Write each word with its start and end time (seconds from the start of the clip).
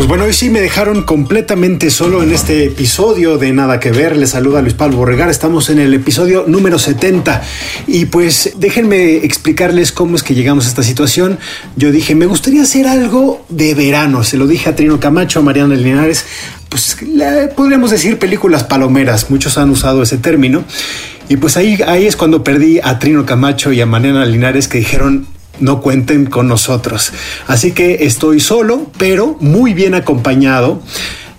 Pues 0.00 0.08
bueno, 0.08 0.24
hoy 0.24 0.32
sí 0.32 0.48
me 0.48 0.62
dejaron 0.62 1.02
completamente 1.02 1.90
solo 1.90 2.22
en 2.22 2.32
este 2.32 2.64
episodio 2.64 3.36
de 3.36 3.52
Nada 3.52 3.80
que 3.80 3.90
Ver. 3.90 4.16
Les 4.16 4.30
saluda 4.30 4.62
Luis 4.62 4.72
Pablo 4.72 4.96
Borregar. 4.96 5.28
Estamos 5.28 5.68
en 5.68 5.78
el 5.78 5.92
episodio 5.92 6.44
número 6.46 6.78
70. 6.78 7.42
Y 7.86 8.06
pues 8.06 8.54
déjenme 8.56 9.16
explicarles 9.16 9.92
cómo 9.92 10.16
es 10.16 10.22
que 10.22 10.34
llegamos 10.34 10.64
a 10.64 10.68
esta 10.70 10.82
situación. 10.82 11.38
Yo 11.76 11.92
dije, 11.92 12.14
me 12.14 12.24
gustaría 12.24 12.62
hacer 12.62 12.86
algo 12.86 13.44
de 13.50 13.74
verano. 13.74 14.24
Se 14.24 14.38
lo 14.38 14.46
dije 14.46 14.70
a 14.70 14.74
Trino 14.74 14.98
Camacho, 15.00 15.40
a 15.40 15.42
Mariana 15.42 15.74
Linares. 15.74 16.24
Pues 16.70 16.96
podríamos 17.54 17.90
decir 17.90 18.18
películas 18.18 18.64
palomeras. 18.64 19.28
Muchos 19.28 19.58
han 19.58 19.68
usado 19.68 20.02
ese 20.02 20.16
término. 20.16 20.64
Y 21.28 21.36
pues 21.36 21.58
ahí, 21.58 21.78
ahí 21.86 22.06
es 22.06 22.16
cuando 22.16 22.42
perdí 22.42 22.80
a 22.82 22.98
Trino 22.98 23.26
Camacho 23.26 23.70
y 23.70 23.82
a 23.82 23.86
Mariana 23.86 24.24
Linares 24.24 24.66
que 24.66 24.78
dijeron, 24.78 25.26
no 25.60 25.80
cuenten 25.80 26.26
con 26.26 26.48
nosotros. 26.48 27.12
Así 27.46 27.72
que 27.72 27.98
estoy 28.00 28.40
solo, 28.40 28.90
pero 28.98 29.36
muy 29.40 29.74
bien 29.74 29.94
acompañado 29.94 30.80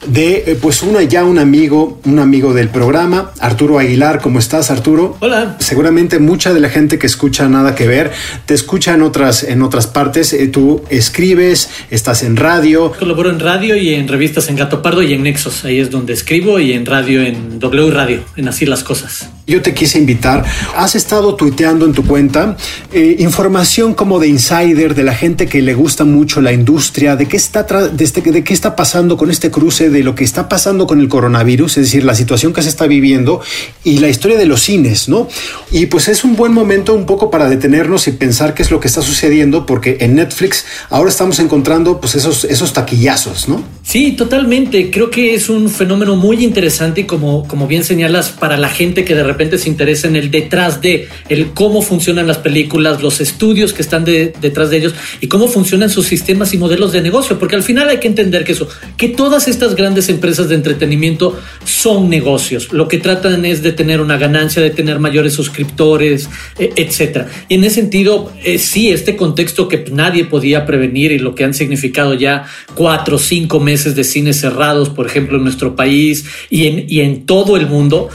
de 0.05 0.43
eh, 0.47 0.57
pues 0.59 0.81
una 0.81 1.03
ya 1.03 1.23
un 1.23 1.37
amigo, 1.37 1.99
un 2.05 2.19
amigo 2.19 2.53
del 2.53 2.69
programa, 2.69 3.31
Arturo 3.39 3.79
Aguilar. 3.79 4.21
¿Cómo 4.21 4.39
estás, 4.39 4.71
Arturo? 4.71 5.17
Hola. 5.19 5.57
Seguramente 5.59 6.19
mucha 6.19 6.53
de 6.53 6.59
la 6.59 6.69
gente 6.69 6.97
que 6.97 7.07
escucha 7.07 7.47
nada 7.47 7.75
que 7.75 7.87
ver 7.87 8.11
te 8.45 8.53
escucha 8.53 8.93
en 8.93 9.01
otras 9.01 9.43
en 9.43 9.61
otras 9.61 9.87
partes. 9.87 10.33
Eh, 10.33 10.47
tú 10.47 10.83
escribes, 10.89 11.69
estás 11.89 12.23
en 12.23 12.35
radio. 12.35 12.93
Colaboro 12.97 13.29
en 13.29 13.39
radio 13.39 13.75
y 13.75 13.93
en 13.93 14.07
revistas 14.07 14.49
en 14.49 14.55
Gato 14.55 14.81
Pardo 14.81 15.01
y 15.03 15.13
en 15.13 15.23
Nexos. 15.23 15.65
Ahí 15.65 15.79
es 15.79 15.91
donde 15.91 16.13
escribo 16.13 16.59
y 16.59 16.73
en 16.73 16.85
radio 16.85 17.21
en 17.21 17.59
W 17.59 17.91
Radio, 17.91 18.23
en 18.35 18.47
Así 18.47 18.65
las 18.65 18.83
Cosas. 18.83 19.29
Yo 19.47 19.61
te 19.61 19.73
quise 19.73 19.97
invitar. 19.97 20.45
Has 20.77 20.95
estado 20.95 21.35
tuiteando 21.35 21.85
en 21.85 21.93
tu 21.93 22.05
cuenta 22.05 22.55
eh, 22.93 23.15
información 23.19 23.93
como 23.93 24.19
de 24.19 24.27
insider 24.27 24.95
de 24.95 25.03
la 25.03 25.13
gente 25.13 25.47
que 25.47 25.61
le 25.61 25.73
gusta 25.73 26.05
mucho 26.05 26.41
la 26.41 26.53
industria, 26.53 27.15
de 27.15 27.27
qué 27.27 27.37
está 27.37 27.65
este- 27.99 28.21
de 28.21 28.43
qué 28.43 28.53
está 28.53 28.75
pasando 28.75 29.17
con 29.17 29.29
este 29.31 29.51
cruce 29.51 29.89
de 29.89 30.03
lo 30.03 30.15
que 30.15 30.23
está 30.23 30.47
pasando 30.47 30.87
con 30.87 30.99
el 30.99 31.07
coronavirus, 31.09 31.77
es 31.77 31.85
decir, 31.85 32.03
la 32.05 32.15
situación 32.15 32.53
que 32.53 32.61
se 32.61 32.69
está 32.69 32.87
viviendo 32.87 33.41
y 33.83 33.97
la 33.97 34.09
historia 34.09 34.37
de 34.37 34.45
los 34.45 34.61
cines, 34.61 35.09
¿no? 35.09 35.27
Y 35.71 35.87
pues 35.87 36.07
es 36.07 36.23
un 36.23 36.35
buen 36.35 36.53
momento 36.53 36.93
un 36.93 37.05
poco 37.05 37.29
para 37.31 37.49
detenernos 37.49 38.07
y 38.07 38.11
pensar 38.11 38.53
qué 38.53 38.61
es 38.63 38.71
lo 38.71 38.79
que 38.79 38.87
está 38.87 39.01
sucediendo, 39.01 39.65
porque 39.65 39.97
en 40.01 40.15
Netflix 40.15 40.65
ahora 40.89 41.09
estamos 41.09 41.39
encontrando 41.39 41.99
pues 41.99 42.15
esos 42.15 42.45
esos 42.45 42.73
taquillazos, 42.73 43.49
¿no? 43.49 43.63
Sí, 43.83 44.13
totalmente. 44.13 44.91
Creo 44.91 45.09
que 45.09 45.33
es 45.33 45.49
un 45.49 45.69
fenómeno 45.69 46.15
muy 46.15 46.43
interesante 46.43 47.01
y 47.01 47.03
como, 47.05 47.45
como 47.47 47.67
bien 47.67 47.83
señalas, 47.83 48.29
para 48.29 48.55
la 48.57 48.69
gente 48.69 49.03
que 49.03 49.15
de 49.15 49.23
repente 49.23 49.40
se 49.57 49.69
interesa 49.69 50.07
en 50.07 50.15
el 50.15 50.31
detrás 50.31 50.81
de, 50.81 51.07
el 51.29 51.51
cómo 51.51 51.81
funcionan 51.81 52.27
las 52.27 52.37
películas, 52.37 53.01
los 53.01 53.19
estudios 53.21 53.73
que 53.73 53.81
están 53.81 54.05
de- 54.05 54.33
detrás 54.41 54.69
de 54.69 54.77
ellos 54.77 54.93
y 55.19 55.27
cómo 55.27 55.47
funcionan 55.47 55.89
sus 55.89 56.07
sistemas 56.07 56.53
y 56.53 56.57
modelos 56.57 56.91
de 56.91 57.01
negocio. 57.01 57.37
Porque 57.39 57.55
al 57.55 57.63
final 57.63 57.89
hay 57.89 57.97
que 57.99 58.07
entender 58.07 58.43
que 58.43 58.53
eso, 58.53 58.67
que 58.97 59.09
todas 59.09 59.47
estas 59.47 59.75
grandes 59.75 60.09
empresas 60.09 60.49
de 60.49 60.55
entretenimiento 60.55 61.39
son 61.65 62.09
negocios. 62.09 62.71
Lo 62.71 62.87
que 62.87 62.97
tratan 62.97 63.45
es 63.45 63.61
de 63.63 63.71
tener 63.71 64.01
una 64.01 64.17
ganancia, 64.17 64.61
de 64.61 64.69
tener 64.69 64.99
mayores 64.99 65.33
suscriptores, 65.33 66.29
eh, 66.59 66.71
etcétera. 66.75 67.27
Y 67.49 67.55
en 67.55 67.63
ese 67.63 67.75
sentido, 67.81 68.31
eh, 68.43 68.59
sí, 68.59 68.89
este 68.89 69.15
contexto 69.15 69.67
que 69.67 69.85
nadie 69.91 70.25
podía 70.25 70.65
prevenir 70.65 71.11
y 71.11 71.19
lo 71.19 71.33
que 71.33 71.43
han 71.43 71.53
significado 71.53 72.13
ya 72.13 72.45
cuatro 72.75 73.15
o 73.15 73.19
cinco 73.19 73.59
meses 73.59 73.95
de 73.95 74.03
cines 74.03 74.39
cerrados, 74.39 74.89
por 74.89 75.07
ejemplo, 75.07 75.37
en 75.37 75.43
nuestro 75.43 75.75
país 75.75 76.25
y 76.49 76.67
en, 76.67 76.85
y 76.87 76.99
en 76.99 77.25
todo 77.25 77.57
el 77.57 77.67
mundo, 77.67 78.09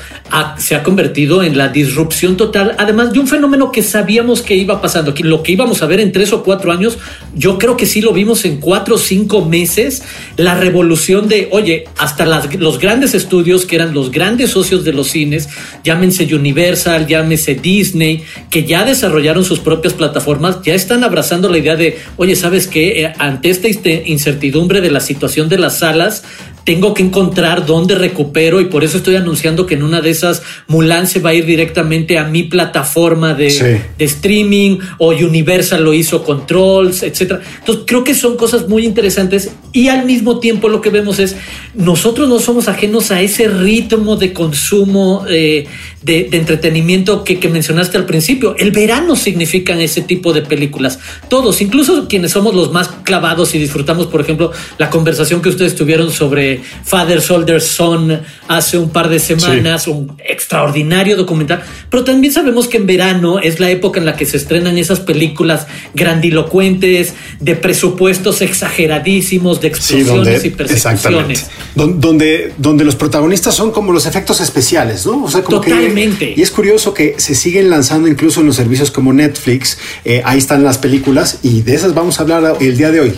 se 0.58 0.74
ha 0.74 0.82
convertido 0.82 1.05
en 1.14 1.58
la 1.58 1.68
disrupción 1.68 2.36
total, 2.36 2.74
además 2.78 3.12
de 3.12 3.18
un 3.18 3.28
fenómeno 3.28 3.72
que 3.72 3.82
sabíamos 3.82 4.42
que 4.42 4.54
iba 4.54 4.80
pasando, 4.80 5.14
que 5.14 5.24
lo 5.24 5.42
que 5.42 5.52
íbamos 5.52 5.82
a 5.82 5.86
ver 5.86 6.00
en 6.00 6.12
tres 6.12 6.32
o 6.32 6.42
cuatro 6.42 6.72
años, 6.72 6.98
yo 7.34 7.58
creo 7.58 7.76
que 7.76 7.86
sí 7.86 8.00
lo 8.00 8.12
vimos 8.12 8.44
en 8.44 8.58
cuatro 8.58 8.96
o 8.96 8.98
cinco 8.98 9.44
meses, 9.44 10.02
la 10.36 10.54
revolución 10.54 11.28
de, 11.28 11.48
oye, 11.52 11.84
hasta 11.98 12.26
los 12.58 12.78
grandes 12.78 13.14
estudios 13.14 13.66
que 13.66 13.76
eran 13.76 13.94
los 13.94 14.10
grandes 14.10 14.50
socios 14.50 14.84
de 14.84 14.92
los 14.92 15.08
cines, 15.08 15.48
llámense 15.84 16.26
Universal, 16.34 17.06
llámese 17.06 17.54
Disney, 17.54 18.22
que 18.50 18.64
ya 18.64 18.84
desarrollaron 18.84 19.44
sus 19.44 19.60
propias 19.60 19.94
plataformas, 19.94 20.62
ya 20.62 20.74
están 20.74 21.04
abrazando 21.04 21.48
la 21.48 21.58
idea 21.58 21.76
de, 21.76 21.98
oye, 22.16 22.36
¿sabes 22.36 22.66
qué? 22.66 23.02
Eh, 23.02 23.12
ante 23.18 23.50
esta 23.50 23.68
incertidumbre 23.68 24.80
de 24.80 24.90
la 24.90 25.00
situación 25.00 25.48
de 25.48 25.58
las 25.58 25.78
salas, 25.78 26.24
tengo 26.66 26.94
que 26.94 27.02
encontrar 27.04 27.64
dónde 27.64 27.94
recupero 27.94 28.60
y 28.60 28.64
por 28.64 28.82
eso 28.82 28.96
estoy 28.96 29.14
anunciando 29.14 29.66
que 29.66 29.74
en 29.74 29.84
una 29.84 30.00
de 30.00 30.10
esas 30.10 30.42
Mulan 30.66 31.06
se 31.06 31.20
va 31.20 31.30
a 31.30 31.34
ir 31.34 31.46
directamente 31.46 32.18
a 32.18 32.24
mi 32.24 32.42
plataforma 32.42 33.34
de, 33.34 33.50
Sí. 33.50 33.64
de 33.96 34.04
streaming 34.04 34.78
o 34.98 35.10
Universal 35.10 35.84
lo 35.84 35.94
hizo 35.94 36.24
Controls, 36.24 37.04
etcétera. 37.04 37.40
Entonces 37.60 37.84
creo 37.86 38.02
que 38.02 38.16
son 38.16 38.36
cosas 38.36 38.68
muy 38.68 38.84
interesantes 38.84 39.52
y 39.72 39.86
al 39.88 40.06
mismo 40.06 40.40
tiempo 40.40 40.68
lo 40.68 40.80
que 40.80 40.90
vemos 40.90 41.20
es 41.20 41.36
nosotros 41.74 42.28
no 42.28 42.40
somos 42.40 42.66
ajenos 42.66 43.12
a 43.12 43.20
ese 43.22 43.46
ritmo 43.46 44.16
de 44.16 44.32
consumo 44.32 45.24
eh, 45.30 45.68
de, 46.02 46.24
de 46.24 46.36
entretenimiento 46.36 47.22
que, 47.22 47.38
que 47.38 47.48
mencionaste 47.48 47.96
al 47.96 48.06
principio. 48.06 48.56
El 48.58 48.72
verano 48.72 49.14
significan 49.14 49.80
ese 49.80 50.00
tipo 50.02 50.32
de 50.32 50.42
películas. 50.42 50.98
Todos, 51.28 51.60
incluso 51.60 52.08
quienes 52.08 52.32
somos 52.32 52.56
los 52.56 52.72
más 52.72 52.88
clavados 53.04 53.54
y 53.54 53.58
disfrutamos, 53.60 54.08
por 54.08 54.20
ejemplo, 54.20 54.50
la 54.78 54.90
conversación 54.90 55.40
que 55.42 55.48
ustedes 55.50 55.76
tuvieron 55.76 56.10
sobre 56.10 56.55
Father 56.84 57.20
Soldier 57.20 57.60
Son 57.60 58.20
hace 58.48 58.78
un 58.78 58.90
par 58.90 59.08
de 59.08 59.18
semanas, 59.18 59.86
un 59.88 60.16
extraordinario 60.24 61.16
documental. 61.16 61.62
Pero 61.90 62.04
también 62.04 62.32
sabemos 62.32 62.68
que 62.68 62.76
en 62.76 62.86
verano 62.86 63.38
es 63.38 63.60
la 63.60 63.70
época 63.70 63.98
en 64.00 64.06
la 64.06 64.16
que 64.16 64.26
se 64.26 64.36
estrenan 64.36 64.78
esas 64.78 65.00
películas 65.00 65.66
grandilocuentes, 65.94 67.14
de 67.40 67.54
presupuestos 67.56 68.40
exageradísimos, 68.42 69.60
de 69.60 69.68
explosiones 69.68 70.44
y 70.44 70.50
persecuciones. 70.50 71.46
Don- 71.74 72.00
Donde, 72.00 72.52
donde 72.58 72.84
los 72.84 72.96
protagonistas 72.96 73.54
son 73.54 73.70
como 73.70 73.92
los 73.92 74.06
efectos 74.06 74.40
especiales, 74.40 75.06
¿no? 75.06 75.24
O 75.24 75.30
sea, 75.30 75.42
como 75.42 75.60
que- 75.60 75.70
Totalmente. 75.70 76.34
y 76.36 76.42
es 76.42 76.50
curioso 76.50 76.94
que 76.94 77.14
se 77.18 77.34
siguen 77.34 77.70
lanzando 77.70 78.08
incluso 78.08 78.40
en 78.40 78.46
los 78.46 78.56
servicios 78.56 78.90
como 78.90 79.12
Netflix. 79.12 79.78
eh, 80.04 80.22
ahí 80.24 80.38
están 80.38 80.62
las 80.64 80.78
películas 80.78 81.38
y 81.42 81.62
de 81.62 81.74
esas 81.74 81.94
vamos 81.94 82.18
a 82.18 82.22
hablar 82.22 82.56
el 82.60 82.76
día 82.76 82.90
de 82.90 83.00
hoy. 83.00 83.12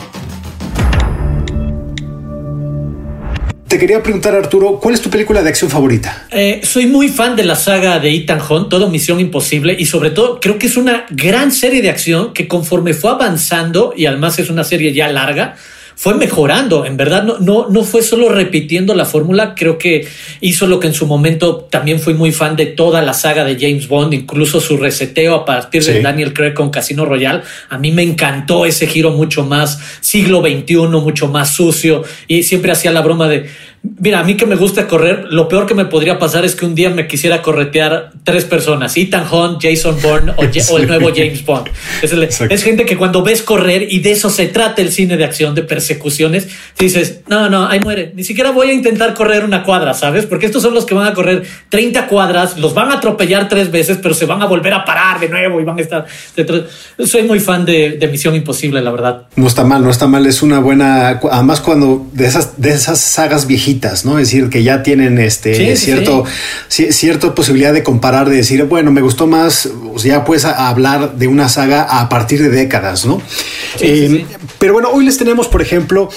Te 3.79 3.87
quería 3.87 4.03
preguntar, 4.03 4.35
Arturo, 4.35 4.81
¿cuál 4.81 4.95
es 4.95 5.01
tu 5.01 5.09
película 5.09 5.41
de 5.41 5.51
acción 5.51 5.71
favorita? 5.71 6.27
Eh, 6.33 6.63
soy 6.65 6.87
muy 6.87 7.07
fan 7.09 7.37
de 7.37 7.45
la 7.45 7.55
saga 7.55 8.01
de 8.01 8.13
Ethan 8.13 8.41
Hunt, 8.41 8.69
todo 8.69 8.91
Misión 8.91 9.21
Imposible, 9.21 9.77
y 9.79 9.87
sobre 9.87 10.11
todo 10.11 10.41
creo 10.41 10.59
que 10.59 10.67
es 10.67 10.77
una 10.77 11.07
gran 11.11 11.53
serie 11.53 11.81
de 11.81 11.89
acción 11.89 12.33
que 12.33 12.49
conforme 12.49 12.93
fue 12.93 13.13
avanzando, 13.13 13.95
y 13.97 14.07
además 14.07 14.37
es 14.41 14.51
una 14.51 14.65
serie 14.65 14.93
ya 14.93 15.07
larga, 15.07 15.55
fue 15.95 16.15
mejorando. 16.15 16.87
En 16.87 16.97
verdad, 16.97 17.23
no, 17.25 17.39
no, 17.39 17.69
no 17.71 17.83
fue 17.85 18.03
solo 18.03 18.29
repitiendo 18.29 18.95
la 18.95 19.05
fórmula, 19.05 19.55
creo 19.57 19.79
que 19.79 20.07
hizo 20.41 20.67
lo 20.69 20.79
que 20.81 20.87
en 20.89 20.95
su 20.95 21.07
momento 21.07 21.67
también 21.71 21.99
fui 22.01 22.15
muy 22.15 22.31
fan 22.33 22.55
de 22.57 22.67
toda 22.67 23.03
la 23.03 23.15
saga 23.15 23.45
de 23.45 23.57
James 23.61 23.87
Bond, 23.89 24.13
incluso 24.15 24.61
su 24.61 24.77
reseteo 24.77 25.35
a 25.35 25.45
partir 25.45 25.85
Sí. 25.85 25.93
de 25.93 26.03
Daniel 26.03 26.33
Craig 26.35 26.55
con 26.55 26.71
Casino 26.71 27.05
Royale. 27.05 27.43
A 27.69 27.79
mí 27.79 27.91
me 27.93 28.03
encantó 28.03 28.65
ese 28.65 28.89
giro 28.89 29.11
mucho 29.11 29.45
más 29.45 29.79
siglo 30.01 30.41
XXI, 30.41 30.77
mucho 31.01 31.29
más 31.29 31.55
sucio, 31.55 32.03
y 32.29 32.43
siempre 32.45 32.73
hacía 32.73 32.91
la 32.91 33.03
broma 33.03 33.29
de. 33.29 33.49
Mira, 34.01 34.21
a 34.21 34.25
mí 34.25 34.37
que 34.37 34.45
me 34.47 34.57
gusta 34.57 34.87
correr, 34.87 35.27
lo 35.31 35.49
peor 35.49 35.67
que 35.67 35.75
me 35.75 35.85
podría 35.85 36.19
pasar 36.19 36.45
es 36.45 36.55
que 36.55 36.67
un 36.67 36.75
día 36.75 36.91
me 36.91 37.07
quisiera 37.07 37.43
corretear 37.43 38.11
tres 38.25 38.45
personas, 38.45 38.97
Ethan 38.97 39.25
Hunt, 39.33 39.59
Jason 39.63 39.97
Bourne 40.03 40.33
o, 40.37 40.43
Ja- 40.53 40.73
o 40.73 40.79
el 40.79 40.87
nuevo 40.89 41.09
James 41.15 41.45
Bond. 41.45 41.69
Es, 42.03 42.13
el- 42.13 42.23
es 42.25 42.63
gente 42.63 42.85
que 42.85 42.97
cuando 42.97 43.23
ves 43.23 43.43
correr 43.43 43.87
y 43.91 44.01
de 44.01 44.13
eso 44.13 44.31
se 44.31 44.47
trata 44.47 44.83
el 44.83 44.91
cine 44.93 45.17
de 45.17 45.25
acción, 45.25 45.55
de 45.55 45.63
persecuciones, 45.63 46.49
dices, 46.79 47.21
no, 47.29 47.49
no, 47.49 47.67
ahí 47.69 47.81
muere. 47.81 48.13
Ni 48.15 48.25
siquiera 48.25 48.51
voy 48.51 48.71
a 48.71 48.73
intentar 48.73 49.15
correr 49.15 49.45
una 49.45 49.63
cuadra, 49.63 49.95
¿sabes? 49.95 50.27
Porque 50.27 50.47
estos 50.47 50.63
son 50.63 50.75
los 50.75 50.85
que 50.85 50.95
van 50.95 51.07
a 51.07 51.15
correr 51.15 51.45
30 51.69 52.07
cuadras, 52.09 52.59
los 52.59 52.75
van 52.75 52.91
a 52.91 52.95
atropellar 52.95 53.49
tres 53.49 53.71
veces, 53.71 53.99
pero 54.03 54.13
se 54.15 54.27
van 54.27 54.43
a 54.43 54.47
volver 54.47 54.75
a 54.75 54.85
parar 54.85 55.19
de 55.21 55.29
nuevo 55.29 55.61
y 55.61 55.65
van 55.65 55.79
a 55.79 55.83
estar... 55.83 56.05
detrás. 56.37 56.63
Soy 57.05 57.23
muy 57.23 57.39
fan 57.41 57.65
de, 57.65 57.91
de 57.93 58.09
Misión 58.09 58.35
Imposible, 58.35 58.81
la 58.81 58.91
verdad. 58.91 59.23
No 59.37 59.47
está 59.47 59.65
mal, 59.65 59.83
no 59.83 59.91
está 59.91 60.07
mal. 60.09 60.27
Es 60.27 60.43
una 60.43 60.59
buena. 60.59 61.21
Además, 61.31 61.61
cuando 61.61 62.07
de 62.13 62.27
esas, 62.27 62.61
de 62.61 62.71
esas 62.71 63.01
sagas 63.01 63.47
viejitas 63.47 63.68
viejitas, 63.69 64.05
¿no? 64.05 64.19
Es 64.19 64.29
decir, 64.29 64.49
que 64.49 64.63
ya 64.63 64.83
tienen 64.83 65.19
este 65.19 65.55
Sí, 65.55 65.77
cierto, 65.85 66.25
ci- 66.71 66.91
cierta 66.93 67.35
posibilidad 67.35 67.73
de 67.73 67.83
comparar, 67.83 68.29
de 68.29 68.37
decir, 68.37 68.65
bueno, 68.65 68.91
me 68.91 69.01
gustó 69.03 69.27
más, 69.27 69.69
o 69.95 69.99
sea, 69.99 70.19
ya 70.19 70.25
puedes 70.25 70.45
a- 70.45 70.69
hablar 70.69 71.17
de 71.17 71.29
una 71.29 71.49
saga 71.49 71.83
a 71.83 72.09
partir 72.09 72.41
de 72.43 72.49
décadas, 72.49 73.05
¿no? 73.07 73.21
Eh, 73.81 74.09
sí. 74.11 74.27
Pero 74.59 74.73
bueno, 74.73 74.89
hoy 74.93 75.05
les 75.05 75.17
tenemos, 75.19 75.49
por 75.49 75.63
ejemplo, 75.63 76.09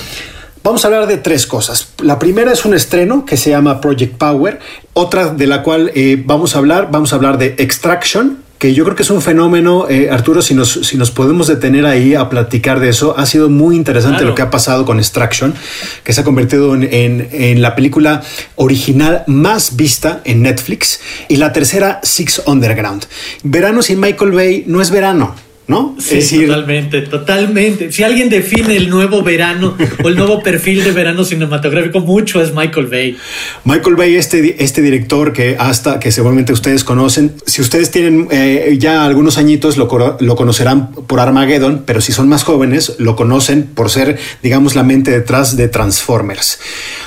Vamos 0.64 0.84
a 0.86 0.90
hablar 0.90 1.08
de 1.08 1.18
tres 1.18 1.48
cosas. 1.48 1.88
La 2.04 2.20
primera 2.20 2.54
es 2.54 2.66
un 2.66 2.76
estreno 2.76 3.26
que 3.26 3.36
se 3.36 3.50
llama 3.50 3.82
Project 3.82 4.16
Power. 4.20 4.60
Otra 4.94 5.30
de 5.34 5.48
la 5.48 5.64
cual 5.64 5.92
eh, 5.96 6.22
vamos 6.24 6.54
a 6.56 6.60
hablar, 6.60 6.90
vamos 6.92 7.14
a 7.14 7.16
hablar 7.16 7.40
de 7.40 7.56
Extraction, 7.58 8.41
que 8.62 8.76
yo 8.76 8.84
creo 8.84 8.96
que 8.96 9.02
es 9.02 9.10
un 9.10 9.24
fenómeno, 9.24 9.88
eh, 9.90 10.10
Arturo, 10.12 10.44
si 10.44 10.54
nos, 10.54 10.72
si 10.84 10.96
nos 10.96 11.10
podemos 11.10 11.48
detener 11.48 11.88
ahí 11.88 12.14
a 12.14 12.30
platicar 12.30 12.80
de 12.80 12.90
eso, 12.90 13.16
ha 13.18 13.26
sido 13.26 13.50
muy 13.50 13.76
interesante 13.76 14.18
Claro. 14.20 14.30
lo 14.30 14.36
que 14.36 14.44
ha 14.44 14.52
pasado 14.52 14.86
con 14.86 15.00
Extraction, 15.00 15.56
que 16.04 16.14
se 16.14 16.22
ha 16.22 16.24
convertido 16.24 16.76
en, 16.76 16.84
en- 16.84 17.28
en 17.32 17.62
la 17.64 17.74
película 17.76 18.22
original 18.58 19.24
más 19.26 19.76
vista 19.76 20.22
en 20.26 20.44
Netflix. 20.44 21.00
Y 21.28 21.38
la 21.38 21.52
tercera, 21.54 22.02
Six 22.04 22.44
Underground. 22.46 23.08
Verano 23.42 23.82
sin 23.82 24.00
Michael 24.00 24.32
Bay 24.32 24.64
no 24.68 24.80
es 24.80 24.92
verano. 24.92 25.34
¿No? 25.72 25.96
Sí, 26.00 26.18
es 26.18 26.30
decir, 26.30 26.48
totalmente, 26.48 27.02
totalmente. 27.04 27.94
Si 27.94 28.04
alguien 28.04 28.28
define 28.28 28.76
el 28.76 28.90
nuevo 28.90 29.24
verano 29.24 29.78
o 30.04 30.10
el 30.10 30.18
nuevo 30.18 30.44
perfil 30.44 30.84
de 30.84 30.92
verano 30.92 31.24
cinematográfico, 31.24 32.02
mucho 32.02 32.42
es 32.42 32.54
Michael 32.54 32.88
Bay. 32.88 33.18
Michael 33.64 33.96
Bay, 33.96 34.18
este, 34.18 34.62
este 34.62 34.82
director 34.82 35.32
que 35.32 35.56
hasta 35.58 35.98
que 35.98 36.12
seguramente 36.12 36.52
ustedes 36.52 36.84
conocen, 36.84 37.36
si 37.46 37.62
ustedes 37.62 37.90
tienen 37.90 38.28
eh, 38.32 38.76
ya 38.80 39.06
algunos 39.06 39.38
añitos 39.38 39.78
lo, 39.78 40.18
lo 40.20 40.36
conocerán 40.36 40.92
por 40.92 41.22
Armageddon, 41.22 41.84
pero 41.86 42.02
si 42.02 42.12
son 42.12 42.28
más 42.28 42.44
jóvenes 42.44 42.96
lo 43.00 43.16
conocen 43.16 43.64
por 43.64 43.90
ser, 43.90 44.20
digamos, 44.44 44.76
la 44.76 44.84
mente 44.84 45.10
detrás 45.12 45.56
de 45.56 45.70
Transformers. 45.70 46.60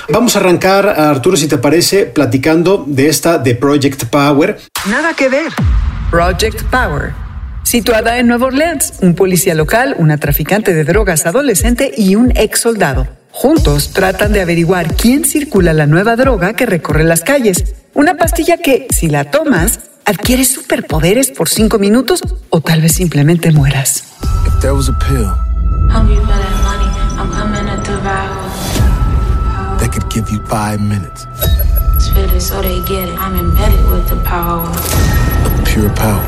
Vamos 0.09 0.35
a 0.35 0.39
arrancar, 0.39 0.87
Arturo, 0.87 1.37
si 1.37 1.47
te 1.47 1.59
parece, 1.59 2.05
platicando 2.07 2.83
de 2.87 3.09
esta 3.09 3.37
de 3.37 3.53
Project 3.53 4.05
Power. 4.05 4.57
Nada 4.89 5.13
que 5.13 5.29
ver. 5.29 5.51
Project 6.09 6.63
Power. 6.71 7.24
Situada 7.65 8.19
en 8.19 8.27
Nueva 8.27 8.45
Orleans, 8.45 8.93
un 9.01 9.15
policía 9.15 9.55
local, 9.55 9.95
una 9.97 10.17
traficante 10.17 10.73
de 10.73 10.83
drogas 10.83 11.25
adolescente 11.25 11.91
y 11.97 12.15
un 12.15 12.31
ex 12.37 12.59
soldado. 12.61 13.07
Juntos 13.31 13.91
tratan 13.91 14.31
de 14.31 14.41
averiguar 14.41 14.95
quién 14.95 15.25
circula 15.25 15.73
la 15.73 15.87
nueva 15.87 16.15
droga 16.15 16.53
que 16.53 16.65
recorre 16.65 17.03
las 17.03 17.21
calles. 17.21 17.75
Una 17.93 18.15
pastilla 18.15 18.57
que, 18.57 18.87
si 18.91 19.09
la 19.09 19.25
tomas, 19.31 19.79
adquieres 20.05 20.53
superpoderes 20.53 21.31
por 21.31 21.49
cinco 21.49 21.79
minutos 21.79 22.21
o 22.49 22.61
tal 22.61 22.81
vez 22.81 22.93
simplemente 22.93 23.51
mueras. 23.51 24.03
If 24.47 24.59
there 24.61 24.73
was 24.73 24.87
a 24.87 24.93
pill 24.99 25.25
Hungry 25.89 26.15
for 26.17 26.27
that 26.27 26.63
money, 26.63 26.87
I'm 27.17 27.29
coming 27.31 27.65
to 27.65 27.91
devour. 27.91 28.45
that 29.79 29.91
could 29.91 30.07
give 30.13 30.31
you 30.31 30.39
five 30.47 30.79
minutes 30.79 31.25
Spit 31.99 32.31
it 32.31 32.41
so 32.41 32.61
they 32.61 32.79
get 32.87 33.09
it. 33.09 33.17
I'm 33.19 33.35
embedded 33.35 33.83
with 33.89 34.07
the 34.07 34.17
power. 34.23 34.69
of 35.45 35.65
pure 35.65 35.89
power, 35.95 36.21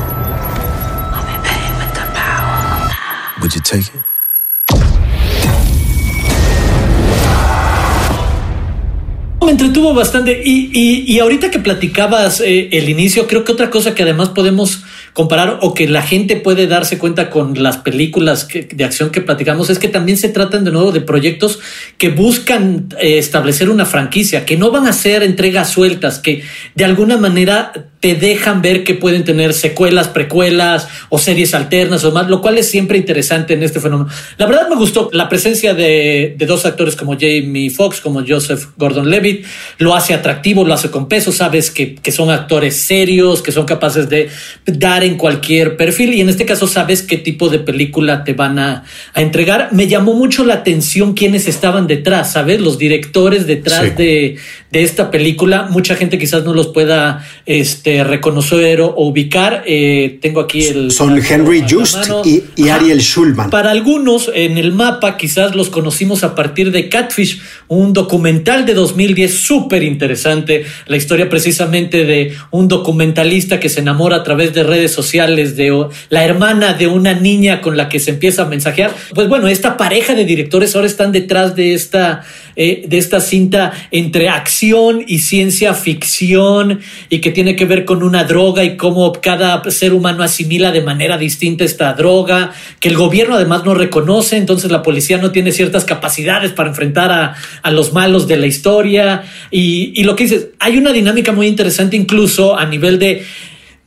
Me 9.46 9.52
entretuvo 9.52 9.94
bastante 9.94 10.42
y, 10.44 10.70
y- 10.74 11.04
y 11.14 11.20
ahorita 11.20 11.50
que 11.52 11.60
platicabas 11.60 12.42
eh, 12.42 12.68
el 12.74 12.90
inicio, 12.90 13.28
creo 13.28 13.44
que 13.46 13.54
otra 13.54 13.70
cosa 13.70 13.96
que 13.96 14.04
además 14.04 14.30
podemos 14.30 14.84
comparar 15.18 15.58
o 15.64 15.74
que 15.74 15.88
la 15.88 16.04
gente 16.04 16.36
puede 16.36 16.68
darse 16.68 17.00
cuenta 17.00 17.31
con 17.31 17.64
las 17.64 17.78
películas 17.78 18.48
de 18.48 18.84
acción 18.84 19.10
que 19.10 19.19
platicamos 19.19 19.72
es 19.72 19.80
que 19.80 19.88
también 19.88 20.16
se 20.16 20.30
tratan 20.30 20.64
de 20.64 20.69
nuevo 20.69 20.92
de 20.92 21.02
proyectos 21.02 21.58
que 21.98 22.10
buscan 22.10 22.90
eh, 23.00 23.18
establecer 23.18 23.72
una 23.72 23.88
franquicia, 23.88 24.46
que 24.46 24.58
no 24.58 24.69
van 24.69 24.86
a 24.86 24.94
ser 24.94 25.24
entregas 25.24 25.72
sueltas, 25.72 26.19
que 26.19 26.44
de 26.75 26.86
alguna 26.86 27.18
manera 27.18 27.72
te 28.00 28.14
dejan 28.14 28.62
ver 28.62 28.84
que 28.84 28.94
pueden 28.94 29.24
tener 29.24 29.56
secuelas, 29.56 30.08
precuelas 30.08 30.88
o 31.10 31.18
series 31.18 31.56
alternas 31.56 32.04
o 32.04 32.12
más, 32.12 32.30
lo 32.30 32.40
cual 32.40 32.60
es 32.60 32.70
siempre 32.70 33.00
interesante 33.00 33.56
en 33.56 33.63
este 33.63 33.80
fenómeno. 33.80 34.12
La 34.38 34.46
verdad 34.46 34.70
me 34.70 34.75
gustó 34.75 35.10
la 35.13 35.28
presencia 35.30 35.74
de, 35.74 36.36
de 36.38 36.46
dos 36.46 36.63
actores 36.68 36.96
como 36.96 37.13
Jamie 37.13 37.72
Foxx, 37.72 38.02
como 38.02 38.24
Joseph 38.25 38.68
Gordon-Levitt, 38.78 39.48
lo 39.80 39.96
hace 39.96 40.13
atractivo, 40.13 40.63
lo 40.63 40.75
hace 40.75 40.92
con 40.92 41.08
peso, 41.08 41.31
sabes 41.31 41.72
que, 41.72 41.96
que 41.96 42.12
son 42.12 42.30
actores 42.30 42.75
serios, 42.75 43.42
que 43.42 43.52
son 43.52 43.66
capaces 43.66 44.08
de 44.10 44.30
dar 44.68 45.06
en 45.07 45.18
cualquier 45.18 45.75
perfil 45.77 46.13
y 46.13 46.21
en 46.21 46.30
este 46.30 46.45
caso 46.45 46.68
sabes 46.68 47.01
qué 47.01 47.18
tipo 47.18 47.50
de 47.50 47.59
película 47.59 48.24
te 48.24 48.33
van 48.33 48.59
a, 48.59 48.83
a 49.13 49.21
entregar. 49.21 49.69
Me 49.71 49.88
llamó 49.88 50.13
mucho 50.13 50.45
la 50.45 50.54
atención 50.56 51.13
quienes 51.13 51.48
estaban 51.48 51.88
detrás, 51.88 52.33
¿sabes? 52.33 52.62
Los 52.62 52.77
directores 52.77 53.48
detrás 53.48 53.83
Sí. 53.86 53.89
de, 53.98 54.38
de 54.72 54.84
esta 54.84 55.12
película. 55.12 55.68
Mucha 55.69 55.96
gente 55.96 56.18
quizás 56.18 56.44
no 56.44 56.54
los 56.54 56.68
pueda 56.68 57.25
este, 57.46 58.04
reconocer 58.04 58.81
o, 58.81 58.94
ubicar. 58.98 59.64
Eh, 59.66 60.19
tengo 60.22 60.42
aquí 60.42 60.66
el... 60.66 60.92
Son 60.92 61.19
Henry 61.24 61.64
Just 61.69 62.10
y, 62.25 62.44
y. 62.56 62.69
Ariel 62.69 63.02
Schulman. 63.02 63.50
Para 63.50 63.72
algunos 63.72 64.30
en 64.34 64.58
el 64.58 64.74
mapa 64.74 65.18
quizás 65.18 65.56
los 65.56 65.69
conocimos 65.69 66.24
a 66.24 66.36
partir 66.36 66.72
de 66.72 66.90
Catfish, 66.90 67.40
un 67.68 67.94
documental 67.94 68.66
de 68.66 68.74
2010 68.74 69.34
súper 69.34 69.84
interesante, 69.84 70.66
la 70.88 70.98
historia 70.98 71.30
precisamente 71.30 72.06
de 72.06 72.34
un 72.52 72.68
documentalista 72.68 73.60
que 73.60 73.70
se 73.70 73.80
enamora 73.80 74.18
a 74.18 74.24
través 74.24 74.54
de 74.54 74.63
redes 74.63 74.92
sociales 74.92 75.56
de 75.56 75.68
la 76.10 76.24
hermana 76.24 76.74
de 76.74 76.88
una 76.88 77.13
niña 77.13 77.62
con 77.62 77.78
la 77.78 77.90
que 77.90 78.00
se 78.00 78.12
empieza 78.12 78.44
a 78.44 78.46
mensajear. 78.46 78.94
Pues 79.13 79.28
bueno, 79.28 79.48
esta 79.48 79.78
pareja 79.78 80.13
de 80.13 80.25
directores 80.25 80.75
ahora 80.75 80.88
están 80.88 81.12
detrás 81.12 81.56
de 81.56 81.74
esta, 81.74 82.24
eh, 82.59 82.86
de 82.88 82.98
esta 82.98 83.21
cinta 83.21 83.71
entre 83.92 84.30
acción 84.30 85.04
y 85.06 85.19
ciencia 85.19 85.75
ficción 85.75 86.80
y 87.07 87.19
que 87.19 87.30
tiene 87.30 87.56
que 87.56 87.65
ver 87.65 87.86
con 87.86 88.01
una 88.01 88.24
droga 88.24 88.63
y 88.63 88.77
cómo 88.77 89.13
cada 89.13 89.63
ser 89.69 89.94
humano 89.94 90.24
asimila 90.24 90.71
de 90.71 90.81
manera 90.81 91.19
distinta 91.19 91.63
esta 91.63 91.94
droga, 91.94 92.54
que 92.80 92.89
el 92.89 92.98
gobierno 92.98 93.36
además 93.36 93.63
no 93.63 93.75
reconoce, 93.75 94.38
entonces 94.38 94.71
la 94.71 94.81
policía 94.81 95.19
no 95.19 95.30
tiene 95.31 95.51
ciertas 95.51 95.86
capacidades 95.86 96.51
para 96.51 96.69
enfrentar 96.69 97.12
a, 97.12 97.36
a 97.62 97.69
los 97.69 97.94
malos 97.94 98.27
de 98.27 98.38
la 98.38 98.48
historia. 98.48 99.24
Y, 99.51 99.94
y 99.95 100.03
lo 100.03 100.15
que 100.15 100.24
dices, 100.24 100.48
hay 100.60 100.77
una 100.77 100.92
dinámica 100.92 101.33
muy 101.33 101.45
interesante 101.45 101.95
incluso 101.95 102.57
a 102.57 102.65
nivel 102.65 102.98
de 102.98 103.24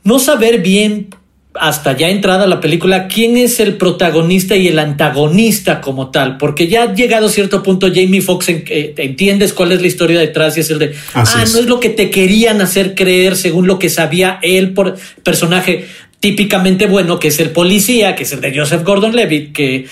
no 0.05 0.17
saber 0.17 0.61
bien 0.61 1.09
hasta 1.53 1.97
ya 1.97 2.09
entrada 2.09 2.47
la 2.47 2.61
película, 2.61 3.07
quién 3.07 3.35
es 3.35 3.59
el 3.59 3.75
protagonista 3.75 4.55
y 4.55 4.69
el 4.69 4.79
antagonista 4.79 5.81
como 5.81 6.09
tal, 6.09 6.37
porque 6.37 6.67
ya 6.67 6.83
ha 6.83 6.93
llegado 6.93 7.27
a 7.27 7.29
cierto 7.29 7.61
punto 7.61 7.87
Jamie 7.87 8.21
Foxx 8.21 8.49
en, 8.49 8.63
eh, 8.67 8.93
entiendes 8.97 9.51
cuál 9.51 9.73
es 9.73 9.81
la 9.81 9.87
historia 9.87 10.19
detrás 10.19 10.55
y 10.57 10.61
es 10.61 10.69
el 10.69 10.79
de, 10.79 10.95
Así 11.13 11.33
ah, 11.37 11.43
es. 11.43 11.53
no 11.53 11.59
es 11.59 11.65
lo 11.65 11.79
que 11.79 11.89
te 11.89 12.09
querían 12.09 12.61
hacer 12.61 12.95
creer 12.95 13.35
según 13.35 13.67
lo 13.67 13.79
que 13.79 13.89
sabía 13.89 14.39
él 14.41 14.73
por 14.73 14.97
personaje 15.23 15.87
típicamente 16.21 16.85
bueno, 16.85 17.19
que 17.19 17.29
es 17.29 17.39
el 17.39 17.49
policía, 17.49 18.15
que 18.15 18.23
es 18.23 18.31
el 18.31 18.41
de 18.41 18.57
Joseph 18.57 18.83
Gordon-Levitt, 18.83 19.53
que 19.53 19.87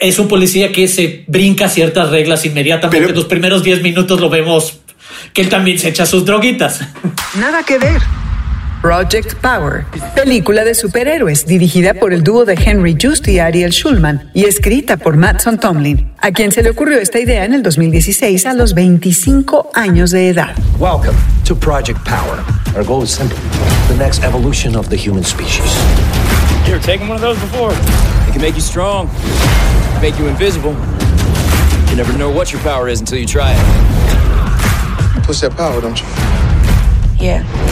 es 0.00 0.18
un 0.18 0.26
policía 0.26 0.72
que 0.72 0.88
se 0.88 1.24
brinca 1.26 1.68
ciertas 1.68 2.10
reglas 2.10 2.44
inmediatamente. 2.46 2.98
Pero- 2.98 3.10
en 3.10 3.16
los 3.16 3.26
primeros 3.26 3.62
10 3.62 3.82
minutos 3.82 4.20
lo 4.20 4.28
vemos 4.28 4.80
que 5.32 5.42
él 5.42 5.48
también 5.48 5.78
se 5.78 5.88
echa 5.90 6.04
sus 6.04 6.24
droguitas. 6.24 6.80
Nada 7.38 7.62
que 7.62 7.78
ver. 7.78 8.00
Project 8.82 9.34
Power, 9.40 9.84
película 10.14 10.64
de 10.64 10.74
superhéroes 10.74 11.46
dirigida 11.46 11.94
por 11.94 12.12
el 12.12 12.22
dúo 12.22 12.44
de 12.44 12.54
Henry 12.54 12.96
Just 13.00 13.26
y 13.26 13.38
Ariel 13.38 13.72
Schulman 13.72 14.30
y 14.34 14.44
escrita 14.44 14.96
por 14.96 15.16
Mattson 15.16 15.58
Tomlin, 15.58 16.12
a 16.18 16.30
quien 16.30 16.52
se 16.52 16.62
le 16.62 16.70
ocurrió 16.70 16.98
esta 16.98 17.18
idea 17.18 17.44
en 17.44 17.54
el 17.54 17.62
2016 17.62 18.46
a 18.46 18.54
los 18.54 18.74
25 18.74 19.70
años 19.74 20.10
de 20.10 20.28
edad. 20.28 20.54
Welcome 20.78 21.16
to 21.44 21.56
Project 21.56 21.98
Power. 22.04 22.44
Our 22.76 22.84
goal 22.84 23.02
is 23.02 23.10
simple 23.10 23.38
the 23.88 23.96
next 23.96 24.22
evolution 24.22 24.76
of 24.76 24.88
the 24.88 24.96
human 24.96 25.24
species. 25.24 25.74
You 26.66 26.74
ever 26.74 26.84
taken 26.84 27.08
one 27.08 27.16
of 27.16 27.22
those 27.22 27.40
before? 27.40 27.72
It 28.28 28.32
can 28.32 28.42
make 28.42 28.54
you 28.54 28.62
strong, 28.62 29.08
make 30.00 30.18
you 30.18 30.28
invisible. 30.28 30.76
You 31.90 31.96
never 31.96 32.16
know 32.16 32.30
what 32.30 32.52
your 32.52 32.60
power 32.62 32.88
is 32.88 33.00
until 33.00 33.18
you 33.18 33.26
try 33.26 33.52
it. 33.52 35.24
Push 35.24 35.40
that 35.40 35.56
power, 35.56 35.80
don't 35.80 35.98
you? 35.98 36.06
Yeah. 37.18 37.65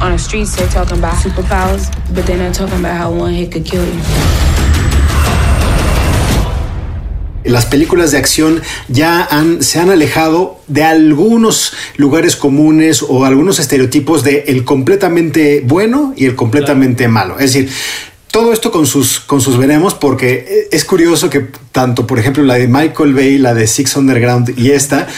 On 0.00 0.12
the 0.12 0.18
streets, 0.18 0.54
they're 0.54 0.68
talking 0.68 0.98
about 0.98 1.14
superpowers, 1.14 1.90
but 2.14 2.24
they're 2.24 2.38
not 2.38 2.54
talking 2.54 2.78
about 2.78 2.96
how 2.96 3.10
one 3.10 3.34
hit 3.34 3.50
could 3.50 3.64
kill 3.64 3.84
you. 3.84 4.02
las 7.48 7.66
películas 7.66 8.10
de 8.10 8.18
acción 8.18 8.60
ya 8.88 9.26
han, 9.30 9.62
se 9.62 9.80
han 9.80 9.90
alejado 9.90 10.60
de 10.68 10.84
algunos 10.84 11.72
lugares 11.96 12.36
comunes 12.36 13.02
o 13.02 13.24
algunos 13.24 13.58
estereotipos 13.58 14.22
de 14.22 14.44
el 14.48 14.64
completamente 14.64 15.62
bueno 15.64 16.12
y 16.16 16.26
el 16.26 16.36
completamente 16.36 17.08
malo. 17.08 17.38
Es 17.38 17.52
decir, 17.52 17.70
todo 18.30 18.52
esto 18.52 18.70
con 18.70 18.86
sus, 18.86 19.20
con 19.20 19.40
sus 19.40 19.56
veremos, 19.56 19.94
porque 19.94 20.68
es 20.70 20.84
curioso 20.84 21.30
que 21.30 21.46
tanto, 21.72 22.06
por 22.06 22.18
ejemplo, 22.18 22.42
la 22.44 22.54
de 22.54 22.68
Michael 22.68 23.14
Bay, 23.14 23.38
la 23.38 23.54
de 23.54 23.66
Six 23.66 23.96
Underground 23.96 24.54
y 24.58 24.72
esta, 24.72 25.08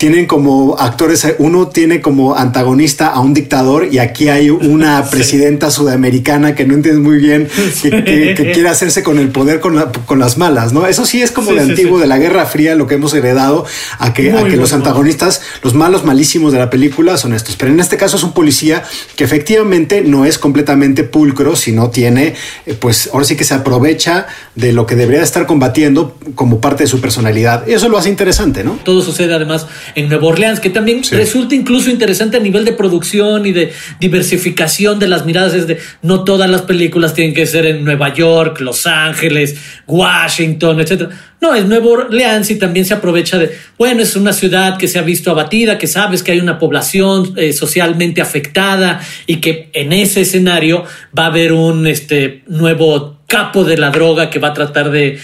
tienen 0.00 0.24
como 0.24 0.78
actores, 0.78 1.26
uno 1.40 1.68
tiene 1.68 2.00
como 2.00 2.34
antagonista 2.34 3.08
a 3.08 3.20
un 3.20 3.34
dictador 3.34 3.88
y 3.92 3.98
aquí 3.98 4.30
hay 4.30 4.48
una 4.48 5.04
presidenta 5.10 5.70
sudamericana 5.70 6.54
que 6.54 6.64
no 6.64 6.72
entiende 6.72 7.02
muy 7.02 7.18
bien, 7.18 7.48
que, 7.82 7.90
que- 7.90 8.34
que 8.34 8.52
quiere 8.52 8.70
hacerse 8.70 9.02
con 9.02 9.18
el 9.18 9.28
poder 9.28 9.60
con, 9.60 9.76
la- 9.76 9.92
con 10.06 10.18
las 10.18 10.38
malas, 10.38 10.72
¿no? 10.72 10.86
Eso 10.86 11.04
sí 11.04 11.20
es 11.20 11.30
como 11.32 11.50
Sí, 11.50 11.56
de 11.58 11.64
sí, 11.66 11.70
antiguo, 11.72 11.98
sí. 11.98 12.00
de 12.00 12.06
la 12.06 12.16
Guerra 12.16 12.46
Fría, 12.46 12.74
lo 12.76 12.86
que 12.86 12.94
hemos 12.94 13.12
heredado, 13.12 13.66
a 13.98 14.14
que, 14.14 14.32
a 14.32 14.44
que 14.44 14.56
los 14.56 14.72
antagonistas, 14.72 15.42
los 15.62 15.74
malos 15.74 16.02
malísimos 16.06 16.50
de 16.54 16.58
la 16.60 16.70
película 16.70 17.18
son 17.18 17.34
estos. 17.34 17.56
Pero 17.56 17.70
en 17.70 17.78
este 17.78 17.98
caso 17.98 18.16
es 18.16 18.22
un 18.22 18.32
policía 18.32 18.82
que 19.16 19.24
efectivamente 19.24 20.00
no 20.00 20.24
es 20.24 20.38
completamente 20.38 21.04
pulcro, 21.04 21.56
sino 21.56 21.90
tiene, 21.90 22.34
eh, 22.64 22.72
pues 22.72 23.10
ahora 23.12 23.26
sí 23.26 23.36
que 23.36 23.44
se 23.44 23.52
aprovecha 23.52 24.28
de 24.54 24.72
lo 24.72 24.86
que 24.86 24.96
debería 24.96 25.22
estar 25.22 25.44
combatiendo 25.44 26.16
como 26.34 26.58
parte 26.62 26.84
de 26.84 26.88
su 26.88 27.02
personalidad. 27.02 27.66
Y 27.66 27.74
eso 27.74 27.90
lo 27.90 27.98
hace 27.98 28.08
interesante, 28.08 28.64
¿no? 28.64 28.78
Todo 28.82 29.02
sucede 29.02 29.34
además 29.34 29.66
en 29.94 30.08
Nueva 30.08 30.26
Orleans, 30.28 30.60
que 30.60 30.70
también 30.70 31.04
Sí. 31.04 31.14
resulta 31.16 31.54
incluso 31.54 31.90
interesante 31.90 32.36
a 32.36 32.40
nivel 32.40 32.64
de 32.64 32.72
producción 32.72 33.46
y 33.46 33.52
de 33.52 33.72
diversificación 34.00 34.98
de 34.98 35.08
las 35.08 35.24
miradas. 35.26 35.54
Es 35.54 35.66
de 35.66 35.78
no 36.02 36.24
todas 36.24 36.48
las 36.50 36.62
películas 36.62 37.14
tienen 37.14 37.34
que 37.34 37.46
ser 37.46 37.66
en 37.66 37.84
Nueva 37.84 38.12
York, 38.12 38.60
Los 38.60 38.86
Ángeles, 38.86 39.56
Washington, 39.86 40.80
etcétera. 40.80 41.10
No, 41.40 41.54
es 41.54 41.64
Nueva 41.64 41.86
Orleans 41.86 42.50
y 42.50 42.56
también 42.56 42.84
se 42.84 42.92
aprovecha 42.94 43.38
de, 43.38 43.56
bueno, 43.78 44.02
es 44.02 44.14
una 44.14 44.32
ciudad 44.32 44.76
que 44.76 44.88
se 44.88 44.98
ha 44.98 45.02
visto 45.02 45.30
abatida, 45.30 45.78
que 45.78 45.86
sabes 45.86 46.22
que 46.22 46.32
hay 46.32 46.40
una 46.40 46.58
población 46.58 47.32
eh, 47.36 47.52
socialmente 47.54 48.20
afectada 48.20 49.00
y 49.26 49.36
que 49.36 49.70
en 49.72 49.92
ese 49.92 50.20
escenario 50.20 50.84
va 51.18 51.24
a 51.24 51.26
haber 51.28 51.52
un 51.52 51.86
este, 51.86 52.42
nuevo 52.46 53.20
capo 53.26 53.64
de 53.64 53.78
la 53.78 53.90
droga 53.90 54.28
que 54.28 54.38
va 54.38 54.48
a 54.48 54.54
tratar 54.54 54.90
de 54.90 55.18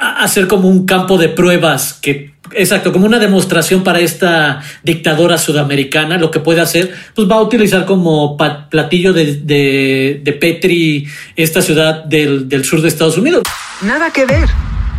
hacer 0.00 0.46
como 0.46 0.68
un 0.68 0.86
campo 0.86 1.18
de 1.18 1.28
pruebas 1.28 1.94
que 2.00 2.31
exacto 2.54 2.92
como 2.92 3.06
una 3.06 3.18
demostración 3.18 3.82
para 3.82 4.00
esta 4.00 4.62
dictadora 4.82 5.38
sudamericana 5.38 6.18
lo 6.18 6.30
que 6.30 6.40
puede 6.40 6.60
hacer 6.60 6.94
pues 7.14 7.28
va 7.30 7.36
a 7.36 7.42
utilizar 7.42 7.84
como 7.86 8.36
platillo 8.36 9.12
de, 9.12 9.36
de, 9.36 10.20
de 10.22 10.32
Petri 10.32 11.06
esta 11.36 11.62
ciudad 11.62 12.04
del, 12.04 12.48
del 12.48 12.64
sur 12.64 12.80
de 12.80 12.88
Estados 12.88 13.18
Unidos 13.18 13.42
Nada 13.82 14.12
que 14.12 14.24
ver. 14.26 14.48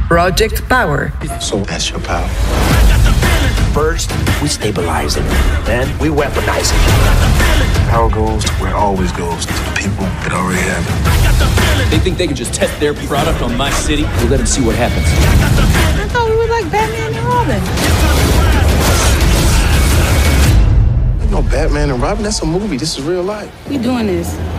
Project 0.10 0.62
Power. 0.68 1.14
So 1.40 1.64
that's 1.64 1.90
your 1.90 2.02
power. 2.02 2.28
First, 3.74 4.12
we 4.42 4.50
stabilize 4.50 5.16
it. 5.16 5.24
Then 5.66 5.88
we 6.00 6.10
weaponize 6.10 6.74
it. 6.74 7.90
Power 7.90 8.10
goes 8.10 8.44
to 8.44 8.52
where 8.60 8.72
it 8.72 8.76
always 8.76 9.14
goes 9.14 9.46
to 9.46 9.54
the 9.54 9.72
people 9.74 10.06
that 10.24 10.34
already 10.34 10.60
have 10.62 10.84
it. 10.86 11.92
They 11.92 12.00
think 12.00 12.18
they 12.18 12.28
can 12.28 12.36
just 12.36 12.54
test 12.54 12.78
their 12.82 12.94
product 12.94 13.42
on 13.42 13.56
my 13.56 13.70
city. 13.72 14.04
We'll 14.18 14.28
let 14.28 14.38
them 14.38 14.48
see 14.48 14.64
what 14.66 14.76
happens. 14.76 16.13
I 16.56 16.62
thought 16.62 16.62
we 16.62 16.62
were 16.62 16.62
like 16.62 16.72
Batman 16.72 17.14
and 17.16 17.26
Robin. 17.26 17.62
No, 21.32 21.42
Batman 21.50 21.90
and 21.90 22.02
Robin, 22.02 22.24
that's 22.24 22.42
a 22.42 22.46
movie. 22.46 22.78
This 22.78 22.98
is 22.98 23.04
real 23.04 23.24
life. 23.24 23.50
We 23.70 23.78
doing 23.78 24.08
this. 24.08 24.53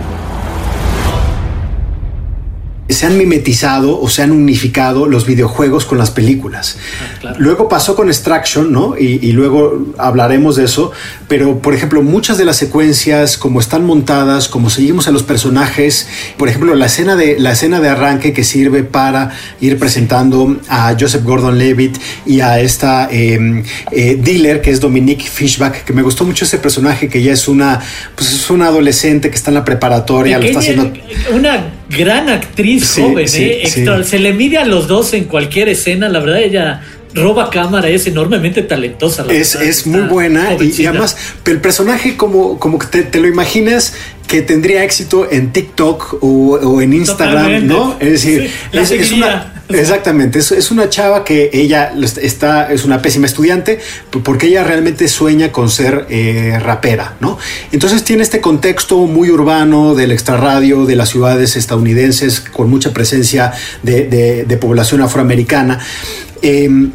Se 2.95 3.07
han 3.07 3.19
mimetizado 3.19 4.01
o 4.01 4.09
se 4.09 4.23
han 4.23 4.33
unificado 4.33 5.07
los 5.07 5.27
videojuegos 5.27 5.85
con 5.85 5.99
las 5.99 6.11
películas. 6.11 6.79
claro. 7.21 7.37
Luego 7.39 7.69
pasó 7.69 7.95
con 7.95 8.09
Extraction, 8.09 8.73
¿no? 8.73 8.97
Y, 8.99 9.19
y 9.23 9.33
luego 9.33 9.87
hablaremos 9.99 10.57
de 10.57 10.65
eso. 10.65 10.93
Pero, 11.29 11.59
por 11.61 11.75
ejemplo, 11.75 12.03
muchas 12.03 12.39
de 12.39 12.45
las 12.45 12.57
secuencias, 12.57 13.37
como 13.37 13.61
están 13.61 13.85
montadas, 13.85 14.49
como 14.49 14.71
seguimos 14.71 15.09
a 15.09 15.11
los 15.11 15.23
personajes, 15.23 16.09
por 16.37 16.49
ejemplo, 16.49 16.75
la 16.75 16.87
escena 16.87 17.17
de, 17.17 17.39
la 17.39 17.53
escena 17.53 17.81
de 17.81 17.89
arranque 17.89 18.33
que 18.33 18.45
sirve 18.45 18.85
para 18.85 19.31
ir 19.61 19.79
presentando 19.79 20.57
a 20.69 20.95
Joseph 20.99 21.25
Gordon-Levitt 21.25 21.99
y 22.27 22.41
a 22.41 22.61
esta 22.61 23.09
eh, 23.11 23.63
eh, 23.91 24.19
dealer 24.21 24.61
que 24.61 24.71
es 24.71 24.81
Dominique 24.81 25.25
Fishback, 25.25 25.85
que 25.85 25.93
me 25.93 26.03
gustó 26.03 26.25
mucho 26.25 26.45
ese 26.45 26.59
personaje 26.59 27.09
que 27.09 27.23
ya 27.23 27.33
es 27.33 27.49
una, 27.49 27.81
pues 28.15 28.33
es 28.33 28.51
una 28.51 28.67
adolescente 28.67 29.31
que 29.31 29.37
está 29.37 29.51
en 29.51 29.55
la 29.55 29.65
preparatoria, 29.65 30.39
lo 30.39 30.45
está 30.45 30.61
haciendo 30.61 30.93
una 31.33 31.74
gran 31.89 32.29
actriz 32.29 32.85
Sí, 32.87 33.03
joven 33.03 33.29
sí, 33.29 33.45
¿eh? 33.45 33.63
sí. 33.67 33.85
Se 34.05 34.19
le 34.19 34.33
mide 34.33 34.59
a 34.59 34.65
los 34.65 34.87
dos 34.89 35.13
en 35.15 35.25
cualquier 35.25 35.69
escena 35.69 36.09
la 36.09 36.21
verdad 36.21 36.43
ella 36.43 36.83
roba 37.15 37.49
cámara 37.51 37.89
es 37.89 38.07
enormemente 38.07 38.63
talentosa 38.63 39.25
la 39.25 39.33
Es, 39.33 39.55
verdad, 39.55 39.69
es 39.69 39.87
muy 39.87 40.01
buena 40.01 40.57
y- 40.61 40.83
y, 40.83 40.87
además 40.87 41.17
el 41.47 41.61
personaje 41.61 42.17
como, 42.17 42.59
como 42.59 42.79
que 42.79 42.87
te, 42.89 43.03
te 43.05 43.21
lo 43.21 43.29
imaginas 43.29 43.95
que 44.27 44.43
tendría 44.43 44.83
éxito 44.83 45.29
en 45.31 45.53
TikTok 45.53 46.19
o, 46.23 46.55
o 46.57 46.81
en 46.81 46.93
Instagram, 46.95 47.45
Totalmente. 47.45 47.67
¿no? 47.75 47.97
Es 48.01 48.11
decir, 48.11 48.51
es, 48.73 49.13
una... 49.13 49.54
Exactamente, 49.69 50.39
es, 50.39 50.53
es 50.53 50.71
una 50.71 50.91
chava 50.91 51.25
que 51.25 51.51
ella 51.53 51.95
está, 52.21 52.71
es 52.71 52.85
una 52.85 53.01
pésima 53.01 53.27
estudiante 53.27 53.79
porque 54.23 54.49
ella 54.49 54.63
realmente 54.63 55.09
sueña 55.09 55.53
con 55.53 55.71
ser 55.71 56.07
eh, 56.11 56.59
rapera, 56.61 57.17
¿no? 57.21 57.39
Entonces 57.73 58.05
tiene 58.05 58.23
este 58.23 58.41
contexto 58.43 58.99
muy 59.07 59.31
urbano 59.31 59.95
del 59.95 60.13
extrarradio, 60.13 60.85
de 60.85 60.97
las 60.97 61.09
ciudades 61.09 61.57
estadounidenses 61.57 62.41
con 62.41 62.69
mucha 62.69 62.93
presencia 62.93 63.53
de, 63.83 64.59
población 64.61 65.01
afroamericana. 65.03 65.81
Em, 66.43 66.93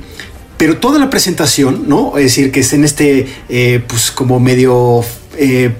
pero 0.57 0.77
toda 0.77 0.99
la 0.99 1.09
presentación, 1.09 1.85
¿no? 1.87 2.17
Es 2.17 2.25
decir, 2.25 2.51
que 2.51 2.61
es 2.61 2.73
en 2.73 2.83
este, 2.83 3.27
eh, 3.49 3.83
pues 3.87 4.11
como 4.11 4.39
medio 4.39 5.01
eh, 5.37 5.71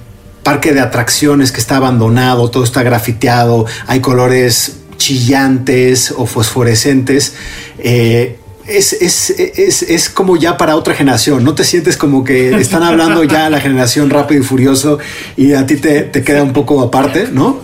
parque 0.43 0.73
de 0.73 0.79
atracciones 0.79 1.51
que 1.51 1.59
está 1.59 1.77
abandonado, 1.77 2.49
todo 2.49 2.63
está 2.63 2.81
grafiteado, 2.81 3.65
hay 3.87 3.99
colores 3.99 4.78
chillantes 4.99 6.13
o 6.15 6.27
fosforescentes. 6.27 7.33
eh, 7.79 8.35
es, 8.69 8.93
es, 8.93 9.31
es, 9.31 9.81
es 9.81 10.09
como 10.09 10.37
ya 10.37 10.55
para 10.55 10.75
otra 10.75 10.93
generación, 10.93 11.43
no 11.43 11.55
te 11.55 11.63
sientes 11.63 11.97
como 11.97 12.23
que 12.23 12.51
están 12.51 12.83
hablando 12.83 13.23
ya 13.23 13.49
la 13.49 13.59
generación 13.59 14.11
rápido 14.11 14.41
y 14.41 14.43
furioso 14.43 14.99
y 15.35 15.53
a 15.53 15.65
ti 15.65 15.77
te, 15.77 16.01
te 16.01 16.23
queda 16.23 16.43
un 16.43 16.53
poco 16.53 16.79
aparte, 16.81 17.29
¿no? 17.31 17.61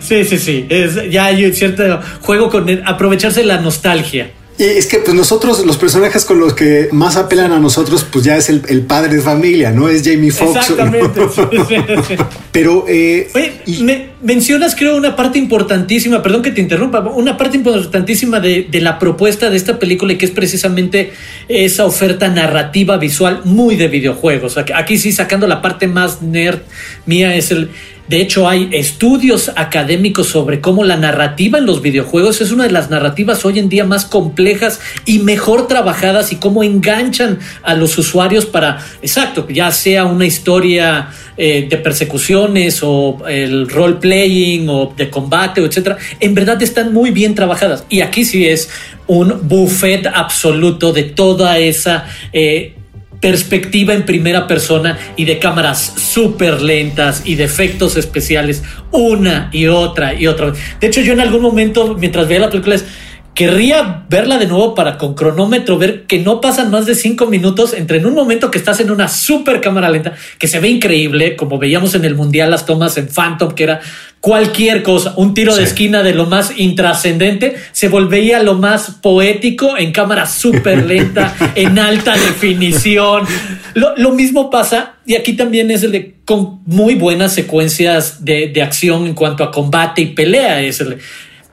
sí 0.00 0.24
sí 0.24 0.38
sí 0.38 0.66
ya 1.10 1.26
hay 1.26 1.44
un 1.44 1.52
cierto 1.52 2.00
juego 2.22 2.48
con 2.48 2.66
aprovecharse 2.86 3.44
la 3.44 3.60
nostalgia 3.60 4.30
Y 4.62 4.78
es 4.78 4.86
que 4.86 4.98
pues 4.98 5.14
nosotros, 5.16 5.66
los 5.66 5.76
personajes 5.76 6.24
con 6.24 6.38
los 6.38 6.54
que 6.54 6.88
más 6.92 7.16
apelan 7.16 7.50
a 7.52 7.58
nosotros, 7.58 8.04
pues 8.10 8.24
ya 8.24 8.36
es 8.36 8.48
el, 8.48 8.62
el 8.68 8.82
padre 8.82 9.16
de 9.16 9.20
familia, 9.20 9.72
¿no? 9.72 9.88
Es 9.88 10.02
Jamie 10.04 10.30
Foxx. 10.30 10.70
exactamente. 10.70 11.20
Pero 12.52 12.84
eh, 12.88 13.28
Oye, 13.34 13.52
y- 13.66 13.82
me- 13.82 14.10
mencionas, 14.22 14.76
creo, 14.76 14.96
una 14.96 15.16
parte 15.16 15.38
importantísima, 15.38 16.22
perdón 16.22 16.42
que 16.42 16.50
te 16.52 16.60
interrumpa, 16.60 17.00
una 17.00 17.36
parte 17.36 17.56
importantísima 17.56 18.38
de, 18.40 18.68
de 18.70 18.80
la 18.80 18.98
propuesta 18.98 19.50
de 19.50 19.56
esta 19.56 19.78
película 19.80 20.12
y 20.12 20.16
que 20.18 20.26
es 20.26 20.30
precisamente 20.30 21.12
esa 21.48 21.84
oferta 21.84 22.28
narrativa 22.28 22.98
visual 22.98 23.40
muy 23.44 23.74
de 23.76 23.88
videojuegos. 23.88 24.58
Aquí 24.58 24.96
sí, 24.98 25.10
sacando 25.12 25.46
la 25.48 25.60
parte 25.60 25.88
más 25.88 26.22
nerd 26.22 26.60
mía, 27.06 27.34
es 27.34 27.50
el. 27.50 27.70
De 28.08 28.20
hecho, 28.20 28.48
hay 28.48 28.68
estudios 28.72 29.52
académicos 29.54 30.26
sobre 30.26 30.60
cómo 30.60 30.84
la 30.84 30.96
narrativa 30.96 31.58
en 31.58 31.66
los 31.66 31.82
videojuegos 31.82 32.40
es 32.40 32.50
una 32.50 32.64
de 32.64 32.70
las 32.70 32.90
narrativas 32.90 33.44
hoy 33.44 33.58
en 33.58 33.68
día 33.68 33.84
más 33.84 34.04
complejas 34.04 34.80
y 35.06 35.20
mejor 35.20 35.68
trabajadas 35.68 36.32
y 36.32 36.36
cómo 36.36 36.62
enganchan 36.62 37.38
a 37.62 37.74
los 37.74 37.96
usuarios 37.98 38.44
para, 38.44 38.84
exacto, 39.02 39.46
ya 39.48 39.70
sea 39.70 40.04
una 40.04 40.26
historia 40.26 41.10
eh, 41.36 41.66
de 41.70 41.76
persecuciones 41.78 42.80
o 42.82 43.18
el 43.28 43.68
role 43.68 43.94
playing 43.94 44.68
o 44.68 44.92
de 44.96 45.08
combate 45.08 45.64
etcétera, 45.64 45.96
en 46.20 46.34
verdad 46.34 46.60
están 46.62 46.92
muy 46.92 47.10
bien 47.10 47.34
trabajadas. 47.34 47.84
Y 47.88 48.00
aquí 48.00 48.24
sí 48.24 48.46
es 48.46 48.68
un 49.06 49.48
buffet 49.48 50.06
absoluto 50.06 50.92
de 50.92 51.04
toda 51.04 51.58
esa 51.58 52.06
eh, 52.32 52.74
perspectiva 53.22 53.94
en 53.94 54.04
primera 54.04 54.48
persona 54.48 54.98
y 55.16 55.24
de 55.24 55.38
cámaras 55.38 55.94
súper 55.96 56.60
lentas 56.60 57.22
y 57.24 57.36
de 57.36 57.44
efectos 57.44 57.96
especiales 57.96 58.64
una 58.90 59.48
y 59.52 59.68
otra 59.68 60.12
y 60.12 60.26
otra 60.26 60.50
vez. 60.50 60.58
De 60.80 60.88
hecho, 60.88 61.00
yo 61.00 61.12
en 61.12 61.20
algún 61.20 61.40
momento, 61.40 61.96
mientras 61.96 62.26
veía 62.26 62.40
la 62.40 62.50
película, 62.50 62.76
querría 63.34 64.04
verla 64.10 64.38
de 64.38 64.46
nuevo 64.46 64.74
para 64.74 64.98
con 64.98 65.14
cronómetro 65.14 65.78
ver 65.78 66.04
que 66.06 66.18
no 66.18 66.40
pasan 66.40 66.70
más 66.70 66.84
de 66.84 66.96
cinco 66.96 67.26
minutos 67.26 67.72
entre 67.74 67.98
en 67.98 68.06
un 68.06 68.14
momento 68.14 68.50
que 68.50 68.58
estás 68.58 68.80
en 68.80 68.90
una 68.90 69.08
súper 69.08 69.60
cámara 69.60 69.88
lenta 69.88 70.14
que 70.38 70.48
se 70.48 70.60
ve 70.60 70.68
increíble, 70.68 71.36
como 71.36 71.58
veíamos 71.58 71.94
en 71.94 72.04
el 72.04 72.14
mundial 72.14 72.50
las 72.50 72.66
tomas 72.66 72.98
en 72.98 73.08
Phantom, 73.08 73.52
que 73.52 73.64
era 73.64 73.80
cualquier 74.22 74.84
cosa, 74.84 75.14
un 75.16 75.34
tiro 75.34 75.56
de 75.56 75.64
esquina 75.64 76.04
de 76.04 76.14
lo 76.14 76.26
más 76.26 76.52
intrascendente, 76.56 77.56
se 77.72 77.88
volvía 77.88 78.40
lo 78.40 78.54
más 78.54 78.92
poético 79.02 79.76
en 79.76 79.90
cámara 79.90 80.26
súper 80.26 80.86
lenta, 80.86 81.34
en 81.56 81.76
alta 81.76 82.12
definición. 82.16 83.26
Lo, 83.74 83.96
lo 83.96 84.12
mismo 84.12 84.48
pasa, 84.48 84.94
y 85.04 85.16
aquí 85.16 85.32
también 85.32 85.72
es 85.72 85.82
el 85.82 85.90
de 85.90 86.14
con 86.24 86.60
muy 86.66 86.94
buenas 86.94 87.34
secuencias 87.34 88.24
de, 88.24 88.46
de 88.46 88.62
acción 88.62 89.08
en 89.08 89.14
cuanto 89.14 89.42
a 89.42 89.50
combate 89.50 90.02
y 90.02 90.06
pelea. 90.06 90.62
Es 90.62 90.80
el, 90.80 90.98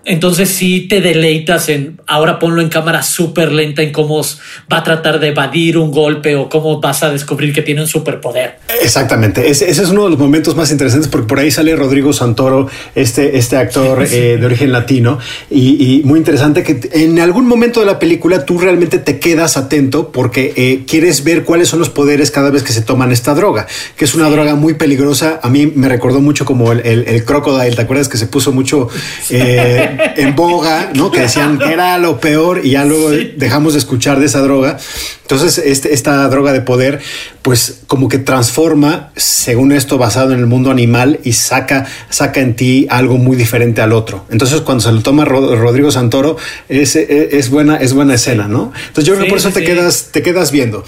Entonces 0.10 0.50
sí 0.50 0.88
te 0.89 1.01
deleitas 1.01 1.70
en 1.70 2.01
ahora 2.08 2.39
ponlo 2.39 2.63
en 2.63 2.70
cámara 2.70 3.04
súper 3.04 3.51
lenta 3.51 3.84
en 3.84 3.92
cómo 3.92 4.25
va 4.72 4.78
a 4.78 4.84
tratar 4.84 5.20
de 5.20 5.28
evadir 5.28 5.78
un 5.78 5.92
golpe 5.92 6.36
o 6.36 6.50
cómo 6.50 6.82
vas 6.82 7.04
a 7.04 7.12
descubrir 7.12 7.54
que 7.54 7.62
tiene 7.62 7.82
un 7.82 7.88
superpoder. 7.88 8.58
Exactamente. 8.82 9.48
Ese, 9.51 9.70
es 9.70 9.78
uno 9.89 10.06
de 10.06 10.10
los 10.10 10.18
momentos 10.18 10.56
más 10.56 10.72
interesantes 10.72 11.08
porque 11.08 11.28
por 11.28 11.38
ahí 11.38 11.51
sale 11.51 11.75
Rodrigo 11.75 12.12
Santoro, 12.12 12.68
este, 12.96 13.38
este 13.38 13.58
actor 13.58 14.04
eh, 14.04 14.38
de 14.38 14.46
origen 14.48 14.72
latino 14.72 15.20
y, 15.51 16.01
muy 16.06 16.18
interesante 16.18 16.63
que 16.63 16.89
en 16.94 17.20
algún 17.20 17.46
momento 17.46 17.80
de 17.80 17.86
la 17.86 18.00
película 18.00 18.46
tú 18.46 18.58
realmente 18.58 18.98
te 18.98 19.20
quedas 19.20 19.58
atento 19.58 20.12
porque 20.12 20.54
eh, 20.56 20.86
quieres 20.88 21.24
ver 21.24 21.44
cuáles 21.44 21.68
son 21.68 21.78
los 21.78 21.92
poderes 21.92 22.32
cada 22.32 22.50
vez 22.50 22.63
que 22.63 22.74
se 22.74 22.82
toman 22.82 23.12
esta 23.12 23.36
droga, 23.36 23.68
que 23.96 24.06
es 24.06 24.16
una 24.16 24.28
droga 24.30 24.56
muy 24.56 24.74
peligrosa. 24.74 25.39
A 25.44 25.50
mí 25.50 25.68
me 25.68 25.88
recordó 25.88 26.20
mucho 26.20 26.46
como 26.46 26.72
el, 26.72 26.80
el, 26.84 27.25
crocodile. 27.25 27.75
¿Te 27.75 27.84
acuerdas 27.84 28.10
que 28.10 28.18
se 28.18 28.25
puso 28.25 28.51
mucho 28.51 28.88
eh, 29.30 29.99
en 30.15 30.36
boga, 30.36 30.91
¿no? 30.94 31.12
Que 31.12 31.22
decían 31.22 31.58
que 31.58 31.72
era 31.72 31.98
lo 31.98 32.20
peor 32.20 32.62
y 32.63 32.72
ya 32.72 32.86
luego 32.86 33.12
dejamos 33.36 33.74
de 33.74 33.79
escuchar 33.79 34.20
de 34.20 34.25
esa 34.25 34.41
droga. 34.41 34.77
Entonces, 35.22 35.58
este, 35.60 35.94
esta 35.94 36.27
droga 36.27 36.53
de 36.53 36.62
poder, 36.62 37.00
pues 37.41 37.82
como 37.88 38.10
que 38.10 38.18
transforma, 38.18 39.12
según 39.15 39.72
esto, 39.72 39.98
basado 39.98 40.34
en 40.34 40.39
el 40.39 40.48
mundo 40.48 40.72
animal 40.72 41.20
y 41.24 41.34
saca, 41.34 41.86
saca 42.10 42.41
en 42.41 42.56
ti 42.56 42.88
algo 42.89 43.18
muy 43.18 43.38
diferente 43.38 43.82
al 43.82 43.94
otro. 43.94 44.25
Entonces, 44.29 44.62
cuando 44.62 44.84
se 44.84 44.91
lo 44.91 45.01
toma 45.01 45.25
Rodrigo 45.25 45.91
Santoro, 45.91 46.38
es, 46.68 46.96
es, 46.96 47.50
buena, 47.50 47.77
es 47.77 47.94
buena 47.94 48.15
escena, 48.15 48.48
¿no? 48.48 48.72
Entonces, 48.88 49.06
yo 49.06 49.13
creo 49.13 49.25
que 49.25 49.29
por 49.29 49.39
eso 49.39 49.51
te 49.51 49.63
quedas, 49.63 50.10
te 50.12 50.24
quedas 50.24 50.51
viendo 50.51 50.84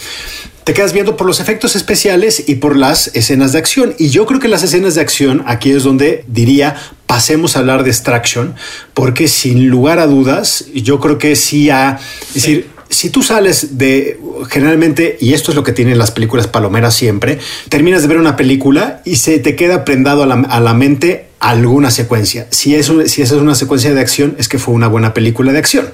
te 0.72 0.76
quedas 0.76 0.94
viendo 0.94 1.18
por 1.18 1.28
los 1.28 1.42
efectos 1.42 1.76
especiales 1.76 2.48
y 2.48 2.56
por 2.56 2.78
las 2.78 3.14
escenas 3.14 3.52
de 3.52 3.60
acción. 3.60 3.94
Y 4.00 4.08
yo 4.08 4.26
creo 4.26 4.40
que 4.40 4.48
las 4.48 4.64
escenas 4.64 4.96
de 4.96 5.02
acción, 5.02 5.44
aquí 5.46 5.70
es 5.70 5.84
donde 5.84 6.24
diría, 6.30 6.78
pasemos 7.08 7.58
a 7.58 7.60
hablar 7.60 7.84
de 7.84 7.90
extraction, 7.90 8.56
porque 8.94 9.28
sin 9.28 9.68
lugar 9.68 10.00
a 10.00 10.08
dudas, 10.08 10.64
yo 10.74 11.02
creo 11.02 11.18
que 11.18 11.36
sí 11.36 11.70
ha, 11.70 12.00
es 12.28 12.34
decir, 12.36 12.70
si 12.90 13.10
tú 13.10 13.22
sales 13.22 13.80
de 13.80 14.18
generalmente, 14.50 15.18
y 15.20 15.34
esto 15.34 15.52
es 15.52 15.58
lo 15.58 15.64
que 15.66 15.74
tienen 15.74 15.98
las 15.98 16.12
películas 16.12 16.48
palomeras 16.48 16.96
siempre, 16.96 17.40
terminas 17.68 18.04
de 18.04 18.08
ver 18.08 18.18
una 18.18 18.38
película 18.38 19.02
y 19.04 19.18
se 19.18 19.40
te 19.40 19.58
queda 19.58 19.84
prendado 19.84 20.24
a 20.24 20.26
la, 20.62 20.74
mente 20.74 21.32
alguna 21.42 21.92
secuencia. 21.92 22.48
Si, 22.50 22.76
es 22.76 22.86
si 23.08 23.22
esa 23.22 23.36
es 23.36 23.42
una 23.42 23.56
secuencia 23.56 23.94
de 23.94 24.00
acción, 24.00 24.38
es 24.40 24.48
que 24.48 24.58
fue 24.58 24.74
una 24.74 24.88
buena 24.88 25.14
película 25.14 25.52
de 25.52 25.60
acción. 25.60 25.94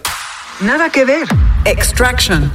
Nada 0.62 0.91
que 0.91 1.03
ver. 1.03 1.25
Extraction. 1.65 2.51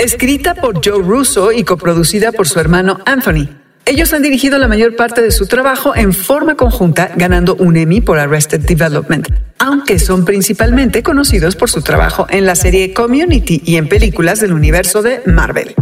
Escrita 0.00 0.54
por 0.54 0.80
Joe 0.82 1.02
Russo 1.02 1.52
y 1.52 1.62
coproducida 1.62 2.32
por 2.32 2.48
su 2.48 2.58
hermano 2.58 3.00
Anthony. 3.04 3.50
Ellos 3.84 4.14
han 4.14 4.22
dirigido 4.22 4.56
la 4.56 4.66
mayor 4.66 4.96
parte 4.96 5.20
de 5.20 5.30
su 5.30 5.46
trabajo 5.46 5.94
en 5.94 6.14
forma 6.14 6.54
conjunta, 6.54 7.10
ganando 7.16 7.54
un 7.56 7.76
Emmy 7.76 8.00
por 8.00 8.18
Arrested 8.18 8.60
Development, 8.60 9.28
aunque 9.58 9.98
son 9.98 10.24
principalmente 10.24 11.02
conocidos 11.02 11.54
por 11.54 11.68
su 11.68 11.82
trabajo 11.82 12.26
en 12.30 12.46
la 12.46 12.54
serie 12.54 12.94
Community 12.94 13.60
y 13.62 13.76
en 13.76 13.90
películas 13.90 14.40
del 14.40 14.54
universo 14.54 15.02
de 15.02 15.20
Marvel. 15.26 15.74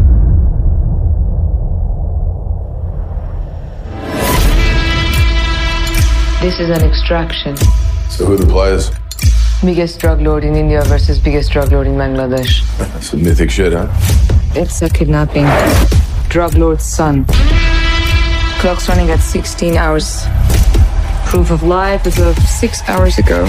This 6.41 6.55
is 6.59 6.71
an 6.71 6.85
extraction. 6.85 7.57
So 8.11 8.27
who 8.27 8.37
the 8.37 8.47
players? 8.47 8.91
Biggest 9.65 9.99
drug 9.99 10.21
lord 10.21 10.45
in 10.45 10.55
India 10.55 10.83
versus 10.85 11.19
biggest 11.19 11.51
drug 11.51 11.73
lord 11.73 11.89
in 11.89 11.95
Bangladesh. 11.95 12.63
Some 13.03 13.25
mythic 13.25 13.51
shit, 13.51 13.73
huh? 13.73 13.89
It's 14.55 14.81
a 14.83 14.89
kidnapping. 14.89 15.47
Drug 16.29 16.55
lord's 16.55 16.85
son. 16.85 17.25
Clock's 18.61 18.89
running 18.89 19.11
at 19.11 19.19
16 19.19 19.77
hours. 19.77 20.25
Proof 21.27 21.51
of 21.51 21.65
life 21.65 22.07
as 22.07 22.19
of 22.21 22.39
six 22.39 22.83
hours 22.89 23.19
ago. 23.19 23.47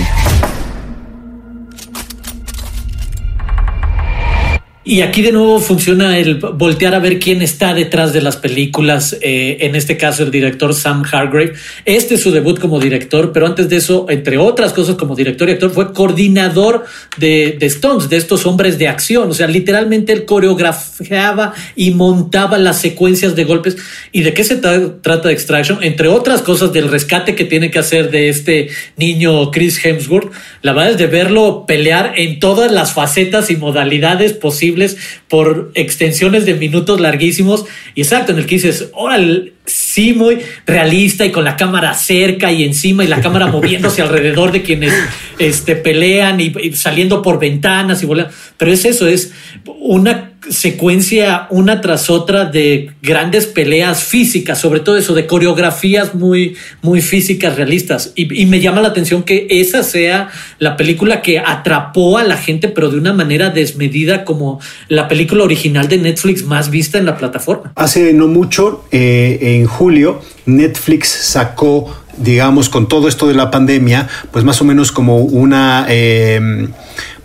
Y 4.85 5.01
aquí 5.01 5.21
de 5.21 5.33
nuevo 5.33 5.59
funciona 5.59 6.17
el 6.17 6.35
voltear 6.35 6.95
a 6.95 6.99
ver 6.99 7.19
quién 7.19 7.41
está 7.41 7.73
detrás 7.73 8.13
de 8.13 8.21
las 8.21 8.37
películas. 8.37 9.17
Eh, 9.21 9.57
en 9.59 9.75
este 9.75 9.97
caso, 9.97 10.23
el 10.23 10.31
director 10.31 10.73
Sam 10.73 11.03
Hargrave. 11.11 11.53
Este 11.83 12.15
es 12.15 12.21
su 12.21 12.31
debut 12.31 12.59
como 12.59 12.79
director, 12.79 13.33
pero 13.33 13.45
antes 13.45 13.67
de 13.67 13.75
eso, 13.75 14.05
entre 14.09 14.37
otras 14.37 14.71
cosas, 14.71 14.95
como 14.95 15.17
director 15.17 15.49
y 15.49 15.51
actor, 15.51 15.71
fue 15.71 15.91
coordinador 15.91 16.85
de, 17.17 17.57
de 17.59 17.65
Stones, 17.65 18.07
de 18.07 18.15
estos 18.15 18.45
hombres 18.45 18.79
de 18.79 18.87
acción. 18.87 19.29
O 19.29 19.33
sea, 19.33 19.47
literalmente 19.47 20.13
él 20.13 20.23
coreografiaba 20.23 21.53
y 21.75 21.91
montaba 21.91 22.57
las 22.57 22.79
secuencias 22.79 23.35
de 23.35 23.43
golpes. 23.43 23.75
¿Y 24.13 24.21
de 24.21 24.33
qué 24.33 24.45
se 24.45 24.55
trata 24.55 25.27
de 25.27 25.33
Extraction? 25.33 25.83
Entre 25.83 26.07
otras 26.07 26.41
cosas, 26.41 26.71
del 26.71 26.87
rescate 26.87 27.35
que 27.35 27.43
tiene 27.43 27.69
que 27.69 27.79
hacer 27.79 28.11
de 28.11 28.29
este 28.29 28.69
niño 28.95 29.51
Chris 29.51 29.85
Hemsworth. 29.85 30.31
La 30.61 30.71
verdad 30.71 30.91
es 30.91 30.97
de 30.97 31.07
verlo 31.07 31.65
pelear 31.67 32.13
en 32.15 32.39
todas 32.39 32.71
las 32.71 32.93
facetas 32.93 33.51
y 33.51 33.57
modalidades 33.57 34.31
posibles 34.31 34.78
por 35.27 35.71
extensiones 35.75 36.45
de 36.45 36.55
minutos 36.55 36.99
larguísimos. 36.99 37.65
Y 37.95 38.01
exacto, 38.01 38.31
en 38.31 38.39
el 38.39 38.45
que 38.45 38.55
dices, 38.55 38.89
órale, 38.93 39.53
sí, 39.65 40.13
muy 40.13 40.39
realista 40.65 41.25
y 41.25 41.31
con 41.31 41.43
la 41.43 41.55
cámara 41.55 41.93
cerca 41.93 42.51
y 42.51 42.63
encima 42.63 43.03
y 43.03 43.07
la 43.07 43.21
cámara 43.21 43.47
moviéndose 43.47 44.01
alrededor 44.03 44.51
de 44.51 44.61
quienes 44.63 44.93
este, 45.39 45.75
pelean 45.75 46.39
y, 46.39 46.53
saliendo 46.73 47.21
por 47.21 47.39
ventanas 47.39 48.03
y 48.03 48.05
volando. 48.05 48.31
Pero 48.57 48.71
es 48.71 48.85
eso, 48.85 49.07
es 49.07 49.31
una 49.79 50.33
secuencia 50.49 51.47
una 51.49 51.81
tras 51.81 52.09
otra 52.09 52.45
de 52.45 52.91
grandes 53.01 53.45
peleas 53.45 54.03
físicas, 54.03 54.59
sobre 54.59 54.79
todo 54.79 54.97
eso, 54.97 55.13
de 55.13 55.27
coreografías 55.27 56.15
muy, 56.15 56.55
muy 56.81 57.01
físicas, 57.01 57.55
realistas. 57.55 58.13
Y, 58.15 58.45
me 58.45 58.59
llama 58.59 58.81
la 58.81 58.87
atención 58.89 59.23
que 59.23 59.47
esa 59.49 59.83
sea 59.83 60.29
la 60.57 60.75
película 60.75 61.21
que 61.21 61.39
atrapó 61.39 62.17
a 62.17 62.23
la 62.23 62.37
gente, 62.37 62.67
pero 62.67 62.89
de 62.89 62.97
una 62.97 63.13
manera 63.13 63.49
desmedida, 63.49 64.25
como 64.25 64.59
la 64.87 65.07
película 65.07 65.43
original 65.43 65.87
de 65.87 65.97
Netflix 65.97 66.43
más 66.43 66.69
vista 66.69 66.97
en 66.97 67.05
la 67.05 67.17
plataforma. 67.17 67.73
Hace 67.75 68.13
no 68.13 68.27
mucho, 68.27 68.85
eh, 68.91 69.37
en 69.41 69.65
julio, 69.65 70.21
Netflix 70.45 71.09
sacó 71.09 71.95
digamos, 72.19 72.69
con 72.69 72.87
todo 72.87 73.07
esto 73.07 73.27
de 73.27 73.33
la 73.33 73.51
pandemia, 73.51 74.07
pues 74.31 74.45
más 74.45 74.61
o 74.61 74.65
menos 74.65 74.91
como 74.91 75.17
una, 75.17 75.85
eh, 75.89 76.67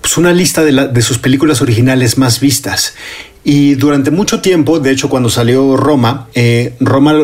pues 0.00 0.16
una 0.16 0.33
lista 0.33 0.62
de, 0.64 1.02
sus 1.02 1.18
películas 1.18 1.62
originales 1.62 2.18
más 2.18 2.40
vistas. 2.40 2.94
Y 3.46 3.74
durante 3.74 4.11
mucho 4.11 4.40
tiempo, 4.40 4.78
de 4.80 4.90
hecho, 4.90 5.11
cuando 5.11 5.28
salió 5.28 5.76
Roma, 5.76 6.28
eh, 6.35 6.74
Roma 6.80 7.14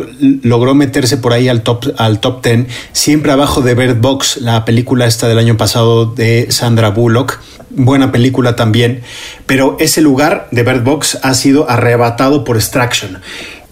logró 0.43 0.75
meterse 0.75 1.17
por 1.17 1.33
ahí 1.33 1.49
al 1.49 1.63
top, 1.63 1.95
al 1.97 2.21
top 2.21 2.45
10, 2.45 2.67
siempre 2.93 3.33
abajo 3.33 3.63
de 3.63 3.75
Bird 3.75 4.01
Box, 4.01 4.39
la 4.43 4.67
película 4.67 5.07
esta 5.07 5.29
del 5.29 5.39
año 5.39 5.57
pasado 5.57 6.07
de 6.07 6.49
Sandra 6.51 6.91
Bullock. 6.91 7.41
Buena 7.71 8.13
película 8.13 8.57
también, 8.57 9.03
pero 9.47 9.77
ese 9.79 10.01
lugar 10.01 10.49
de 10.51 10.63
Bird 10.63 10.83
Box 10.83 11.19
ha 11.23 11.33
sido 11.35 11.71
arrebatado 11.71 12.45
por 12.45 12.57
Extraction. 12.57 13.21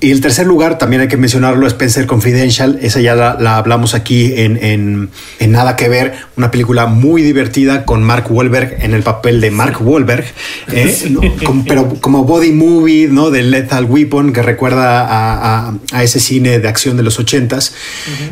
Y 0.00 0.12
el 0.12 0.20
tercer 0.20 0.46
lugar, 0.46 0.78
también 0.78 1.02
hay 1.02 1.08
que 1.08 1.16
mencionarlo, 1.16 1.66
Spencer 1.66 2.06
Confidential. 2.06 2.78
Esa 2.82 3.00
ya 3.00 3.16
la, 3.16 3.56
hablamos 3.56 3.94
aquí 3.94 4.32
en, 4.36 5.10
Nada 5.40 5.74
que 5.74 5.88
Ver, 5.88 6.14
una 6.36 6.52
película 6.52 6.86
muy 6.86 7.22
divertida 7.22 7.84
con 7.84 8.04
Mark 8.04 8.26
Wahlberg 8.30 8.76
en 8.80 8.94
el 8.94 9.02
papel 9.02 9.40
de 9.40 9.50
Mark 9.50 9.78
Wahlberg, 9.80 10.24
¿eh? 10.70 11.16
pero 11.66 11.94
como 12.00 12.24
body 12.24 12.52
movie 12.52 13.08
¿no? 13.08 13.30
de 13.30 13.42
Lethal 13.42 13.86
Weapon, 13.86 14.32
que 14.32 14.42
recuerda 14.42 15.68
a, 15.92 16.02
ese 16.02 16.20
cine 16.20 16.60
de 16.60 16.68
acción 16.68 16.96
de 16.96 17.02
los 17.02 17.18
ochentas. 17.18 17.74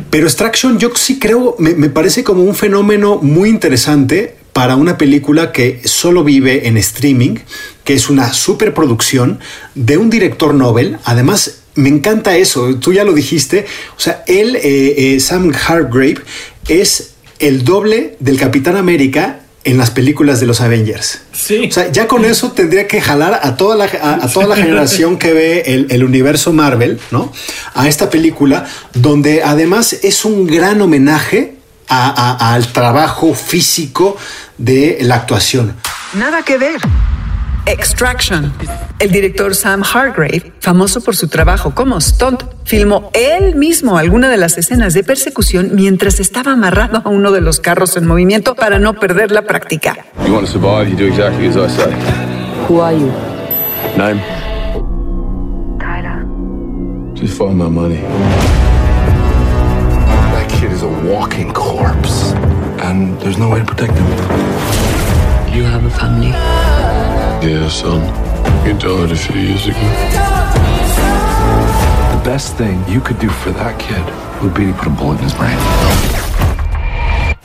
Pero 0.09 0.25
Extraction 0.25 0.79
yo 0.79 0.91
sí 0.95 1.19
creo, 1.19 1.57
me, 1.59 1.73
me 1.73 1.89
parece 1.89 2.23
como 2.23 2.43
un 2.43 2.55
fenómeno 2.55 3.19
muy 3.21 3.49
interesante 3.49 4.35
para 4.57 4.75
una 4.75 4.97
película 4.97 5.51
que 5.51 5.81
solo 5.85 6.23
vive 6.23 6.67
en 6.67 6.77
streaming, 6.77 7.35
que 7.83 7.93
es 7.93 8.09
una 8.09 8.33
superproducción 8.33 9.39
de 9.75 9.97
un 9.97 10.09
director 10.09 10.55
Nobel. 10.55 10.97
Además, 11.03 11.56
me 11.77 11.89
encanta 11.89 12.35
eso, 12.35 12.75
tú 12.75 12.91
ya 12.91 13.03
lo 13.03 13.13
dijiste. 13.13 13.65
O 13.95 13.99
sea, 13.99 14.23
él, 14.27 14.55
eh, 14.57 15.15
eh, 15.15 15.19
Sam 15.19 15.53
Hargrave, 15.53 16.17
es 16.67 17.13
el 17.39 17.63
doble 17.63 18.17
del 18.19 18.37
Capitán 18.37 18.75
América 18.75 19.41
en 19.63 19.77
las 19.77 19.91
películas 19.91 20.39
de 20.39 20.47
los 20.47 20.61
Avengers. 20.61 21.21
Sí. 21.33 21.67
O 21.69 21.71
sea, 21.71 21.91
ya 21.91 22.07
con 22.07 22.25
eso 22.25 22.51
tendría 22.51 22.87
que 22.87 23.01
jalar 23.01 23.39
a 23.43 23.57
toda 23.57 23.75
la, 23.75 23.85
a, 23.85 24.27
toda 24.27 24.47
la 24.47 24.55
generación 24.63 25.17
que 25.17 25.33
ve 25.33 25.85
el, 25.89 26.03
universo 26.03 26.53
Marvel, 26.53 26.99
¿no? 27.11 27.31
A 27.73 27.87
esta 27.87 28.09
película, 28.09 28.65
donde 28.93 29.43
además 29.43 29.93
es 30.03 30.25
un 30.25 30.47
gran 30.47 30.81
homenaje 30.81 31.55
al 31.89 32.71
trabajo 32.73 33.33
físico 33.33 34.17
de 34.57 34.97
la 35.01 35.15
actuación. 35.15 35.75
Nada 36.13 36.43
que 36.43 36.57
ver. 36.57 36.79
Extraction. 37.67 38.53
El 38.99 39.11
director 39.11 39.53
Sam 39.53 39.83
Hargrave, 39.83 40.53
famoso 40.59 41.01
por 41.01 41.15
su 41.15 41.27
trabajo 41.27 41.75
como 41.75 41.99
stunt, 41.99 42.43
filmó 42.63 43.11
él 43.13 43.55
mismo 43.55 43.97
alguna 43.97 44.29
de 44.29 44.37
las 44.37 44.57
escenas 44.57 44.93
de 44.93 45.03
persecución 45.03 45.71
mientras 45.73 46.19
estaba 46.19 46.53
amarrado 46.53 47.01
a 47.03 47.09
uno 47.09 47.31
de 47.31 47.41
los 47.41 47.59
carros 47.59 47.97
en 47.97 48.07
movimiento 48.07 48.55
para 48.55 48.79
no 48.79 48.93
perder 48.93 49.31
la 49.31 49.41
práctica. 49.43 49.97
You 50.25 50.33
want 50.33 50.47
to 50.47 50.51
survive, 50.51 50.89
you 50.89 50.95
do 50.95 51.05
exactly 51.07 51.47
as 51.47 51.57
I 51.57 51.67
say. 51.67 51.93
Who 52.67 52.81
are 52.81 52.95
you? 52.97 53.11
Name? 53.97 54.21
Tyler. 55.77 56.25
Just 57.15 57.37
follow 57.37 57.53
my 57.53 57.69
money. 57.69 58.01
That 60.31 60.47
kid 60.49 60.71
is 60.71 60.83
a 60.83 60.87
walking 60.87 61.51
corpse. 61.53 62.33
and 62.87 63.19
there's 63.19 63.37
no 63.37 63.49
way 63.49 63.59
to 63.59 63.65
protect 63.65 63.93
them. 63.93 64.07
You 65.53 65.63
have 65.63 65.83
a 65.85 65.89
family. 65.89 66.31
Yeah, 67.41 67.69
son. 67.69 68.01
He 68.65 68.73
died 68.73 69.11
a 69.11 69.15
few 69.15 69.39
years 69.39 69.67
ago. 69.67 69.79
The 72.15 72.21
best 72.25 72.55
thing 72.55 72.83
you 72.87 72.99
could 72.99 73.19
do 73.19 73.29
for 73.29 73.51
that 73.51 73.79
kid 73.79 74.03
would 74.41 74.53
be 74.53 74.65
to 74.65 74.73
put 74.73 74.87
a 74.87 74.89
bullet 74.89 75.17
in 75.17 75.23
his 75.23 75.33
brain. 75.33 76.46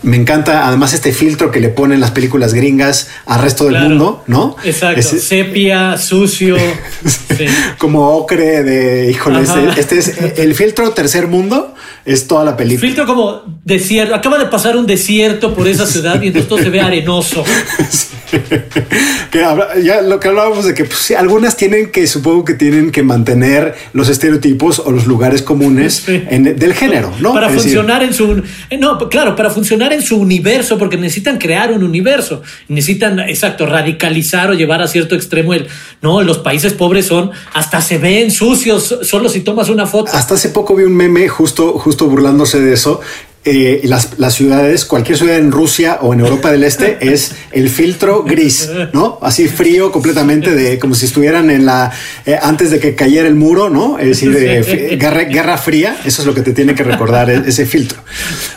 Me 0.02 0.16
encanta 0.16 0.66
además 0.66 0.92
este 0.94 1.12
filtro 1.12 1.50
que 1.50 1.60
le 1.60 1.68
ponen 1.68 2.00
las 2.00 2.10
películas 2.10 2.54
gringas 2.54 3.08
al 3.26 3.40
resto 3.40 3.64
del 3.64 3.74
Claro. 3.74 3.88
mundo, 3.90 4.24
¿no? 4.26 4.56
Exacto. 4.64 5.02
Sepia, 5.02 5.96
sucio. 5.96 6.56
sí. 7.36 7.46
como 7.78 8.08
ocre 8.16 8.62
de, 8.64 9.10
híjole, 9.10 9.42
este, 9.42 9.80
este 9.80 9.98
es 9.98 10.38
el 10.38 10.54
filtro 10.54 10.90
tercer 10.90 11.28
mundo, 11.28 11.74
es 12.04 12.26
toda 12.26 12.44
la 12.44 12.56
película. 12.56 12.86
Filtro 12.88 13.06
como 13.06 13.42
desierto. 13.64 14.14
Acaba 14.14 14.38
de 14.38 14.46
pasar 14.46 14.76
un 14.76 14.86
desierto 14.86 15.54
por 15.54 15.68
esa 15.68 15.86
ciudad 15.86 16.20
y 16.20 16.26
entonces 16.28 16.48
todo 16.48 16.58
se 16.58 16.70
ve 16.70 16.80
arenoso. 16.80 17.44
que 19.30 19.44
habla- 19.44 19.78
ya 19.82 20.00
lo 20.02 20.18
que 20.20 20.28
hablábamos 20.28 20.64
de 20.64 20.74
que 20.74 20.84
pues, 20.84 20.98
sí, 20.98 21.14
algunas 21.14 21.56
tienen 21.56 21.90
que, 21.90 22.06
supongo 22.06 22.44
que 22.44 22.54
tienen 22.54 22.90
que 22.90 23.02
mantener 23.02 23.74
los 23.92 24.08
estereotipos 24.08 24.78
o 24.80 24.90
los 24.90 25.06
lugares 25.06 25.42
comunes 25.42 26.04
en- 26.08 26.56
del 26.56 26.74
género, 26.74 27.12
¿no? 27.20 27.32
Para 27.34 27.48
Es 27.48 27.54
decir, 27.54 27.72
funcionar 27.74 28.02
en 28.02 28.14
su. 28.14 28.42
No, 28.78 28.98
claro, 29.08 29.36
para 29.36 29.50
funcionar 29.50 29.91
en 29.94 30.02
su 30.02 30.16
universo, 30.16 30.78
porque 30.78 30.96
necesitan 30.96 31.38
crear 31.38 31.72
un 31.72 31.82
universo. 31.82 32.42
Necesitan, 32.68 33.20
exacto, 33.20 33.66
radicalizar 33.66 34.50
o 34.50 34.54
llevar 34.54 34.82
a 34.82 34.88
cierto 34.88 35.14
extremo 35.14 35.54
el. 35.54 35.68
No, 36.00 36.22
los 36.22 36.38
países 36.38 36.72
pobres 36.72 37.06
son. 37.06 37.30
Hasta 37.52 37.80
se 37.80 37.98
ven 37.98 38.30
sucios 38.30 38.98
solo 39.02 39.28
si 39.28 39.40
tomas 39.40 39.68
una 39.68 39.86
foto. 39.86 40.12
Hasta 40.12 40.34
hace 40.34 40.50
poco 40.50 40.74
vi 40.74 40.84
un 40.84 40.96
meme 40.96 41.28
justo, 41.28 41.78
justo 41.78 42.06
burlándose 42.06 42.60
de 42.60 42.74
eso. 42.74 43.00
Eh, 43.44 43.80
las, 43.84 44.20
las 44.20 44.34
ciudades, 44.34 44.84
cualquier 44.84 45.18
ciudad 45.18 45.36
en 45.36 45.50
Rusia 45.50 45.98
o 46.00 46.14
en 46.14 46.20
Europa 46.20 46.52
del 46.52 46.62
Este 46.62 46.98
es 47.12 47.32
el 47.50 47.68
filtro 47.70 48.22
gris, 48.22 48.70
¿no? 48.92 49.18
Así 49.20 49.48
frío 49.48 49.90
completamente, 49.90 50.54
de 50.54 50.78
como 50.78 50.94
si 50.94 51.06
estuvieran 51.06 51.50
en 51.50 51.66
la 51.66 51.90
eh, 52.24 52.38
antes 52.40 52.70
de 52.70 52.78
que 52.78 52.94
cayera 52.94 53.26
el 53.26 53.34
muro, 53.34 53.68
¿no? 53.68 53.98
Es 53.98 54.06
decir, 54.06 54.30
fi- 54.64 54.96
guerra, 54.96 55.24
guerra 55.24 55.58
fría. 55.58 55.96
Eso 56.04 56.22
es 56.22 56.26
lo 56.26 56.34
que 56.34 56.42
te 56.42 56.52
tiene 56.52 56.76
que 56.76 56.84
recordar 56.84 57.30
e- 57.30 57.42
ese 57.48 57.66
filtro. 57.66 57.98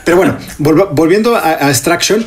Pero 0.04 0.18
bueno, 0.18 0.38
volv- 0.60 0.90
volviendo 0.92 1.36
a, 1.36 1.66
a 1.66 1.70
Extraction. 1.72 2.24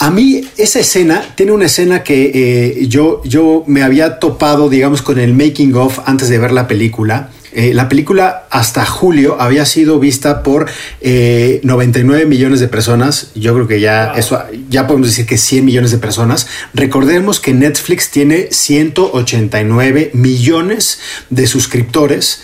A 0.00 0.10
mí 0.10 0.42
esa 0.56 0.78
escena 0.78 1.22
tiene 1.34 1.50
una 1.52 1.66
escena 1.66 2.04
que 2.04 2.30
eh, 2.32 2.86
yo, 2.86 3.20
yo 3.24 3.64
me 3.66 3.82
había 3.82 4.18
topado, 4.20 4.70
digamos, 4.70 5.02
con 5.02 5.18
el 5.18 5.34
making 5.34 5.74
of 5.74 5.98
antes 6.06 6.28
de 6.30 6.38
ver 6.38 6.52
la 6.52 6.68
película. 6.68 7.30
Eh, 7.52 7.72
la 7.74 7.88
película 7.88 8.46
hasta 8.50 8.84
julio 8.84 9.36
había 9.40 9.64
sido 9.64 9.98
vista 9.98 10.42
por 10.42 10.66
eh, 11.00 11.60
99 11.64 12.26
millones 12.26 12.60
de 12.60 12.68
personas. 12.68 13.28
Yo 13.34 13.54
creo 13.54 13.66
que 13.66 13.80
ya 13.80 14.12
eso 14.16 14.42
ya 14.68 14.86
podemos 14.86 15.08
decir 15.08 15.26
que 15.26 15.38
100 15.38 15.64
millones 15.64 15.90
de 15.90 15.98
personas. 15.98 16.46
Recordemos 16.74 17.40
que 17.40 17.54
Netflix 17.54 18.10
tiene 18.10 18.48
189 18.52 20.10
millones 20.14 20.98
de 21.30 21.46
suscriptores 21.46 22.40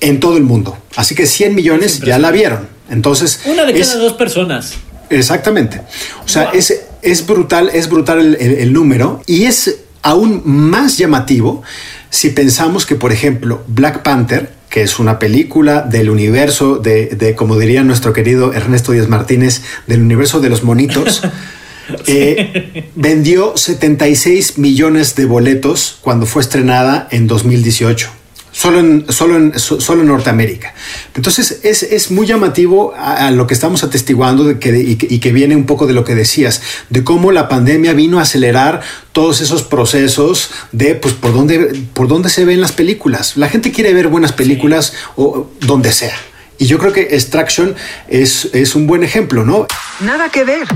en 0.00 0.20
todo 0.20 0.36
el 0.36 0.42
mundo. 0.44 0.78
Así 0.96 1.14
que 1.14 1.26
100 1.26 1.54
millones 1.54 2.00
ya 2.00 2.18
la 2.18 2.30
vieron. 2.30 2.68
Entonces, 2.90 3.40
Una 3.44 3.64
de 3.64 3.78
es- 3.78 3.88
cada 3.88 4.00
dos 4.00 4.12
personas. 4.14 4.74
Exactamente. 5.10 5.80
O 6.24 6.28
sea, 6.28 6.44
Wow. 6.50 6.52
es, 6.54 6.80
es 7.02 7.26
brutal, 7.26 7.70
es 7.72 7.88
brutal 7.88 8.18
el, 8.20 8.36
el- 8.40 8.58
el 8.58 8.72
número 8.72 9.22
y 9.26 9.44
es 9.44 9.76
aún 10.02 10.42
más 10.44 10.96
llamativo 10.98 11.62
si 12.10 12.30
pensamos 12.30 12.86
que, 12.86 12.94
por 12.94 13.12
ejemplo, 13.12 13.62
Black 13.66 14.02
Panther, 14.02 14.50
que 14.70 14.82
es 14.82 14.98
una 14.98 15.18
película 15.18 15.82
del 15.82 16.10
universo 16.10 16.76
de, 16.76 17.06
de, 17.06 17.34
como 17.34 17.58
diría 17.58 17.82
nuestro 17.84 18.12
querido 18.12 18.52
Ernesto 18.52 18.92
Díaz 18.92 19.08
Martínez, 19.08 19.62
del 19.86 20.02
universo 20.02 20.40
de 20.40 20.50
los 20.50 20.62
monitos, 20.62 21.22
eh, 22.06 22.90
vendió 22.94 23.56
76 23.56 24.58
millones 24.58 25.14
de 25.14 25.24
boletos 25.24 25.98
cuando 26.00 26.26
fue 26.26 26.42
estrenada 26.42 27.08
en 27.10 27.26
2018. 27.26 28.17
Solo 28.58 28.80
en, 28.80 29.04
solo, 29.08 29.36
en, 29.36 29.56
so- 29.56 29.80
solo 29.80 30.02
en 30.02 30.08
Norteamérica. 30.08 30.74
Entonces 31.14 31.60
es, 31.62 31.84
es 31.84 32.10
muy 32.10 32.26
llamativo 32.26 32.92
a, 32.96 33.28
a 33.28 33.30
lo 33.30 33.46
que 33.46 33.54
estamos 33.54 33.84
atestiguando 33.84 34.42
de 34.42 34.58
que, 34.58 34.76
y, 34.76 34.96
que, 34.96 35.06
y 35.08 35.20
que 35.20 35.30
viene 35.30 35.54
un 35.54 35.64
poco 35.64 35.86
de 35.86 35.92
lo 35.92 36.02
que 36.04 36.16
decías, 36.16 36.60
de 36.90 37.04
cómo 37.04 37.30
la 37.30 37.48
pandemia 37.48 37.92
vino 37.92 38.18
a 38.18 38.22
acelerar 38.22 38.80
todos 39.12 39.40
esos 39.42 39.62
procesos 39.62 40.50
de 40.72 40.96
pues, 40.96 41.14
por, 41.14 41.32
dónde, 41.32 41.82
por 41.94 42.08
dónde 42.08 42.30
se 42.30 42.44
ven 42.44 42.60
las 42.60 42.72
películas. 42.72 43.36
La 43.36 43.48
gente 43.48 43.70
quiere 43.70 43.94
ver 43.94 44.08
buenas 44.08 44.32
películas 44.32 44.92
o 45.14 45.48
donde 45.60 45.92
sea. 45.92 46.16
Y 46.58 46.66
yo 46.66 46.78
creo 46.80 46.92
que 46.92 47.02
Extraction 47.12 47.76
es, 48.08 48.48
es 48.54 48.74
un 48.74 48.88
buen 48.88 49.04
ejemplo, 49.04 49.44
¿no? 49.44 49.68
Nada 50.00 50.30
que 50.30 50.42
ver. 50.42 50.66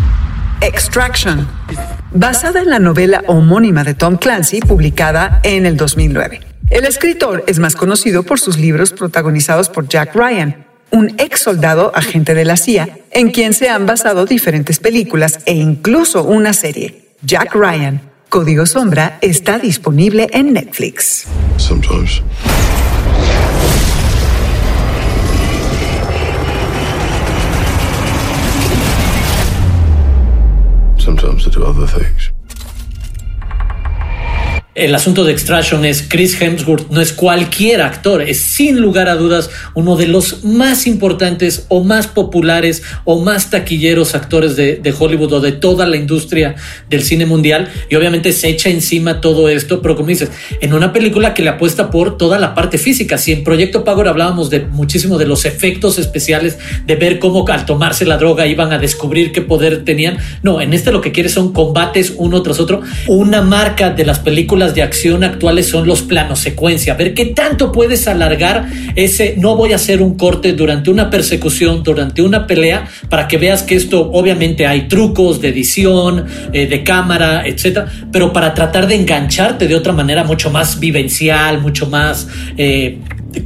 Extraction. 0.60 1.48
Basada 2.12 2.60
en 2.60 2.70
la 2.70 2.78
novela 2.78 3.24
homónima 3.26 3.82
de 3.82 3.94
Tom 3.94 4.18
Clancy, 4.18 4.60
publicada 4.60 5.40
en 5.42 5.66
el 5.66 5.76
2009. 5.76 6.51
El 6.72 6.86
escritor 6.86 7.44
es 7.46 7.58
más 7.58 7.76
conocido 7.76 8.22
por 8.22 8.40
sus 8.40 8.56
libros 8.56 8.94
protagonizados 8.94 9.68
por 9.68 9.88
Jack 9.88 10.14
Ryan, 10.14 10.64
un 10.90 11.14
ex 11.18 11.40
soldado 11.40 11.92
agente 11.94 12.34
de 12.34 12.46
la 12.46 12.56
CIA, 12.56 12.96
en 13.10 13.30
quien 13.30 13.52
se 13.52 13.68
han 13.68 13.84
basado 13.84 14.24
diferentes 14.24 14.78
películas 14.78 15.40
e 15.44 15.52
incluso 15.52 16.24
una 16.24 16.54
serie. 16.54 17.10
Jack 17.20 17.54
Ryan, 17.54 18.00
Código 18.30 18.64
Sombra, 18.64 19.18
está 19.20 19.58
disponible 19.58 20.30
en 20.32 20.54
Netflix. 20.54 21.26
Sometimes. 21.58 22.22
Sometimes. 30.96 32.21
El 34.74 34.94
asunto 34.94 35.24
de 35.24 35.32
Extraction 35.32 35.84
es 35.84 36.02
Chris 36.08 36.40
Hemsworth, 36.40 36.88
no 36.88 37.02
es 37.02 37.12
cualquier 37.12 37.82
actor, 37.82 38.22
es 38.22 38.40
sin 38.40 38.80
lugar 38.80 39.06
a 39.06 39.16
dudas 39.16 39.50
uno 39.74 39.96
de 39.96 40.08
los 40.08 40.44
más 40.44 40.86
importantes 40.86 41.66
o 41.68 41.84
más 41.84 42.06
populares 42.06 42.82
o 43.04 43.20
más 43.20 43.50
taquilleros 43.50 44.14
actores 44.14 44.56
de, 44.56 44.76
de 44.76 44.94
Hollywood 44.98 45.34
o 45.34 45.40
de 45.42 45.52
toda 45.52 45.84
la 45.84 45.98
industria 45.98 46.54
del 46.88 47.02
cine 47.02 47.26
mundial. 47.26 47.68
Y 47.90 47.96
obviamente 47.96 48.32
se 48.32 48.48
echa 48.48 48.70
encima 48.70 49.20
todo 49.20 49.50
esto, 49.50 49.82
pero 49.82 49.94
como 49.94 50.08
dices, 50.08 50.30
en 50.62 50.72
una 50.72 50.94
película 50.94 51.34
que 51.34 51.42
le 51.42 51.50
apuesta 51.50 51.90
por 51.90 52.16
toda 52.16 52.38
la 52.38 52.54
parte 52.54 52.78
física. 52.78 53.18
Si 53.18 53.30
en 53.30 53.44
Proyecto 53.44 53.84
Power 53.84 54.08
hablábamos 54.08 54.48
de 54.48 54.60
muchísimo 54.60 55.18
de 55.18 55.26
los 55.26 55.44
efectos 55.44 55.98
especiales, 55.98 56.56
de 56.86 56.96
ver 56.96 57.18
cómo 57.18 57.46
al 57.46 57.66
tomarse 57.66 58.06
la 58.06 58.16
droga 58.16 58.46
iban 58.46 58.72
a 58.72 58.78
descubrir 58.78 59.32
qué 59.32 59.42
poder 59.42 59.84
tenían. 59.84 60.16
No, 60.42 60.62
en 60.62 60.72
este 60.72 60.92
lo 60.92 61.02
que 61.02 61.12
quiere 61.12 61.28
son 61.28 61.52
combates 61.52 62.14
uno 62.16 62.42
tras 62.42 62.58
otro. 62.58 62.80
Una 63.06 63.42
marca 63.42 63.90
de 63.90 64.06
las 64.06 64.18
películas 64.18 64.61
de 64.68 64.82
acción 64.82 65.24
actuales 65.24 65.68
son 65.68 65.86
los 65.86 66.02
planos 66.02 66.38
secuencia. 66.38 66.94
Ver 66.94 67.14
qué 67.14 67.26
tanto 67.26 67.72
puedes 67.72 68.06
alargar 68.08 68.68
ese. 68.94 69.34
No 69.38 69.56
voy 69.56 69.72
a 69.72 69.76
hacer 69.76 70.00
un 70.00 70.16
corte 70.16 70.52
durante 70.52 70.90
una 70.90 71.10
persecución, 71.10 71.82
durante 71.82 72.22
una 72.22 72.46
pelea, 72.46 72.88
para 73.08 73.28
que 73.28 73.38
veas 73.38 73.62
que 73.62 73.74
esto 73.74 74.10
obviamente 74.12 74.66
hay 74.66 74.88
trucos 74.88 75.40
de 75.40 75.48
edición, 75.48 76.26
eh, 76.52 76.66
de 76.66 76.84
cámara, 76.84 77.46
etcétera, 77.46 77.86
pero 78.12 78.32
para 78.32 78.54
tratar 78.54 78.86
de 78.86 78.94
engancharte 78.94 79.66
de 79.66 79.74
otra 79.74 79.92
manera 79.92 80.24
mucho 80.24 80.50
más 80.50 80.78
vivencial, 80.78 81.60
mucho 81.60 81.86
más. 81.86 82.28
Eh, 82.56 82.98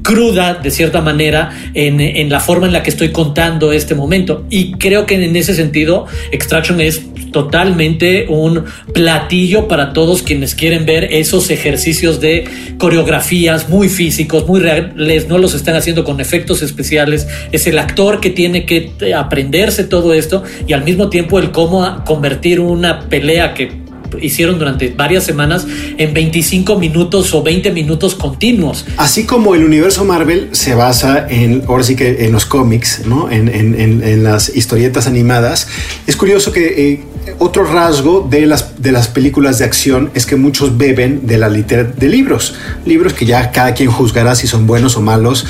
cruda 0.03 0.55
de 0.55 0.71
cierta 0.73 1.01
manera 1.01 1.51
en, 1.75 2.01
en, 2.01 2.29
la 2.29 2.41
forma 2.41 2.67
en 2.67 2.73
la 2.73 2.83
que 2.83 2.91
estoy 2.91 3.13
contando 3.13 3.71
este 3.71 3.95
momento 3.95 4.45
y 4.51 4.73
creo 4.73 5.07
que 5.07 5.15
en 5.15 5.37
ese 5.37 5.55
sentido 5.55 6.07
Extraction 6.33 6.81
es 6.81 7.03
totalmente 7.37 8.25
un 8.31 8.65
platillo 8.95 9.69
para 9.69 9.93
todos 9.93 10.23
quienes 10.23 10.55
quieren 10.55 10.87
ver 10.87 11.05
esos 11.13 11.51
ejercicios 11.51 12.19
de 12.19 12.49
coreografías 12.79 13.69
muy 13.69 13.91
físicos, 13.91 14.49
muy 14.49 14.59
reales, 14.59 15.29
no 15.29 15.37
los 15.37 15.53
están 15.53 15.77
haciendo 15.77 16.03
con 16.03 16.19
efectos 16.19 16.63
especiales, 16.63 17.27
es 17.53 17.67
el 17.67 17.79
actor 17.79 18.21
que 18.21 18.31
tiene 18.31 18.65
que 18.65 18.91
aprenderse 19.15 19.85
todo 19.85 20.15
esto 20.15 20.45
y 20.67 20.73
al 20.73 20.83
mismo 20.83 21.11
tiempo 21.11 21.39
el 21.39 21.51
cómo 21.51 22.03
convertir 22.07 22.59
una 22.59 23.01
pelea 23.01 23.53
que 23.53 23.85
hicieron 24.21 24.59
durante 24.59 24.89
varias 24.89 25.25
semanas 25.25 25.67
en 25.99 26.15
25 26.15 26.79
minutos 26.79 27.35
o 27.35 27.43
20 27.43 27.71
minutos 27.73 28.15
continuos. 28.15 28.87
Así 28.97 29.25
como 29.25 29.55
el 29.55 29.65
universo 29.65 30.05
Marvel 30.05 30.51
se 30.53 30.75
basa 30.75 31.27
en, 31.29 31.65
ahora 31.67 31.85
sí 31.85 31.97
que 31.97 32.25
en 32.25 32.33
los 32.33 32.47
cómics, 32.47 33.03
¿no? 33.07 33.31
En, 33.31 33.49
en, 33.49 34.25
las 34.25 34.55
historietas 34.57 35.07
animadas, 35.07 35.69
es 36.07 36.17
curioso 36.17 36.53
que 36.53 36.93
eh, 36.93 37.01
otro 37.39 37.65
rasgo 37.65 38.27
de 38.29 38.47
las, 38.47 38.81
de 38.83 38.93
las 38.93 39.09
películas 39.09 39.59
de 39.59 39.65
acción 39.65 40.11
es 40.15 40.27
que 40.27 40.37
muchos 40.37 40.77
beben 40.79 41.27
de 41.27 41.39
la 41.39 41.49
literatura 41.49 41.97
de 41.99 42.09
libros, 42.09 42.55
libros 42.85 43.13
que 43.13 43.27
ya 43.27 43.51
cada 43.53 43.75
quien 43.75 43.91
juzgará 43.91 44.35
si 44.35 44.47
son 44.47 44.67
buenos 44.67 44.97
o 44.97 45.01
malos, 45.01 45.47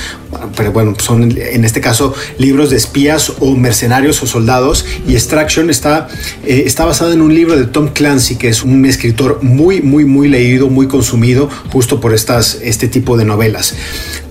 pero 0.57 0.73
bueno, 0.73 0.95
son 0.99 1.37
en 1.37 1.65
este 1.65 1.81
caso 1.81 2.15
libros 2.39 2.71
de 2.71 2.77
espías 2.77 3.33
o 3.41 3.55
mercenarios 3.55 4.23
o 4.23 4.27
soldados 4.27 4.85
y 5.07 5.15
Extraction 5.15 5.71
está, 5.71 6.09
eh, 6.45 6.65
está 6.67 6.85
basado 6.85 7.13
en 7.13 7.21
un 7.21 7.35
libro 7.35 7.57
de 7.57 7.65
Tom 7.67 7.89
Clancy 7.89 8.37
que 8.37 8.49
es 8.49 8.63
un 8.63 8.85
escritor 8.87 9.43
muy, 9.43 9.81
muy, 9.81 10.05
muy 10.05 10.29
leído, 10.29 10.69
muy 10.69 10.89
consumido 10.89 11.49
justo 11.73 12.01
por 12.01 12.15
estas, 12.15 12.59
este 12.63 12.89
tipo 12.89 13.17
de 13.17 13.25
novelas. 13.25 13.75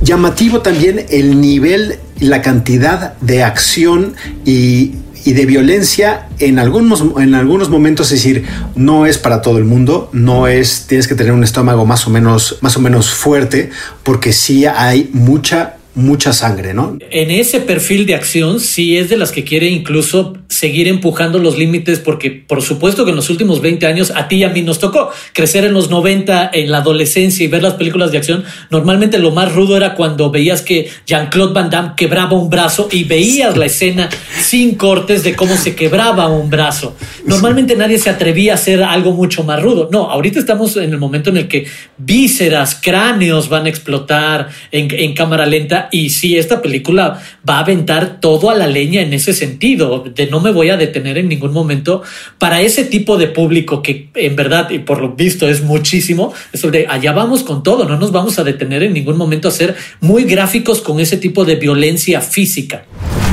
Llamativo 0.02 0.62
también 0.62 1.06
el 1.10 1.40
nivel, 1.42 2.00
la 2.20 2.42
cantidad 2.42 3.18
de 3.20 3.44
acción 3.44 4.16
y, 4.46 4.96
y 5.26 5.34
de 5.34 5.46
violencia 5.48 6.28
en 6.40 6.60
algunos, 6.60 7.04
en 7.18 7.34
algunos 7.34 7.70
momentos, 7.70 8.12
es 8.12 8.20
decir, 8.20 8.46
no 8.76 9.08
es 9.08 9.18
para 9.18 9.42
todo 9.42 9.58
el 9.58 9.66
mundo, 9.66 10.10
no 10.14 10.48
es, 10.48 10.86
tienes 10.88 11.08
que 11.08 11.16
tener 11.16 11.34
un 11.34 11.44
estómago 11.44 11.84
más 11.84 12.06
o 12.06 12.12
menos, 12.12 12.60
más 12.62 12.78
o 12.78 12.80
menos 12.80 13.10
fuerte, 13.10 13.72
porque 14.04 14.32
sí 14.32 14.68
hay 14.68 15.10
mucha 15.14 15.75
mucha 15.96 16.34
sangre, 16.34 16.74
¿no? 16.74 16.98
En 17.10 17.32
ese 17.32 17.62
perfil 17.62 18.06
de 18.06 18.16
acción 18.16 18.60
sí 18.60 18.98
es 18.98 19.10
de 19.10 19.16
las 19.16 19.32
que 19.32 19.46
quiere 19.46 19.70
incluso 19.70 20.36
seguir 20.50 20.88
empujando 20.88 21.40
los 21.40 21.58
límites 21.58 22.00
porque 22.00 22.32
por 22.32 22.62
supuesto 22.62 23.06
que 23.06 23.12
en 23.12 23.16
los 23.16 23.30
últimos 23.30 23.62
20 23.62 23.88
años 23.88 24.12
a 24.16 24.28
ti 24.28 24.38
y 24.38 24.44
a 24.44 24.50
mí 24.50 24.62
nos 24.62 24.80
tocó 24.80 25.10
crecer 25.34 25.64
en 25.64 25.74
los 25.74 25.90
90 25.90 26.52
en 26.54 26.72
la 26.72 26.80
adolescencia 26.80 27.44
y 27.44 27.48
ver 27.48 27.64
las 27.64 27.76
películas 27.76 28.12
de 28.12 28.18
acción. 28.18 28.44
Normalmente 28.70 29.18
lo 29.18 29.32
más 29.32 29.54
rudo 29.54 29.78
era 29.78 29.96
cuando 29.96 30.30
veías 30.30 30.62
que 30.62 30.90
Jean-Claude 31.06 31.54
Van 31.54 31.70
Damme 31.70 31.94
quebraba 31.96 32.34
un 32.34 32.50
brazo 32.50 32.90
y 32.92 33.06
veías 33.06 33.56
la 33.56 33.66
escena 33.66 34.10
sin 34.42 34.76
cortes 34.76 35.24
de 35.24 35.36
cómo 35.36 35.56
se 35.56 35.76
quebraba 35.76 36.28
un 36.28 36.50
brazo. 36.50 36.96
Normalmente 37.26 37.76
nadie 37.76 38.00
se 38.00 38.10
atrevía 38.10 38.52
a 38.52 38.56
hacer 38.56 38.84
algo 38.84 39.14
mucho 39.14 39.44
más 39.44 39.62
rudo. 39.62 39.90
No, 39.92 40.12
ahorita 40.12 40.40
estamos 40.40 40.76
en 40.76 40.92
el 40.92 40.98
momento 40.98 41.30
en 41.30 41.38
el 41.38 41.48
que 41.48 41.68
vísceras, 41.98 42.76
cráneos 42.76 43.48
van 43.48 43.66
a 43.66 43.70
explotar 43.70 44.50
en, 44.72 44.90
en 44.92 45.14
cámara 45.14 45.46
lenta 45.46 45.85
y 45.92 46.10
sí, 46.10 46.38
esta 46.38 46.62
película 46.62 47.22
va 47.48 47.58
a 47.58 47.60
aventar 47.60 48.20
todo 48.20 48.50
a 48.50 48.56
la 48.56 48.68
leña 48.68 49.02
en 49.02 49.14
ese 49.14 49.34
sentido, 49.34 50.04
de 50.04 50.28
no 50.28 50.40
me 50.40 50.52
voy 50.52 50.70
a 50.70 50.78
detener 50.78 51.18
en 51.18 51.30
ningún 51.30 51.54
momento 51.54 52.04
para 52.38 52.62
ese 52.62 52.86
tipo 52.86 53.18
de 53.18 53.28
público 53.28 53.82
que 53.82 54.10
en 54.16 54.36
verdad 54.36 54.70
y 54.70 54.80
por 54.80 55.02
lo 55.02 55.14
visto 55.14 55.48
es 55.48 55.62
muchísimo, 55.62 56.34
de 56.54 56.88
allá 56.90 57.12
vamos 57.14 57.44
con 57.44 57.64
todo, 57.64 57.88
no 57.88 57.98
nos 57.98 58.12
vamos 58.12 58.40
a 58.40 58.44
detener 58.44 58.84
en 58.84 58.94
ningún 58.94 59.18
momento 59.18 59.48
a 59.48 59.52
ser 59.52 59.76
muy 60.02 60.24
gráficos 60.24 60.82
con 60.82 61.00
ese 61.00 61.18
tipo 61.18 61.46
de 61.46 61.56
violencia 61.56 62.22
física. 62.22 62.86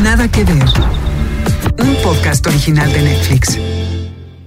Nada 0.03 0.31
que 0.31 0.45
ver. 0.45 0.63
Un 1.79 1.95
podcast 2.03 2.47
original 2.47 2.93
de 2.93 3.03
Netflix. 3.03 3.59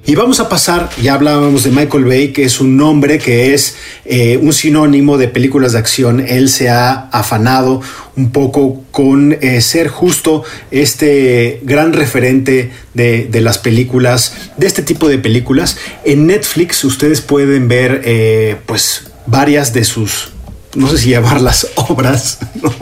Y 0.08 0.14
vamos 0.14 0.40
a 0.40 0.50
pasar, 0.50 0.92
ya 1.02 1.16
hablábamos 1.16 1.64
de 1.64 1.72
Michael 1.72 2.06
Bay, 2.06 2.32
que 2.32 2.44
es 2.44 2.60
un 2.60 2.78
nombre 2.78 3.18
que 3.18 3.56
es 3.56 3.76
eh, 4.06 4.38
un 4.38 4.54
sinónimo 4.54 5.18
de 5.18 5.28
películas 5.28 5.72
de 5.72 5.80
acción. 5.80 6.20
Él 6.20 6.50
se 6.50 6.70
ha 6.70 7.10
afanado 7.10 7.82
un 8.16 8.32
poco 8.32 8.84
con 8.92 9.34
eh, 9.34 9.62
ser 9.62 9.88
justo 9.88 10.44
este 10.70 11.60
gran 11.64 11.92
referente 11.94 12.70
de, 12.94 13.28
las 13.42 13.58
películas, 13.58 14.52
de 14.58 14.68
este 14.68 14.84
tipo 14.84 15.10
de 15.10 15.18
películas. 15.18 15.76
En 16.04 16.28
Netflix 16.28 16.84
ustedes 16.84 17.22
pueden 17.22 17.68
ver 17.68 18.04
eh, 18.06 18.58
pues 18.68 19.08
varias 19.26 19.74
de 19.74 19.86
sus 19.86 20.35
no 20.76 20.90
sé 20.90 20.98
si 20.98 21.10
llamarlas 21.10 21.68
obras, 21.76 22.40
¿no? 22.62 22.74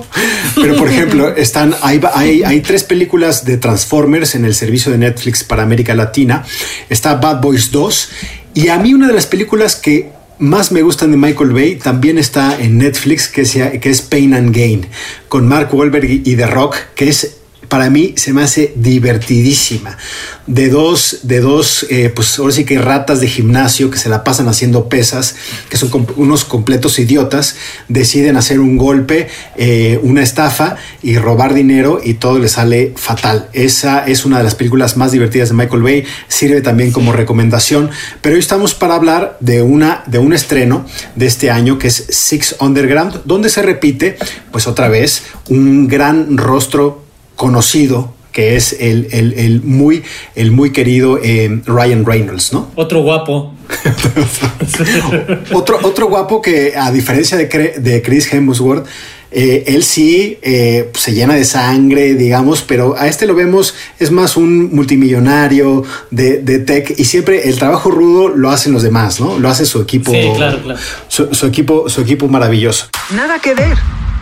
pero 0.56 0.76
por 0.76 0.90
ejemplo, 0.90 1.36
están, 1.36 1.76
hay, 1.82 2.02
hay, 2.14 2.44
hay, 2.44 2.62
tres 2.62 2.84
películas 2.84 3.46
de 3.46 3.58
Transformers 3.58 4.36
en 4.36 4.46
el 4.46 4.56
servicio 4.56 4.92
de 4.92 4.98
Netflix 4.98 5.44
para 5.44 5.64
América 5.64 5.96
Latina. 5.96 6.44
Está 6.90 7.16
Bad 7.16 7.42
Boys 7.42 7.72
2 7.72 8.10
y 8.56 8.68
a 8.68 8.78
mí 8.78 8.94
una 8.94 9.08
de 9.08 9.14
las 9.14 9.26
películas 9.26 9.76
que 9.76 10.12
más 10.40 10.72
me 10.72 10.82
gustan 10.82 11.12
de 11.12 11.18
Michael 11.18 11.52
Bay 11.52 11.76
también 11.76 12.18
está 12.18 12.60
en 12.60 12.78
Netflix, 12.78 13.28
que, 13.28 13.46
sea, 13.46 13.80
que 13.80 13.90
es 13.90 14.02
Pain 14.02 14.34
and 14.34 14.56
Gain, 14.56 14.88
con 15.30 15.48
Mark 15.48 15.74
Wahlberg 15.74 16.10
y 16.10 16.36
The 16.36 16.48
Rock, 16.48 16.76
que 16.96 17.10
es 17.10 17.38
para 17.74 17.90
mí 17.90 18.14
se 18.18 18.34
me 18.34 18.44
hace 18.44 18.72
divertidísima. 18.76 19.98
De 20.46 20.70
dos, 20.70 21.22
de 21.24 21.40
dos, 21.40 21.88
eh, 21.90 22.12
pues 22.14 22.38
ahora 22.38 22.54
sí 22.54 22.66
que 22.66 22.78
ratas 22.78 23.20
de 23.20 23.28
gimnasio 23.28 23.90
que 23.90 23.98
se 23.98 24.10
la 24.10 24.24
pasan 24.24 24.48
haciendo 24.48 24.90
pesas, 24.90 25.36
que 25.70 25.78
son 25.78 25.90
unos 26.18 26.46
completos 26.46 27.00
idiotas, 27.00 27.56
deciden 27.88 28.38
hacer 28.38 28.60
un 28.60 28.78
golpe, 28.78 29.28
eh, 29.56 30.00
una 30.04 30.22
estafa 30.22 30.76
y 31.02 31.18
robar 31.18 31.56
dinero 31.56 32.00
y 32.04 32.14
todo 32.14 32.38
le 32.38 32.48
sale 32.48 32.94
fatal. 32.96 33.50
Esa 33.54 34.06
es 34.06 34.24
una 34.24 34.38
de 34.38 34.44
las 34.44 34.54
películas 34.54 34.96
más 34.96 35.12
divertidas 35.12 35.50
de 35.50 35.56
Michael 35.56 35.82
Bay, 35.82 36.04
sirve 36.28 36.62
también 36.62 36.92
como 36.92 37.12
recomendación, 37.12 37.90
pero 38.22 38.36
hoy 38.36 38.40
estamos 38.40 38.76
para 38.76 38.94
hablar 38.94 39.36
de, 39.40 39.64
una, 39.64 40.04
de 40.06 40.20
un 40.20 40.34
estreno 40.34 40.86
de 41.16 41.26
este 41.26 41.50
año 41.50 41.80
que 41.80 41.88
es 41.88 42.06
Six 42.08 42.58
Underground, 42.60 43.22
donde 43.26 43.50
se 43.50 43.64
repite, 43.64 44.16
pues 44.52 44.68
otra 44.68 44.90
vez, 44.90 45.24
un 45.50 45.88
gran 45.88 46.38
rostro 46.38 47.03
conocido 47.44 48.14
que 48.32 48.56
es 48.56 48.78
el, 48.80 49.10
el, 49.12 49.34
el, 49.34 49.62
muy, 49.62 50.02
el 50.34 50.52
muy 50.52 50.72
querido 50.72 51.20
eh, 51.22 51.62
Ryan 51.66 52.06
Reynolds, 52.06 52.54
¿no? 52.54 52.72
Otro 52.76 53.02
guapo. 53.02 53.54
otro, 55.54 55.78
otro 55.84 56.08
guapo 56.08 56.42
que, 56.42 56.74
a 56.76 56.90
diferencia 56.92 57.38
de, 57.38 57.46
de 57.78 58.02
Chris 58.02 58.34
Hemsworth, 58.34 58.88
eh, 59.30 59.66
él 59.68 59.84
sí 59.84 60.40
eh, 60.42 60.90
se 60.96 61.14
llena 61.14 61.34
de 61.34 61.44
sangre, 61.44 62.14
digamos, 62.14 62.62
pero 62.62 62.96
a 62.98 63.08
este 63.08 63.28
lo 63.28 63.36
vemos, 63.36 63.76
es 64.00 64.10
más 64.10 64.38
un 64.38 64.74
multimillonario 64.74 65.84
de, 66.10 66.38
de, 66.38 66.60
tech 66.60 66.94
y 66.98 67.04
siempre 67.04 67.50
el 67.50 67.60
trabajo 67.60 67.92
rudo 67.92 68.30
lo 68.30 68.52
hacen 68.52 68.72
los 68.72 68.84
demás, 68.84 69.20
¿no? 69.20 69.38
Lo 69.38 69.50
hace 69.50 69.66
su 69.66 69.82
equipo. 69.82 70.12
Sí, 70.12 70.32
claro, 70.36 70.62
claro. 70.64 70.80
Su, 71.10 71.34
su 71.34 71.46
equipo, 71.46 71.90
su 71.90 72.00
equipo 72.02 72.30
maravilloso. 72.30 72.88
Nada 73.14 73.38
que 73.40 73.54
ver. 73.54 73.78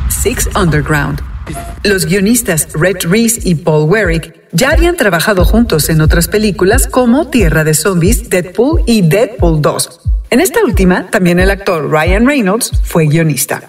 Six 0.09 0.49
Underground 0.55 1.30
los 1.83 2.05
guionistas 2.05 2.69
Red 2.73 2.97
Reese 3.03 3.41
y 3.43 3.55
Paul 3.55 3.89
Werrick 3.89 4.35
ya 4.51 4.71
habían 4.71 4.97
trabajado 4.97 5.45
juntos 5.45 5.89
en 5.89 6.01
otras 6.01 6.27
películas 6.27 6.87
como 6.87 7.27
Tierra 7.27 7.63
de 7.63 7.73
Zombies, 7.73 8.29
Deadpool 8.29 8.83
y 8.85 9.01
Deadpool 9.01 9.61
2. 9.61 10.01
En 10.29 10.41
esta 10.41 10.63
última, 10.63 11.09
también 11.09 11.39
el 11.39 11.49
actor 11.49 11.89
Ryan 11.89 12.25
Reynolds 12.25 12.71
fue 12.83 13.07
guionista. 13.07 13.63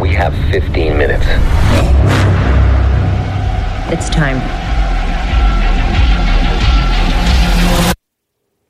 We 0.00 0.16
have 0.16 0.34
15 0.50 0.96
minutes. 0.96 1.26
It's 3.92 4.08
time. 4.10 4.40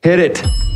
Hit 0.02 0.18
it. 0.18 0.71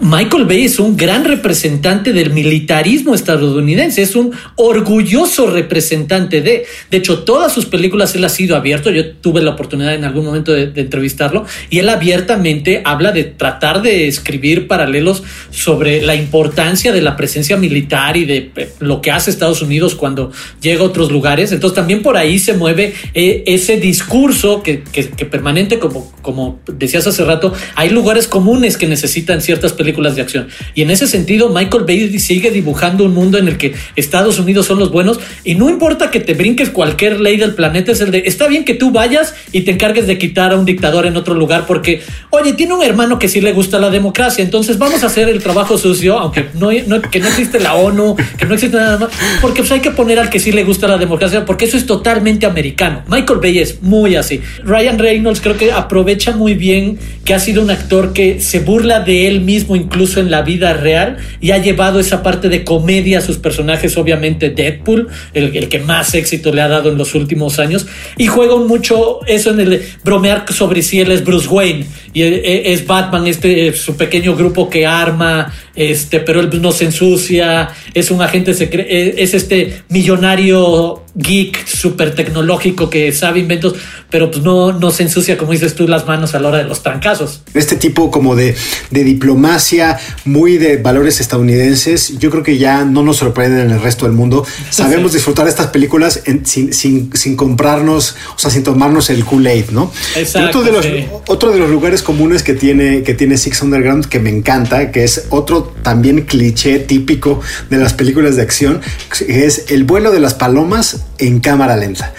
Michael 0.00 0.44
Bay 0.44 0.64
es 0.64 0.80
un 0.80 0.96
gran 0.96 1.24
representante 1.24 2.12
del 2.12 2.30
militarismo 2.30 3.14
estadounidense, 3.14 4.02
es 4.02 4.16
un 4.16 4.32
orgulloso 4.56 5.46
representante 5.48 6.40
de, 6.40 6.66
de 6.90 6.96
hecho, 6.96 7.20
todas 7.20 7.52
sus 7.52 7.66
películas 7.66 8.12
él 8.16 8.24
ha 8.24 8.28
sido 8.28 8.56
abierto, 8.56 8.90
yo 8.90 9.12
tuve 9.12 9.40
la 9.40 9.52
oportunidad 9.52 9.94
en 9.94 10.04
algún 10.04 10.24
momento 10.24 10.52
de, 10.52 10.72
entrevistarlo 10.74 11.46
y 11.70 11.78
él 11.78 11.88
abiertamente 11.88 12.82
habla 12.84 13.12
de 13.12 13.22
tratar 13.22 13.82
de 13.82 14.08
escribir 14.08 14.66
paralelos 14.66 15.22
sobre 15.50 16.02
la 16.02 16.16
importancia 16.16 16.92
de 16.92 17.00
la 17.00 17.16
presencia 17.16 17.56
militar 17.56 18.16
y 18.16 18.24
de 18.24 18.50
eh, 18.56 18.70
lo 18.80 19.00
que 19.00 19.12
hace 19.12 19.30
Estados 19.30 19.62
Unidos 19.62 19.94
cuando 19.94 20.32
llega 20.60 20.82
a 20.82 20.86
otros 20.86 21.12
lugares, 21.12 21.52
entonces 21.52 21.76
también 21.76 22.02
por 22.02 22.16
ahí 22.16 22.40
se 22.40 22.54
mueve 22.54 22.94
eh, 23.14 23.44
ese 23.46 23.76
discurso 23.78 24.60
que, 24.64 24.82
que, 24.82 25.08
que 25.10 25.24
permanente, 25.24 25.78
como, 25.78 26.12
como 26.20 26.58
decías 26.66 27.06
hace 27.06 27.24
rato, 27.24 27.52
hay 27.76 27.90
lugares 27.90 28.26
comunes 28.26 28.76
que 28.76 28.88
necesitan 28.88 29.40
ciertas 29.40 29.72
películas 29.72 29.83
de 29.92 30.22
acción. 30.22 30.48
Y 30.74 30.82
en 30.82 30.90
ese 30.90 31.06
sentido, 31.06 31.48
Michael 31.48 31.84
Bay 31.86 32.18
sigue 32.18 32.50
dibujando 32.50 33.04
un 33.04 33.14
mundo 33.14 33.38
en 33.38 33.48
el 33.48 33.58
que 33.58 33.74
Estados 33.96 34.38
Unidos 34.38 34.66
son 34.66 34.78
los 34.78 34.90
buenos 34.90 35.20
y 35.44 35.54
no 35.54 35.68
importa 35.70 36.10
que 36.10 36.20
te 36.20 36.34
brinques 36.34 36.70
cualquier 36.70 37.20
ley 37.20 37.36
del 37.36 37.54
planeta, 37.54 37.92
es 37.92 38.00
el 38.00 38.10
de, 38.10 38.24
está 38.26 38.48
bien 38.48 38.64
que 38.64 38.74
tú 38.74 38.90
vayas 38.90 39.34
y 39.52 39.62
te 39.62 39.72
encargues 39.72 40.06
de 40.06 40.18
quitar 40.18 40.52
a 40.52 40.56
un 40.56 40.64
dictador 40.64 41.06
en 41.06 41.16
otro 41.16 41.34
lugar 41.34 41.64
porque, 41.66 42.02
oye, 42.30 42.52
tiene 42.52 42.74
un 42.74 42.82
hermano 42.82 43.18
que 43.18 43.28
sí 43.28 43.40
le 43.40 43.52
gusta 43.52 43.78
la 43.78 43.90
democracia, 43.90 44.42
entonces 44.42 44.78
vamos 44.78 45.02
a 45.02 45.06
hacer 45.06 45.28
el 45.28 45.42
trabajo 45.42 45.78
sucio, 45.78 46.18
aunque 46.18 46.46
no, 46.54 46.70
no 46.86 47.00
que 47.02 47.20
no 47.20 47.28
existe 47.28 47.60
la 47.60 47.74
ONU, 47.74 48.16
que 48.38 48.46
no 48.46 48.54
existe 48.54 48.76
nada 48.76 48.98
más, 48.98 49.10
porque 49.40 49.60
pues 49.60 49.72
hay 49.72 49.80
que 49.80 49.90
poner 49.90 50.18
al 50.18 50.30
que 50.30 50.38
sí 50.38 50.52
le 50.52 50.64
gusta 50.64 50.88
la 50.88 50.98
democracia, 50.98 51.44
porque 51.44 51.64
eso 51.64 51.76
es 51.76 51.86
totalmente 51.86 52.46
americano. 52.46 53.02
Michael 53.08 53.40
Bay 53.40 53.58
es 53.58 53.82
muy 53.82 54.16
así. 54.16 54.40
Ryan 54.64 54.98
Reynolds 54.98 55.40
creo 55.40 55.56
que 55.56 55.72
aprovecha 55.72 56.32
muy 56.32 56.54
bien 56.54 56.98
que 57.24 57.34
ha 57.34 57.38
sido 57.38 57.62
un 57.62 57.70
actor 57.70 58.12
que 58.12 58.40
se 58.40 58.60
burla 58.60 59.00
de 59.00 59.26
él 59.26 59.40
mismo 59.40 59.73
incluso 59.76 60.20
en 60.20 60.30
la 60.30 60.42
vida 60.42 60.72
real 60.74 61.16
y 61.40 61.50
ha 61.50 61.58
llevado 61.58 62.00
esa 62.00 62.22
parte 62.22 62.48
de 62.48 62.64
comedia 62.64 63.18
a 63.18 63.20
sus 63.20 63.38
personajes, 63.38 63.96
obviamente 63.96 64.50
Deadpool, 64.50 65.08
el, 65.32 65.56
el, 65.56 65.68
que 65.68 65.78
más 65.78 66.14
éxito 66.14 66.52
le 66.52 66.62
ha 66.62 66.68
dado 66.68 66.90
en 66.90 66.98
los 66.98 67.14
últimos 67.14 67.58
años, 67.58 67.86
y 68.16 68.26
juega 68.26 68.56
mucho 68.56 69.20
eso 69.26 69.50
en 69.50 69.60
el 69.60 69.82
bromear 70.02 70.44
sobre 70.52 70.82
si 70.82 71.00
él 71.00 71.10
es 71.10 71.24
Bruce 71.24 71.48
Wayne 71.48 71.86
y 72.12 72.22
es 72.22 72.86
Batman, 72.86 73.26
este 73.26 73.72
su 73.72 73.96
pequeño 73.96 74.36
grupo 74.36 74.70
que 74.70 74.86
arma 74.86 75.52
este, 75.76 76.20
pero 76.20 76.40
él 76.40 76.62
no 76.62 76.72
se 76.72 76.84
ensucia, 76.84 77.70
es 77.94 78.10
un 78.10 78.22
agente 78.22 78.54
secreto, 78.54 78.88
eh, 78.90 79.14
es 79.18 79.34
este 79.34 79.82
millonario 79.88 81.04
geek 81.14 81.66
súper 81.66 82.14
tecnológico 82.14 82.90
que 82.90 83.12
sabe 83.12 83.40
inventos, 83.40 83.74
pero 84.10 84.30
pues 84.30 84.42
no, 84.42 84.72
no 84.72 84.90
se 84.90 85.04
ensucia, 85.04 85.38
como 85.38 85.52
dices 85.52 85.74
tú, 85.74 85.86
las 85.86 86.06
manos 86.06 86.34
a 86.34 86.40
la 86.40 86.48
hora 86.48 86.58
de 86.58 86.64
los 86.64 86.82
trancazos. 86.82 87.42
Este 87.54 87.76
tipo 87.76 88.10
como 88.10 88.34
de, 88.34 88.54
de 88.90 89.04
diplomacia, 89.04 89.98
muy 90.24 90.58
de 90.58 90.76
valores 90.76 91.20
estadounidenses, 91.20 92.18
yo 92.18 92.30
creo 92.30 92.42
que 92.42 92.58
ya 92.58 92.84
no 92.84 93.02
nos 93.02 93.18
sorprenden 93.18 93.66
en 93.66 93.70
el 93.70 93.80
resto 93.80 94.06
del 94.06 94.14
mundo. 94.14 94.44
Sabemos 94.70 95.12
disfrutar 95.12 95.46
estas 95.46 95.68
películas 95.68 96.22
sin, 96.44 96.72
sin, 96.72 97.12
sin, 97.14 97.36
comprarnos, 97.36 98.16
o 98.34 98.38
sea, 98.38 98.50
sin 98.50 98.64
tomarnos 98.64 99.10
el 99.10 99.24
Kool-Aid, 99.24 99.70
¿no? 99.70 99.92
Exacto, 100.16 100.60
otro, 100.60 100.62
de 100.62 100.72
los, 100.72 100.86
otro 101.28 101.52
de 101.52 101.58
los 101.58 101.70
lugares 101.70 102.02
comunes 102.02 102.42
que 102.42 102.54
tiene, 102.54 103.02
que 103.02 103.14
tiene 103.14 103.38
Six 103.38 103.62
Underground 103.62 104.06
que 104.06 104.18
me 104.18 104.30
encanta, 104.30 104.90
que 104.90 105.04
es 105.04 105.26
otro 105.30 105.63
también 105.82 106.22
cliché 106.22 106.78
típico 106.78 107.40
de 107.70 107.78
las 107.78 107.94
películas 107.94 108.36
de 108.36 108.42
acción, 108.42 108.80
es 109.26 109.66
el 109.70 109.84
vuelo 109.84 110.10
de 110.10 110.20
las 110.20 110.34
palomas 110.34 111.04
en 111.18 111.40
cámara 111.40 111.76
lenta. 111.76 112.14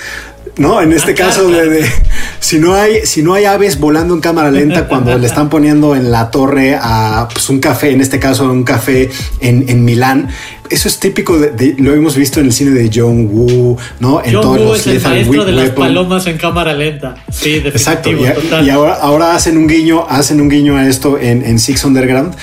¿No? 0.57 0.81
En 0.81 0.93
este 0.93 1.13
caso, 1.13 1.49
De, 1.49 1.85
si, 2.39 2.59
no 2.59 2.73
hay, 2.73 3.05
si 3.05 3.21
no 3.21 3.33
hay 3.33 3.45
aves 3.45 3.79
volando 3.79 4.13
en 4.13 4.21
cámara 4.21 4.51
lenta 4.51 4.87
cuando 4.87 5.17
le 5.17 5.27
están 5.27 5.49
poniendo 5.49 5.95
en 5.95 6.11
la 6.11 6.31
torre 6.31 6.77
a 6.79 7.27
pues, 7.31 7.49
un 7.49 7.59
café, 7.59 7.91
en 7.91 8.01
este 8.01 8.19
caso 8.19 8.45
un 8.45 8.63
café 8.63 9.09
en, 9.41 9.65
en 9.67 9.83
Milán, 9.83 10.29
eso 10.69 10.87
es 10.87 10.99
típico 10.99 11.37
de, 11.37 11.75
lo 11.77 11.93
hemos 11.93 12.15
visto 12.15 12.39
en 12.39 12.47
el 12.47 12.53
cine 12.53 12.71
de 12.71 12.89
John 12.93 13.27
Woo, 13.31 13.77
¿no? 13.99 14.23
En 14.23 14.33
John 14.33 14.41
todos 14.41 14.57
Woo 14.57 14.65
los 14.69 14.87
es 14.87 14.87
el 14.87 15.01
maestro 15.01 15.45
de 15.45 15.51
las 15.51 15.69
palomas 15.71 16.25
en 16.27 16.37
cámara 16.37 16.73
lenta. 16.73 17.15
Sí, 17.31 17.61
Exacto. 17.63 18.09
Y, 18.11 18.69
ahora, 18.69 18.95
ahora, 18.95 19.35
hacen 19.35 19.57
un 19.57 19.67
guiño, 19.67 20.05
hacen 20.09 20.41
un 20.41 20.49
guiño 20.49 20.75
a 20.75 20.87
esto 20.87 21.19
en, 21.19 21.45
en 21.45 21.59
Six 21.59 21.85
Underground. 21.85 22.35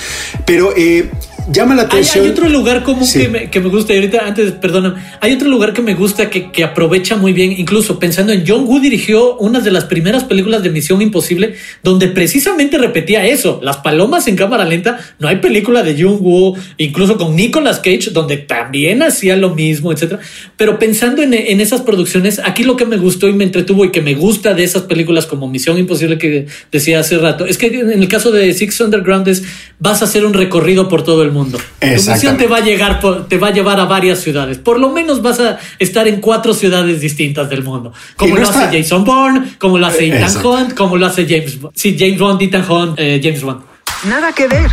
Pero 0.45 0.73
eh, 0.75 1.09
llama 1.51 1.75
la 1.75 1.83
atención. 1.83 2.25
Hay, 2.25 2.31
otro 2.31 2.49
lugar 2.49 2.83
común 2.83 3.07
que, 3.11 3.27
me, 3.27 3.49
que, 3.49 3.59
me, 3.59 3.69
gusta, 3.69 3.93
y 3.93 3.97
ahorita 3.97 4.25
antes, 4.25 4.51
perdona, 4.53 5.17
hay 5.19 5.33
otro 5.33 5.49
lugar 5.49 5.73
que 5.73 5.81
me 5.81 5.93
gusta 5.93 6.29
que, 6.29 6.51
que, 6.51 6.63
aprovecha 6.63 7.15
muy 7.15 7.33
bien, 7.33 7.51
incluso 7.51 7.99
pensando 7.99 8.31
en 8.31 8.43
John 8.47 8.65
Woo 8.65 8.79
dirigió 8.79 9.37
una 9.37 9.59
de 9.59 9.71
las 9.71 9.85
primeras 9.85 10.23
películas 10.23 10.63
de 10.63 10.69
Misión 10.69 11.01
Imposible 11.01 11.55
donde 11.83 12.07
precisamente 12.07 12.77
repetía 12.77 13.25
eso, 13.25 13.59
las 13.63 13.77
palomas 13.77 14.27
en 14.27 14.35
cámara 14.35 14.65
lenta, 14.65 14.99
no 15.19 15.27
hay 15.27 15.37
película 15.37 15.83
de 15.83 16.01
John 16.01 16.17
Woo, 16.21 16.55
incluso 16.77 17.17
con 17.17 17.35
Nicolas 17.35 17.79
Cage, 17.79 18.11
donde 18.11 18.37
también 18.37 19.03
hacía 19.03 19.35
lo 19.35 19.53
mismo, 19.53 19.91
etcétera. 19.91 20.21
Pero 20.57 20.79
pensando 20.79 21.21
en, 21.21 21.33
en 21.33 21.61
esas 21.61 21.81
producciones, 21.81 22.39
aquí 22.39 22.63
lo 22.63 22.77
que 22.77 22.85
me 22.85 22.97
gustó 22.97 23.27
y 23.27 23.33
me 23.33 23.43
entretuvo 23.43 23.85
y 23.85 23.91
que 23.91 24.01
me 24.01 24.15
gusta 24.15 24.53
de 24.53 24.63
esas 24.63 24.83
películas 24.83 25.25
como 25.25 25.47
Misión 25.47 25.77
Imposible 25.77 26.17
que 26.17 26.47
decía 26.71 26.99
hace 26.99 27.17
rato, 27.17 27.45
es 27.45 27.57
que 27.57 27.67
en 27.67 27.91
el 27.91 28.07
caso 28.07 28.31
de 28.31 28.53
Six 28.53 28.79
Underground 28.81 29.27
es, 29.27 29.43
vas 29.79 30.01
a 30.01 30.05
hacer 30.05 30.25
un 30.25 30.33
recorrido 30.33 30.87
por 30.87 31.03
todo 31.03 31.23
el 31.23 31.32
mundo. 31.33 31.59
Tu 31.79 31.87
misión 31.87 32.37
te 32.37 32.47
va 32.47 32.57
a 32.57 32.61
llegar, 32.61 33.01
te 33.27 33.37
va 33.37 33.47
a 33.47 33.51
llevar 33.51 33.79
a 33.79 33.85
varias 33.85 34.19
ciudades. 34.19 34.57
Por 34.57 34.79
lo 34.79 34.89
menos 34.89 35.21
vas 35.21 35.39
a 35.39 35.59
estar 35.79 36.07
en 36.07 36.21
cuatro 36.21 36.53
ciudades 36.53 37.01
distintas 37.01 37.49
del 37.49 37.63
mundo. 37.63 37.91
Como 38.15 38.37
lo 38.37 38.47
hace 38.47 38.81
Jason 38.81 39.03
Bourne, 39.03 39.55
como 39.57 39.77
lo 39.77 39.87
hace 39.87 40.07
Ethan 40.07 40.45
Hunt, 40.45 40.73
como 40.73 40.97
lo 40.97 41.05
hace 41.05 41.25
James 41.25 41.59
Bond. 41.59 41.73
Sí, 41.75 41.95
James 41.97 42.19
Bond, 42.19 42.41
Ethan 42.41 42.69
Hunt, 42.69 42.99
eh, 42.99 43.19
James 43.21 43.41
Bond. 43.43 43.61
Nada 44.07 44.31
que 44.31 44.47
ver. 44.47 44.69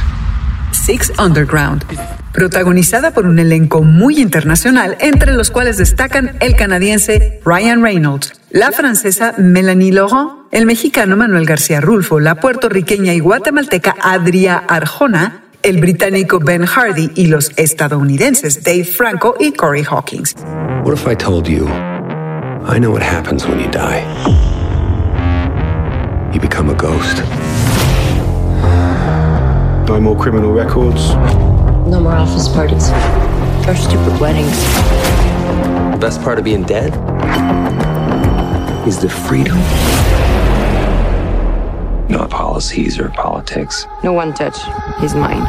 Six 0.73 1.13
Underground, 1.19 1.85
protagonizada 2.33 3.13
por 3.13 3.27
un 3.27 3.39
elenco 3.39 3.83
muy 3.83 4.19
internacional, 4.19 4.97
entre 5.01 5.33
los 5.33 5.51
cuales 5.51 5.77
destacan 5.77 6.37
el 6.41 6.57
canadiense 6.57 7.41
Ryan 7.45 7.83
Reynolds, 7.83 8.33
la 8.51 8.73
francesa 8.73 9.35
Melanie 9.37 9.93
Laurent, 9.93 10.31
el 10.53 10.67
mexicano 10.67 11.17
Manuel 11.17 11.45
García 11.45 11.81
Rulfo, 11.81 12.19
la 12.19 12.37
puertorriqueña 12.37 13.13
y 13.15 13.21
guatemalteca 13.21 13.95
Adria 14.01 14.57
Arjona, 14.57 15.43
el 15.63 15.79
británico 15.81 16.39
Ben 16.39 16.65
Hardy 16.65 17.11
y 17.15 17.27
los 17.27 17.51
estadounidenses 17.57 18.63
Dave 18.63 18.85
Franco 18.85 19.35
y 19.39 19.53
Corey 19.53 19.83
Hawkins. 19.83 20.35
What 20.85 20.95
if 20.95 21.07
I 21.07 21.15
told 21.15 21.47
you 21.47 21.67
I 22.67 22.79
know 22.79 22.91
what 22.91 23.03
happens 23.03 23.47
when 23.47 23.59
you 23.61 23.71
die? 23.71 24.05
You 26.33 26.41
become 26.41 26.71
a 26.71 26.75
ghost. 26.75 27.23
No 29.89 30.01
more 30.01 30.17
criminal 30.17 30.53
records. 30.53 31.11
No 31.87 32.01
more 32.01 32.15
office 32.15 32.49
parties. 32.49 32.91
Or 33.67 33.75
stupid 33.75 34.21
weddings. 34.21 34.57
The 35.93 35.99
best 36.01 36.23
part 36.23 36.39
of 36.39 36.45
being 36.45 36.63
dead 36.63 36.95
is 38.87 38.99
the 39.01 39.09
freedom. 39.09 39.59
Not 42.11 42.29
policies 42.29 42.99
or 42.99 43.09
politics. 43.11 43.87
No 44.03 44.13
one 44.13 44.35
touch. 44.35 44.57
He's 45.01 45.15
mine. 45.15 45.47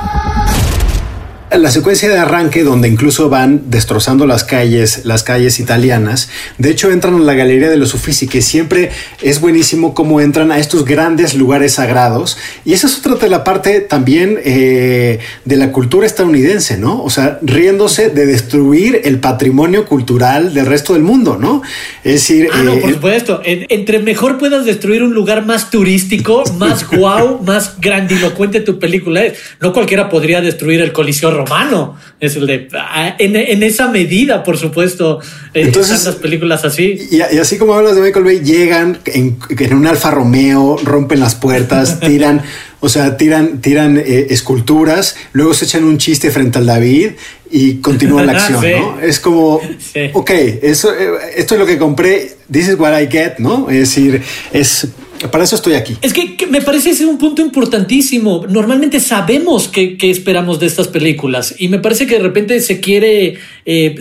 La 1.58 1.72
secuencia 1.72 2.10
de 2.10 2.18
arranque 2.18 2.64
donde 2.64 2.88
incluso 2.88 3.30
van 3.30 3.70
destrozando 3.70 4.26
las 4.26 4.44
calles, 4.44 5.06
las 5.06 5.24
calles 5.24 5.60
italianas. 5.60 6.30
De 6.58 6.70
hecho, 6.70 6.92
entran 6.92 7.16
a 7.16 7.20
la 7.20 7.34
Galería 7.34 7.70
de 7.70 7.78
los 7.78 7.94
Uffizi, 7.94 8.28
que 8.28 8.42
siempre 8.42 8.92
es 9.22 9.42
buenísimo 9.42 9.94
cómo 9.94 10.22
entran 10.22 10.52
a 10.52 10.60
estos 10.60 10.86
grandes 10.86 11.36
lugares 11.36 11.74
sagrados. 11.74 12.38
Y 12.64 12.74
esa 12.74 12.88
es 12.88 12.98
otra 12.98 13.16
de 13.16 13.30
la 13.30 13.44
parte 13.44 13.82
también 13.82 14.40
eh, 14.44 15.20
de 15.46 15.56
la 15.56 15.72
cultura 15.72 16.08
estadounidense, 16.08 16.78
¿no? 16.78 17.04
O 17.04 17.10
sea, 17.10 17.40
riéndose 17.42 18.10
de 18.10 18.26
destruir 18.26 19.02
el 19.04 19.20
patrimonio 19.20 19.86
cultural 19.86 20.54
del 20.54 20.66
resto 20.66 20.94
del 20.94 21.04
mundo, 21.04 21.38
¿no? 21.38 21.62
Es 22.04 22.14
decir... 22.14 22.48
Ah, 22.52 22.62
no, 22.64 22.76
por 22.76 22.90
eh, 22.90 22.94
supuesto. 22.94 23.42
entre 23.44 24.00
mejor 24.00 24.38
puedas 24.38 24.66
destruir 24.66 25.04
un 25.04 25.14
lugar 25.14 25.46
más 25.46 25.70
turístico, 25.70 26.44
más 26.58 26.88
guau, 26.92 27.42
más 27.44 27.80
grandilocuente 27.80 28.62
tu 28.62 28.80
película 28.80 29.24
es. 29.24 29.38
No 29.60 29.74
cualquiera 29.74 30.10
podría 30.10 30.42
destruir 30.42 30.82
el 30.82 30.94
Coliseo 30.94 31.41
romano. 31.46 31.98
Es 32.20 32.36
el 32.36 32.48
de. 32.48 32.68
Ah, 32.74 33.16
en, 33.18 33.64
esa 33.64 33.88
medida, 33.90 34.44
por 34.44 34.58
supuesto. 34.58 35.20
Eh, 35.54 35.64
Entonces, 35.64 36.06
las 36.06 36.16
películas 36.16 36.64
así. 36.66 37.08
Y, 37.12 37.22
así 37.22 37.58
como 37.58 37.74
hablas 37.74 37.96
de 37.96 38.02
Michael 38.02 38.26
Bay, 38.26 38.40
llegan 38.40 39.00
en, 39.06 39.38
un 39.74 39.88
Alfa 39.88 40.12
Romeo, 40.12 40.78
rompen 40.84 41.20
las 41.20 41.36
puertas, 41.36 42.00
tiran. 42.02 42.42
O 42.84 42.90
sea, 42.90 43.16
tiran, 43.16 43.62
tiran 43.62 43.98
eh, 43.98 44.28
esculturas, 44.32 45.16
luego 45.34 45.54
se 45.54 45.66
echan 45.66 45.84
un 45.84 46.00
chiste 46.00 46.32
frente 46.32 46.58
al 46.58 46.66
David 46.66 47.12
y 47.52 47.76
continúa 47.76 48.24
la 48.24 48.32
acción, 48.38 48.64
¿no? 48.64 49.00
Es 49.00 49.20
como, 49.20 49.62
ok, 50.14 50.32
eso, 50.64 50.92
eh, 50.92 51.12
esto 51.36 51.54
es 51.54 51.60
lo 51.60 51.68
que 51.68 51.78
compré, 51.78 52.38
this 52.52 52.68
is 52.70 52.80
what 52.80 53.00
I 53.00 53.08
get, 53.08 53.38
¿no? 53.38 53.70
Es 53.70 53.78
decir, 53.82 54.24
es 54.52 54.88
para 55.28 55.44
eso 55.44 55.56
estoy 55.56 55.74
aquí. 55.74 55.98
Es 56.02 56.14
que, 56.14 56.38
me 56.50 56.62
parece 56.62 56.94
ser 56.94 57.08
un 57.08 57.18
punto 57.18 57.42
importantísimo. 57.42 58.46
Normalmente 58.50 59.00
sabemos 59.00 59.68
qué, 59.68 59.98
esperamos 60.02 60.60
de 60.60 60.68
estas 60.68 60.88
películas 60.88 61.56
y 61.58 61.68
me 61.68 61.80
parece 61.80 62.08
que 62.08 62.16
de 62.16 62.24
repente 62.24 62.60
se 62.60 62.80
quiere 62.80 63.38
eh, 63.66 63.96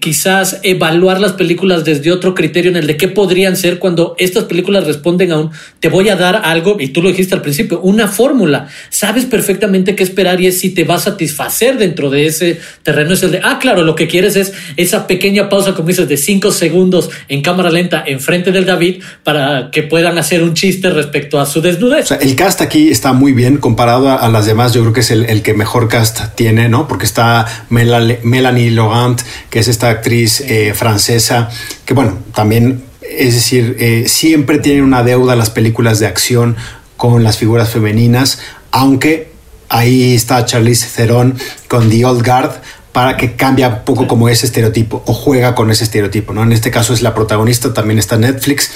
quizás 0.00 0.60
evaluar 0.62 1.20
las 1.20 1.32
películas 1.32 1.84
desde 1.84 2.12
otro 2.12 2.34
criterio 2.34 2.70
en 2.70 2.76
el 2.76 2.86
de 2.86 2.96
qué 2.96 3.08
podrían 3.08 3.56
ser 3.56 3.78
cuando 3.78 4.14
estas 4.18 4.44
películas 4.44 4.86
responden 4.86 5.32
a 5.32 5.40
un 5.40 5.50
te 5.80 5.88
voy 5.88 6.08
a 6.08 6.16
dar 6.16 6.42
algo 6.44 6.76
y 6.80 6.88
tú 6.88 7.02
lo 7.02 7.08
dijiste 7.08 7.34
al 7.34 7.42
principio, 7.42 7.80
una 7.80 8.08
fórmula. 8.08 8.68
Sabes 8.88 9.26
perfectamente 9.26 9.94
qué 9.94 10.02
esperar 10.02 10.40
y 10.40 10.46
es 10.46 10.60
si 10.60 10.70
te 10.70 10.84
va 10.84 10.94
a 10.94 11.00
satisfacer 11.00 11.78
dentro 11.78 12.10
de 12.10 12.26
ese 12.26 12.60
terreno. 12.82 13.12
Es 13.12 13.22
el 13.22 13.32
de, 13.32 13.40
ah, 13.42 13.58
claro, 13.60 13.82
lo 13.82 13.94
que 13.94 14.06
quieres 14.06 14.36
es 14.36 14.52
esa 14.76 15.06
pequeña 15.06 15.48
pausa, 15.48 15.74
como 15.74 15.88
dices, 15.88 16.08
de 16.08 16.16
cinco 16.16 16.52
segundos 16.52 17.10
en 17.28 17.42
cámara 17.42 17.70
lenta 17.70 18.02
enfrente 18.06 18.52
del 18.52 18.64
David 18.64 19.02
para 19.24 19.70
que 19.70 19.82
puedan 19.82 20.18
hacer 20.18 20.42
un 20.42 20.51
chiste 20.54 20.90
respecto 20.90 21.40
a 21.40 21.46
su 21.46 21.60
desnudez. 21.60 22.10
el 22.10 22.36
cast 22.36 22.60
aquí 22.60 22.90
está 22.90 23.12
muy 23.12 23.32
bien 23.32 23.58
comparado 23.58 24.10
a, 24.10 24.28
las 24.28 24.46
demás. 24.46 24.72
Yo 24.72 24.82
creo 24.82 24.92
que 24.92 25.00
es 25.00 25.10
el, 25.10 25.42
que 25.42 25.54
mejor 25.54 25.88
cast 25.88 26.34
tiene, 26.34 26.68
¿no? 26.68 26.88
Porque 26.88 27.04
está 27.04 27.46
Melanie 27.70 28.70
Laurent, 28.70 29.20
que 29.50 29.58
es 29.58 29.68
esta 29.68 29.90
actriz 29.90 30.40
eh, 30.40 30.72
francesa, 30.74 31.48
que 31.84 31.94
bueno, 31.94 32.18
también, 32.34 32.82
es 33.00 33.34
decir, 33.34 33.76
eh, 33.78 34.04
siempre 34.06 34.58
tienen 34.58 34.84
una 34.84 35.02
deuda 35.02 35.36
las 35.36 35.50
películas 35.50 35.98
de 35.98 36.06
acción 36.06 36.56
con 36.96 37.24
las 37.24 37.38
figuras 37.38 37.68
femeninas, 37.70 38.40
aunque 38.70 39.32
ahí 39.68 40.14
está 40.14 40.44
Charlize 40.44 40.86
Theron 40.94 41.36
con 41.68 41.90
The 41.90 42.04
Old 42.04 42.24
Guard, 42.24 42.52
para 42.92 43.16
que 43.16 43.32
cambie 43.32 43.66
un 43.66 43.80
poco 43.84 44.06
como 44.06 44.28
ese 44.28 44.46
estereotipo 44.46 45.02
o 45.06 45.14
juega 45.14 45.54
con 45.54 45.70
ese 45.70 45.84
estereotipo. 45.84 46.32
¿no? 46.32 46.42
En 46.42 46.52
este 46.52 46.70
caso 46.70 46.92
es 46.92 47.02
la 47.02 47.14
protagonista, 47.14 47.72
también 47.72 47.98
está 47.98 48.18
Netflix, 48.18 48.70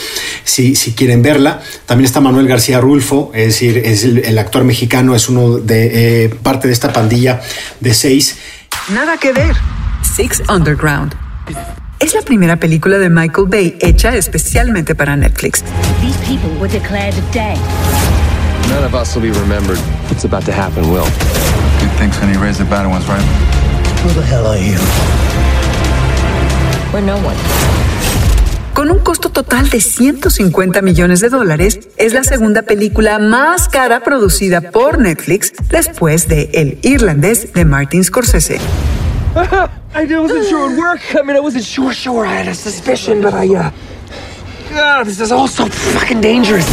si, 0.45 0.75
si 0.75 0.93
quieren 0.93 1.23
verla. 1.23 1.61
También 1.85 2.07
está 2.07 2.21
Manuel 2.21 2.49
García 2.49 2.81
Rulfo, 2.81 3.31
es 3.35 3.47
decir, 3.47 3.79
es 3.79 4.05
el, 4.05 4.39
actor 4.39 4.65
mexicano, 4.65 5.15
es 5.15 5.29
uno 5.29 5.59
de 5.59 6.25
eh, 6.25 6.29
parte 6.43 6.67
de 6.67 6.73
esta 6.73 6.93
pandilla 6.93 7.41
de 7.81 7.95
seis. 7.95 8.39
Nada 8.93 9.19
que 9.19 9.33
ver. 9.33 9.55
Six 10.17 10.43
Underground. 10.49 11.15
Es 11.99 12.15
la 12.15 12.23
primera 12.23 12.57
película 12.57 12.99
de 12.99 13.09
Michael 13.11 13.49
Bay 13.49 13.79
hecha 13.81 14.15
especialmente 14.15 14.95
para 14.95 15.17
Netflix. 15.17 15.63
These 16.01 16.19
people 16.27 16.51
were 16.61 16.69
declared 16.69 17.15
dead. 17.33 17.59
None 18.69 18.85
of 18.85 18.95
us 18.95 19.15
will 19.15 19.23
be 19.23 19.31
remembered. 19.31 19.79
What's 20.09 20.25
about 20.25 20.45
to 20.45 20.53
happen 20.53 20.91
will. 20.91 21.07
Good 21.81 21.93
things 21.99 22.19
when 22.21 22.33
you 22.33 22.41
raise 22.41 22.59
the 22.59 22.65
bad 22.65 22.87
ones, 22.87 23.07
right? 23.09 23.66
Who 24.03 24.11
the 24.15 24.27
hell 24.27 24.47
are 24.47 24.59
you? 24.59 24.79
We're 26.93 27.05
no 27.05 27.17
one. 27.17 27.37
Con 28.75 28.91
un 28.91 28.99
costo 28.99 29.31
total 29.31 29.71
de 29.71 29.81
150 29.81 30.83
millones 30.83 31.21
de 31.21 31.31
dólares, 31.31 31.81
es 31.97 32.13
la 32.13 32.25
segunda 32.25 32.63
película 32.63 33.19
más 33.19 33.69
cara 33.69 34.01
producida 34.01 34.61
por 34.71 34.99
Netflix 34.99 35.53
después 35.71 36.29
de 36.29 36.51
El 36.53 36.79
Irlandés 36.83 37.53
de 37.55 37.65
Martin 37.65 38.05
Scorsese. 38.05 38.59
I 39.95 40.05
wasn't 40.19 40.47
sure 40.47 40.67
it 40.67 40.77
would 40.77 40.79
work. 40.79 41.01
I 41.15 41.23
mean, 41.23 41.37
I 41.37 41.41
wasn't 41.41 41.65
sure, 41.65 41.93
sure. 41.93 42.27
I 42.27 42.35
had 42.35 42.49
a 42.49 42.55
suspicion, 42.55 43.23
but 43.23 43.33
I, 43.33 43.47
uh. 43.55 43.71
God, 44.75 45.07
this 45.07 45.21
is 45.21 45.33
all 45.33 45.49
so 45.49 45.67
fucking 45.67 46.21
dangerous. 46.21 46.67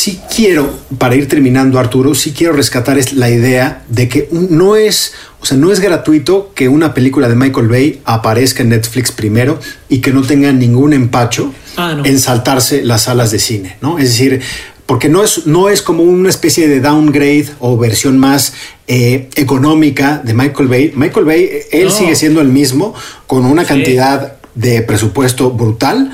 Sí 0.00 0.18
quiero, 0.34 0.78
para 0.96 1.14
ir 1.14 1.28
terminando, 1.28 1.78
Arturo, 1.78 2.14
sí 2.14 2.32
quiero 2.32 2.54
rescatar 2.54 2.96
es 2.98 3.12
la 3.12 3.28
idea 3.28 3.82
de 3.90 4.08
que 4.08 4.30
no 4.32 4.74
es, 4.74 5.12
o 5.42 5.44
sea, 5.44 5.58
no 5.58 5.70
es 5.70 5.80
gratuito 5.80 6.52
que 6.54 6.70
una 6.70 6.94
película 6.94 7.28
de 7.28 7.34
Michael 7.36 7.68
Bay 7.68 8.00
aparezca 8.06 8.62
en 8.62 8.70
Netflix 8.70 9.12
primero 9.12 9.60
y 9.90 9.98
que 9.98 10.10
no 10.14 10.22
tenga 10.22 10.52
ningún 10.52 10.94
empacho 10.94 11.52
Ah, 11.76 11.92
no. 11.94 12.06
en 12.06 12.18
saltarse 12.18 12.82
las 12.82 13.02
salas 13.02 13.30
de 13.30 13.40
cine, 13.40 13.76
¿no? 13.82 13.98
Es 13.98 14.04
decir, 14.12 14.40
porque 14.86 15.10
no 15.10 15.22
es, 15.22 15.46
no 15.46 15.68
es 15.68 15.82
como 15.82 16.02
una 16.02 16.30
especie 16.30 16.66
de 16.66 16.80
downgrade 16.80 17.48
o 17.58 17.76
versión 17.76 18.18
más 18.18 18.54
eh, 18.88 19.28
económica 19.36 20.22
de 20.24 20.32
Michael 20.32 20.68
Bay. 20.68 20.92
Michael 20.96 21.26
Bay, 21.26 21.42
eh, 21.42 21.66
él 21.72 21.84
No. 21.88 21.90
sigue 21.90 22.14
siendo 22.16 22.40
el 22.40 22.48
mismo, 22.48 22.94
con 23.26 23.44
una 23.44 23.64
Sí. 23.64 23.68
cantidad 23.68 24.36
de 24.54 24.80
presupuesto 24.80 25.50
brutal. 25.50 26.10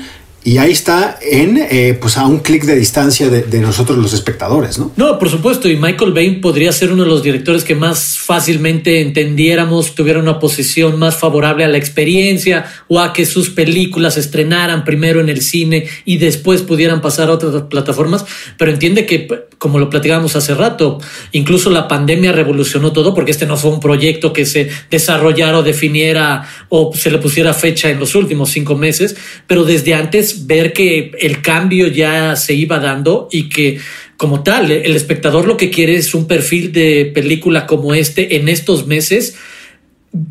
Y 0.47 0.59
ahí 0.59 0.71
está 0.71 1.19
en, 1.21 1.57
eh, 1.57 1.97
pues 1.99 2.15
a 2.15 2.25
un 2.25 2.39
clic 2.39 2.63
de 2.63 2.77
distancia 2.77 3.27
de, 3.27 3.59
nosotros 3.59 3.97
los 3.97 4.13
espectadores, 4.13 4.79
¿no? 4.79 4.93
No, 4.95 5.19
por 5.19 5.29
supuesto, 5.29 5.67
y 5.67 5.75
Michael 5.75 6.13
Bay 6.13 6.39
podría 6.39 6.71
ser 6.71 6.93
uno 6.93 7.03
de 7.03 7.09
los 7.09 7.21
directores 7.21 7.65
que 7.65 7.75
más 7.75 8.17
fácilmente 8.17 9.01
entendiéramos, 9.01 9.93
tuviera 9.93 10.21
una 10.21 10.39
posición 10.39 10.97
más 10.99 11.17
favorable 11.17 11.65
a 11.65 11.67
la 11.67 11.77
experiencia 11.77 12.63
o 12.87 13.01
a 13.01 13.11
que 13.11 13.25
sus 13.25 13.49
películas 13.49 14.15
estrenaran 14.15 14.85
primero 14.85 15.19
en 15.19 15.27
el 15.27 15.41
cine 15.41 15.85
y 16.05 16.17
después 16.17 16.61
pudieran 16.61 17.01
pasar 17.01 17.27
a 17.27 17.33
otras 17.33 17.63
plataformas, 17.63 18.23
pero 18.57 18.71
entiende 18.71 19.05
que, 19.05 19.27
como 19.57 19.79
lo 19.79 19.89
platicábamos 19.89 20.37
hace 20.37 20.55
rato, 20.55 20.99
incluso 21.33 21.69
la 21.71 21.89
pandemia 21.89 22.31
revolucionó 22.31 22.93
todo 22.93 23.13
porque 23.13 23.31
este 23.31 23.47
no 23.47 23.57
fue 23.57 23.71
un 23.71 23.81
proyecto 23.81 24.31
que 24.31 24.45
se 24.45 24.69
desarrollara 24.89 25.59
o 25.59 25.63
definiera 25.63 26.47
o 26.69 26.93
se 26.95 27.11
le 27.11 27.17
pusiera 27.17 27.53
fecha 27.53 27.89
en 27.89 27.99
los 27.99 28.15
últimos 28.15 28.49
cinco 28.49 28.75
meses, 28.75 29.17
pero 29.45 29.65
desde 29.65 29.93
antes 29.93 30.36
ver 30.45 30.73
que 30.73 31.11
el 31.19 31.41
cambio 31.41 31.87
ya 31.87 32.35
se 32.35 32.53
iba 32.53 32.79
dando 32.79 33.27
y 33.31 33.49
que 33.49 33.79
como 34.17 34.43
tal, 34.43 34.71
el 34.71 34.95
espectador 34.95 35.45
lo 35.45 35.57
que 35.57 35.69
quiere 35.69 35.95
es 35.95 36.13
un 36.15 36.27
perfil 36.27 36.71
de 36.71 37.11
película 37.13 37.67
como 37.67 37.93
este 37.93 38.35
en 38.35 38.49
estos 38.49 38.87
meses 38.87 39.35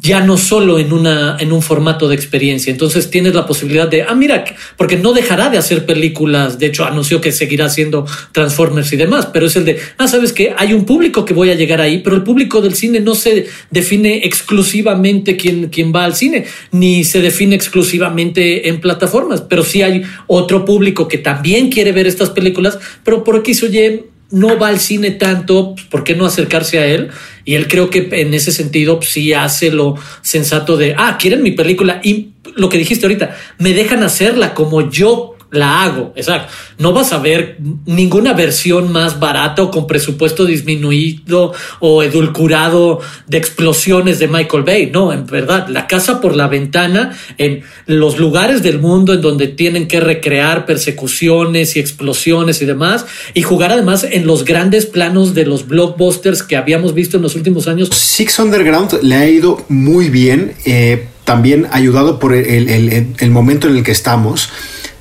ya 0.01 0.21
no 0.21 0.37
solo 0.39 0.79
en 0.79 0.93
una 0.93 1.37
en 1.39 1.53
un 1.53 1.63
formato 1.63 2.09
de 2.09 2.15
experiencia. 2.15 2.71
Entonces 2.71 3.11
tienes 3.11 3.35
la 3.35 3.47
posibilidad 3.47 3.87
de, 3.89 4.03
ah, 4.03 4.15
mira, 4.15 4.45
porque 4.77 4.97
no 4.97 5.13
dejará 5.13 5.51
de 5.51 5.59
hacer 5.59 5.85
películas, 5.85 6.59
de 6.59 6.67
hecho 6.67 6.85
anunció 6.85 7.21
que 7.21 7.31
seguirá 7.31 7.67
haciendo 7.67 8.07
Transformers 8.33 8.93
y 8.93 8.97
demás, 8.97 9.27
pero 9.27 9.47
es 9.47 9.57
el 9.57 9.65
de, 9.65 9.79
ah, 9.99 10.09
sabes 10.09 10.33
que 10.33 10.55
hay 10.57 10.73
un 10.73 10.85
público 10.85 11.25
que 11.25 11.35
voy 11.35 11.51
a 11.51 11.55
llegar 11.55 11.81
ahí, 11.81 11.99
pero 11.99 12.17
el 12.17 12.23
público 12.23 12.61
del 12.61 12.75
cine 12.75 13.01
no 13.01 13.15
se 13.15 13.47
define 13.71 14.25
exclusivamente 14.25 15.37
quién, 15.37 15.69
quién 15.69 15.93
va 15.95 16.05
al 16.05 16.15
cine, 16.15 16.47
ni 16.73 17.05
se 17.05 17.21
define 17.21 17.55
exclusivamente 17.55 18.69
en 18.69 18.81
plataformas, 18.81 19.43
pero 19.43 19.63
sí 19.63 19.83
hay 19.83 20.03
otro 20.27 20.65
público 20.65 21.07
que 21.07 21.19
también 21.19 21.71
quiere 21.71 21.93
ver 21.93 22.07
estas 22.07 22.31
películas, 22.31 22.79
pero 23.05 23.23
por 23.23 23.37
X 23.37 23.63
o 23.63 23.67
Y 23.67 24.16
no 24.31 24.59
va 24.59 24.69
al 24.69 24.81
cine 24.81 25.13
tanto, 25.13 25.75
pues, 25.75 25.87
¿por 25.87 26.05
qué 26.05 26.15
no 26.15 26.27
acercarse 26.27 26.79
a 26.79 26.87
él? 26.87 27.11
Y 27.45 27.55
él 27.55 27.69
creo 27.69 27.91
que 27.91 28.09
en 28.11 28.35
ese 28.35 28.53
sentido 28.53 28.99
pues, 28.99 29.11
sí 29.11 29.33
hace 29.33 29.71
lo 29.71 29.97
sensato 30.23 30.77
de, 30.77 30.95
ah, 30.97 31.17
quieren 31.19 31.43
mi 31.43 31.53
película 31.53 32.01
y 32.03 32.31
lo 32.57 32.69
que 32.69 32.79
dijiste 32.79 33.07
ahorita, 33.07 33.37
me 33.59 33.73
dejan 33.75 34.03
hacerla 34.03 34.55
como 34.55 34.91
yo 34.91 35.36
la 35.57 35.83
hago, 35.83 36.13
exacto. 36.17 36.53
No 36.79 36.93
vas 36.93 37.13
a 37.13 37.19
ver 37.19 37.59
ninguna 37.87 38.33
versión 38.35 38.93
más 38.93 39.19
barata 39.19 39.63
o 39.63 39.71
con 39.71 39.87
presupuesto 39.87 40.45
disminuido 40.45 41.53
o 41.81 42.03
edulcorado 42.03 43.01
de 43.27 43.39
explosiones 43.39 44.19
de 44.19 44.29
Michael 44.29 44.63
Bay. 44.63 44.91
No, 44.93 45.13
en 45.13 45.27
verdad, 45.27 45.69
la 45.69 45.87
casa 45.87 46.21
por 46.21 46.37
la 46.37 46.49
ventana 46.49 47.17
en 47.39 47.63
los 47.87 48.19
lugares 48.19 48.63
del 48.63 48.79
mundo 48.79 49.15
en 49.15 49.21
donde 49.21 49.49
tienen 49.49 49.89
que 49.89 50.01
recrear 50.01 50.67
persecuciones 50.67 51.77
y 51.77 51.81
explosiones 51.81 52.63
y 52.63 52.67
demás 52.67 53.07
y 53.35 53.43
jugar 53.43 53.73
además 53.73 54.05
en 54.05 54.27
los 54.27 54.45
grandes 54.45 54.87
planos 54.87 55.35
de 55.35 55.47
los 55.47 55.67
blockbusters 55.67 56.43
que 56.43 56.57
habíamos 56.57 56.95
visto 56.95 57.17
en 57.17 57.23
los 57.23 57.35
últimos 57.35 57.69
años. 57.69 57.89
Six 57.93 58.39
Underground 58.39 58.99
le 59.03 59.15
ha 59.15 59.29
ido 59.29 59.65
muy 59.69 60.11
bien, 60.11 60.55
eh, 60.65 61.09
también 61.25 61.67
ayudado 61.71 62.19
por 62.19 62.35
el, 62.35 63.31
momento 63.31 63.69
en 63.69 63.77
el 63.77 63.83
que 63.83 63.93
estamos. 63.93 64.51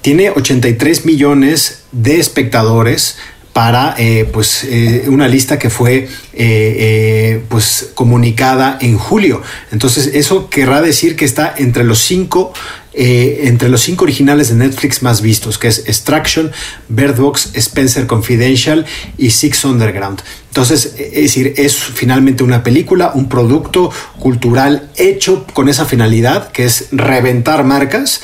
Tiene 0.05 0.29
83 0.29 1.03
millones 1.05 1.79
de 1.91 2.19
espectadores 2.19 3.17
para 3.53 3.95
eh, 3.97 4.29
pues, 4.31 4.63
eh, 4.63 5.05
una 5.07 5.27
lista 5.27 5.57
que 5.57 5.71
fue 5.71 6.07
eh, 6.33 7.41
pues, 7.49 7.89
comunicada 7.95 8.77
en 8.81 8.99
julio. 8.99 9.41
Entonces 9.71 10.11
eso 10.13 10.47
querrá 10.51 10.83
decir 10.83 11.15
que 11.15 11.25
está 11.25 11.55
entre 11.57 11.83
los 11.83 12.01
cinco 12.01 12.53
entre 12.97 13.67
los 13.67 13.81
cinco 13.81 14.05
originales 14.05 14.47
de 14.47 14.55
Netflix 14.55 15.03
más 15.03 15.21
vistos, 15.21 15.57
que 15.57 15.67
es 15.67 15.79
Extraction, 15.79 16.53
Bird 16.87 17.17
Box, 17.17 17.49
Spencer 17.53 18.07
Confidential 18.07 18.85
y 19.17 19.31
Six 19.31 19.65
Underground. 19.65 20.21
Entonces, 20.55 20.93
eh, 20.97 21.09
es 21.15 21.23
decir, 21.23 21.53
es 21.57 21.75
finalmente 21.75 22.41
una 22.41 22.63
película, 22.63 23.11
un 23.13 23.27
producto 23.27 23.91
cultural 24.17 24.89
hecho 24.95 25.45
con 25.51 25.67
esa 25.67 25.83
finalidad, 25.83 26.53
que 26.53 26.63
es 26.63 26.87
reventar 26.93 27.65
marcas. 27.65 28.21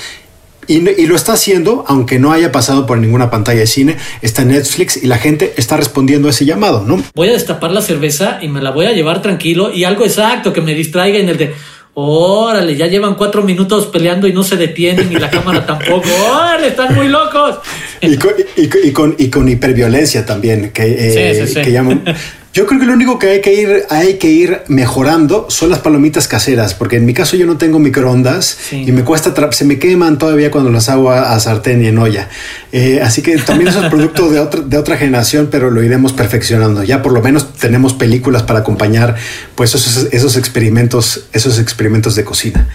Y, 0.71 1.05
lo 1.07 1.15
está 1.15 1.33
haciendo, 1.33 1.83
aunque 1.87 2.17
no 2.19 2.31
haya 2.31 2.51
pasado 2.51 2.85
por 2.85 2.97
ninguna 2.97 3.29
pantalla 3.29 3.59
de 3.59 3.67
cine, 3.67 3.97
está 4.21 4.43
en 4.43 4.49
Netflix 4.49 5.01
y 5.03 5.07
la 5.07 5.17
gente 5.17 5.53
está 5.57 5.75
respondiendo 5.77 6.27
a 6.27 6.31
ese 6.31 6.45
llamado, 6.45 6.83
¿no? 6.87 7.03
voy 7.13 7.29
a 7.29 7.33
destapar 7.33 7.71
la 7.71 7.81
cerveza 7.81 8.39
y 8.41 8.47
me 8.47 8.61
la 8.61 8.71
voy 8.71 8.85
a 8.85 8.91
llevar 8.93 9.21
tranquilo 9.21 9.73
y 9.73 9.83
algo 9.83 10.05
exacto 10.05 10.53
que 10.53 10.61
me 10.61 10.73
distraiga 10.73 11.17
en 11.19 11.27
el 11.29 11.37
de 11.37 11.53
órale, 11.93 12.75
ya 12.77 12.87
llevan 12.87 13.15
cuatro 13.15 13.43
minutos 13.43 13.87
peleando 13.87 14.27
y 14.27 14.33
no 14.33 14.43
se 14.43 14.55
detienen 14.55 15.11
y 15.11 15.15
la 15.15 15.29
cámara 15.29 15.65
tampoco, 15.65 16.07
órale, 16.33 16.67
están 16.67 16.95
muy 16.95 17.09
locos. 17.09 17.57
Y 17.99 18.15
con, 18.15 18.31
y 18.55 18.67
con- 18.67 18.79
y 18.85 18.91
con- 18.91 19.15
y 19.17 19.29
con 19.29 19.49
hiperviolencia 19.49 20.25
también, 20.25 20.71
que, 20.71 20.83
eh, 20.83 21.35
Sí, 21.35 21.47
sí, 21.47 21.53
sí. 21.55 21.61
que 21.61 21.71
llaman. 21.71 22.03
Yo 22.53 22.65
creo 22.67 22.81
que 22.81 22.85
lo 22.85 22.91
único 22.93 23.17
que 23.17 23.27
hay 23.29 23.41
que 23.41 23.53
ir, 23.53 23.83
hay 23.89 24.15
que 24.15 24.27
ir 24.29 24.63
mejorando 24.67 25.45
son 25.49 25.69
las 25.69 25.79
palomitas 25.79 26.27
caseras, 26.27 26.73
porque 26.73 26.97
en 26.97 27.05
mi 27.05 27.13
caso 27.13 27.37
yo 27.37 27.45
no 27.45 27.55
tengo 27.57 27.79
microondas 27.79 28.57
Sí. 28.69 28.83
y 28.85 28.91
me 28.91 29.03
cuesta, 29.05 29.33
se 29.53 29.63
me 29.63 29.79
queman 29.79 30.17
todavía 30.17 30.51
cuando 30.51 30.69
las 30.69 30.89
hago 30.89 31.11
a, 31.11 31.33
a 31.33 31.39
sartén 31.39 31.81
y 31.81 31.87
en 31.87 31.97
olla. 31.97 32.27
Eh, 32.73 32.99
así 33.01 33.21
que 33.21 33.37
también 33.37 33.69
eso 33.69 33.81
es 33.81 33.89
producto 33.89 34.29
de 34.29 34.39
otra, 34.41 34.59
de 34.61 34.77
otra 34.77 34.97
generación, 34.97 35.47
pero 35.49 35.71
lo 35.71 35.81
iremos 35.81 36.11
perfeccionando. 36.11 36.83
Ya 36.83 37.01
por 37.01 37.13
lo 37.13 37.21
menos 37.21 37.53
tenemos 37.53 37.93
películas 37.93 38.43
para 38.43 38.59
acompañar 38.59 39.15
pues 39.55 39.73
esos, 39.73 40.09
esos 40.11 40.35
experimentos, 40.35 41.27
esos 41.31 41.57
experimentos 41.57 42.15
de 42.15 42.25
cocina. 42.25 42.67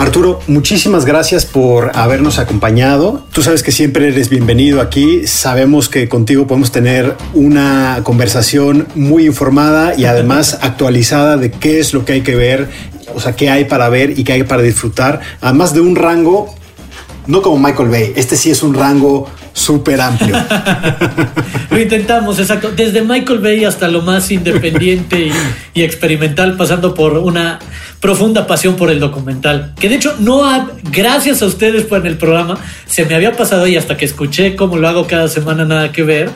Arturo, 0.00 0.40
muchísimas 0.46 1.04
gracias 1.04 1.44
por 1.44 1.94
habernos 1.94 2.38
acompañado. 2.38 3.22
Tú 3.32 3.42
sabes 3.42 3.62
que 3.62 3.70
siempre 3.70 4.08
eres 4.08 4.30
bienvenido 4.30 4.80
aquí. 4.80 5.26
Sabemos 5.26 5.90
que 5.90 6.08
contigo 6.08 6.46
podemos 6.46 6.72
tener 6.72 7.16
una 7.34 8.00
conversación 8.02 8.88
muy 8.94 9.26
informada 9.26 9.94
y 9.94 10.06
además 10.06 10.58
actualizada 10.62 11.36
de 11.36 11.50
qué 11.50 11.80
es 11.80 11.92
lo 11.92 12.06
que 12.06 12.14
hay 12.14 12.20
que 12.22 12.34
ver, 12.34 12.70
o 13.14 13.20
sea, 13.20 13.36
qué 13.36 13.50
hay 13.50 13.66
para 13.66 13.90
ver 13.90 14.18
y 14.18 14.24
qué 14.24 14.32
hay 14.32 14.42
para 14.44 14.62
disfrutar. 14.62 15.20
Además 15.42 15.74
de 15.74 15.82
un 15.82 15.94
rango, 15.94 16.54
no 17.26 17.42
como 17.42 17.58
Michael 17.58 17.90
Bay, 17.90 18.14
este 18.16 18.36
sí 18.36 18.50
es 18.50 18.62
un 18.62 18.72
rango 18.72 19.28
súper 19.52 20.00
amplio. 20.00 20.34
Lo 21.70 21.78
intentamos, 21.78 22.38
exacto. 22.38 22.72
Desde 22.74 23.02
Michael 23.02 23.40
Bay 23.40 23.66
hasta 23.66 23.86
lo 23.88 24.00
más 24.00 24.30
independiente 24.30 25.26
y, 25.26 25.32
y 25.74 25.82
experimental, 25.82 26.56
pasando 26.56 26.94
por 26.94 27.18
una 27.18 27.58
profunda 28.00 28.46
pasión 28.46 28.76
por 28.76 28.90
el 28.90 28.98
documental. 28.98 29.72
Que 29.78 29.88
de 29.88 29.96
hecho, 29.96 30.16
no 30.18 30.44
ha, 30.44 30.70
gracias 30.90 31.42
a 31.42 31.46
ustedes 31.46 31.84
por 31.84 32.00
en 32.00 32.06
el 32.06 32.18
programa, 32.18 32.58
se 32.86 33.04
me 33.04 33.14
había 33.14 33.32
pasado 33.32 33.66
y 33.66 33.76
hasta 33.76 33.96
que 33.96 34.06
escuché 34.06 34.56
cómo 34.56 34.78
lo 34.78 34.88
hago 34.88 35.06
cada 35.06 35.28
semana, 35.28 35.64
nada 35.64 35.92
que 35.92 36.02
ver. 36.02 36.30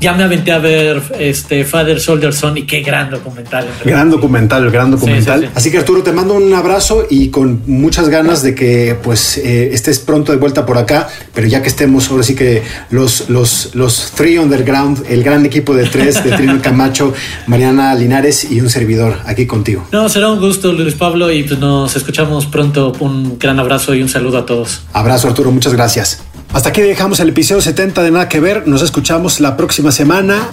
Ya 0.00 0.14
me 0.14 0.24
aventé 0.24 0.52
a 0.52 0.58
ver 0.58 1.02
este 1.18 1.64
Father 1.64 2.00
Soldier 2.00 2.32
Son 2.32 2.56
y 2.56 2.62
qué 2.62 2.80
gran 2.80 3.10
documental. 3.10 3.66
Gran 3.84 4.10
documental, 4.10 4.70
gran 4.70 4.90
documental. 4.90 5.40
Sí, 5.40 5.46
sí, 5.46 5.52
sí. 5.52 5.58
Así 5.58 5.70
que 5.70 5.78
Arturo, 5.78 6.02
te 6.02 6.12
mando 6.12 6.34
un 6.34 6.52
abrazo 6.54 7.06
y 7.08 7.28
con 7.28 7.62
muchas 7.66 8.08
ganas 8.08 8.42
de 8.42 8.54
que 8.54 8.96
pues 9.02 9.38
eh, 9.38 9.70
estés 9.72 9.98
pronto 9.98 10.32
de 10.32 10.38
vuelta 10.38 10.64
por 10.66 10.78
acá, 10.78 11.08
pero 11.34 11.46
ya 11.46 11.62
que 11.62 11.68
estemos 11.68 12.10
ahora 12.10 12.22
sí 12.22 12.34
que 12.34 12.62
los, 12.90 13.28
los, 13.28 13.74
los 13.74 14.12
Three 14.12 14.38
Underground, 14.38 15.04
el 15.08 15.22
gran 15.22 15.44
equipo 15.44 15.74
de 15.74 15.84
tres, 15.86 16.22
de 16.24 16.30
Trino 16.32 16.60
Camacho, 16.62 17.12
Mariana 17.46 17.94
Linares 17.94 18.50
y 18.50 18.60
un 18.60 18.70
servidor 18.70 19.18
aquí 19.26 19.46
contigo. 19.46 19.86
No, 19.92 20.08
será 20.08 20.30
un 20.30 20.40
gusto, 20.40 20.72
Luis 20.72 20.94
Pablo, 20.94 21.30
y 21.30 21.42
pues 21.42 21.58
nos 21.58 21.94
escuchamos 21.96 22.46
pronto. 22.46 22.92
Un 23.00 23.38
gran 23.38 23.58
abrazo 23.58 23.94
y 23.94 24.02
un 24.02 24.08
saludo 24.08 24.38
a 24.38 24.46
todos. 24.46 24.82
Abrazo 24.92 25.28
Arturo, 25.28 25.50
muchas 25.50 25.74
gracias. 25.74 26.22
Hasta 26.52 26.70
aquí 26.70 26.82
dejamos 26.82 27.20
el 27.20 27.28
episodio 27.28 27.62
70 27.62 28.02
de 28.02 28.10
Nada 28.10 28.28
que 28.28 28.40
Ver. 28.40 28.66
Nos 28.66 28.82
escuchamos 28.82 29.40
la 29.40 29.56
próxima 29.56 29.92
semana. 29.92 30.50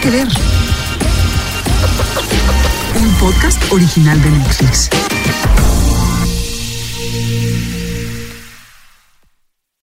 que 0.00 0.10
ver. 0.10 0.28
Un 2.94 3.10
podcast 3.14 3.72
original 3.72 4.22
de 4.22 4.30
Netflix. 4.30 4.90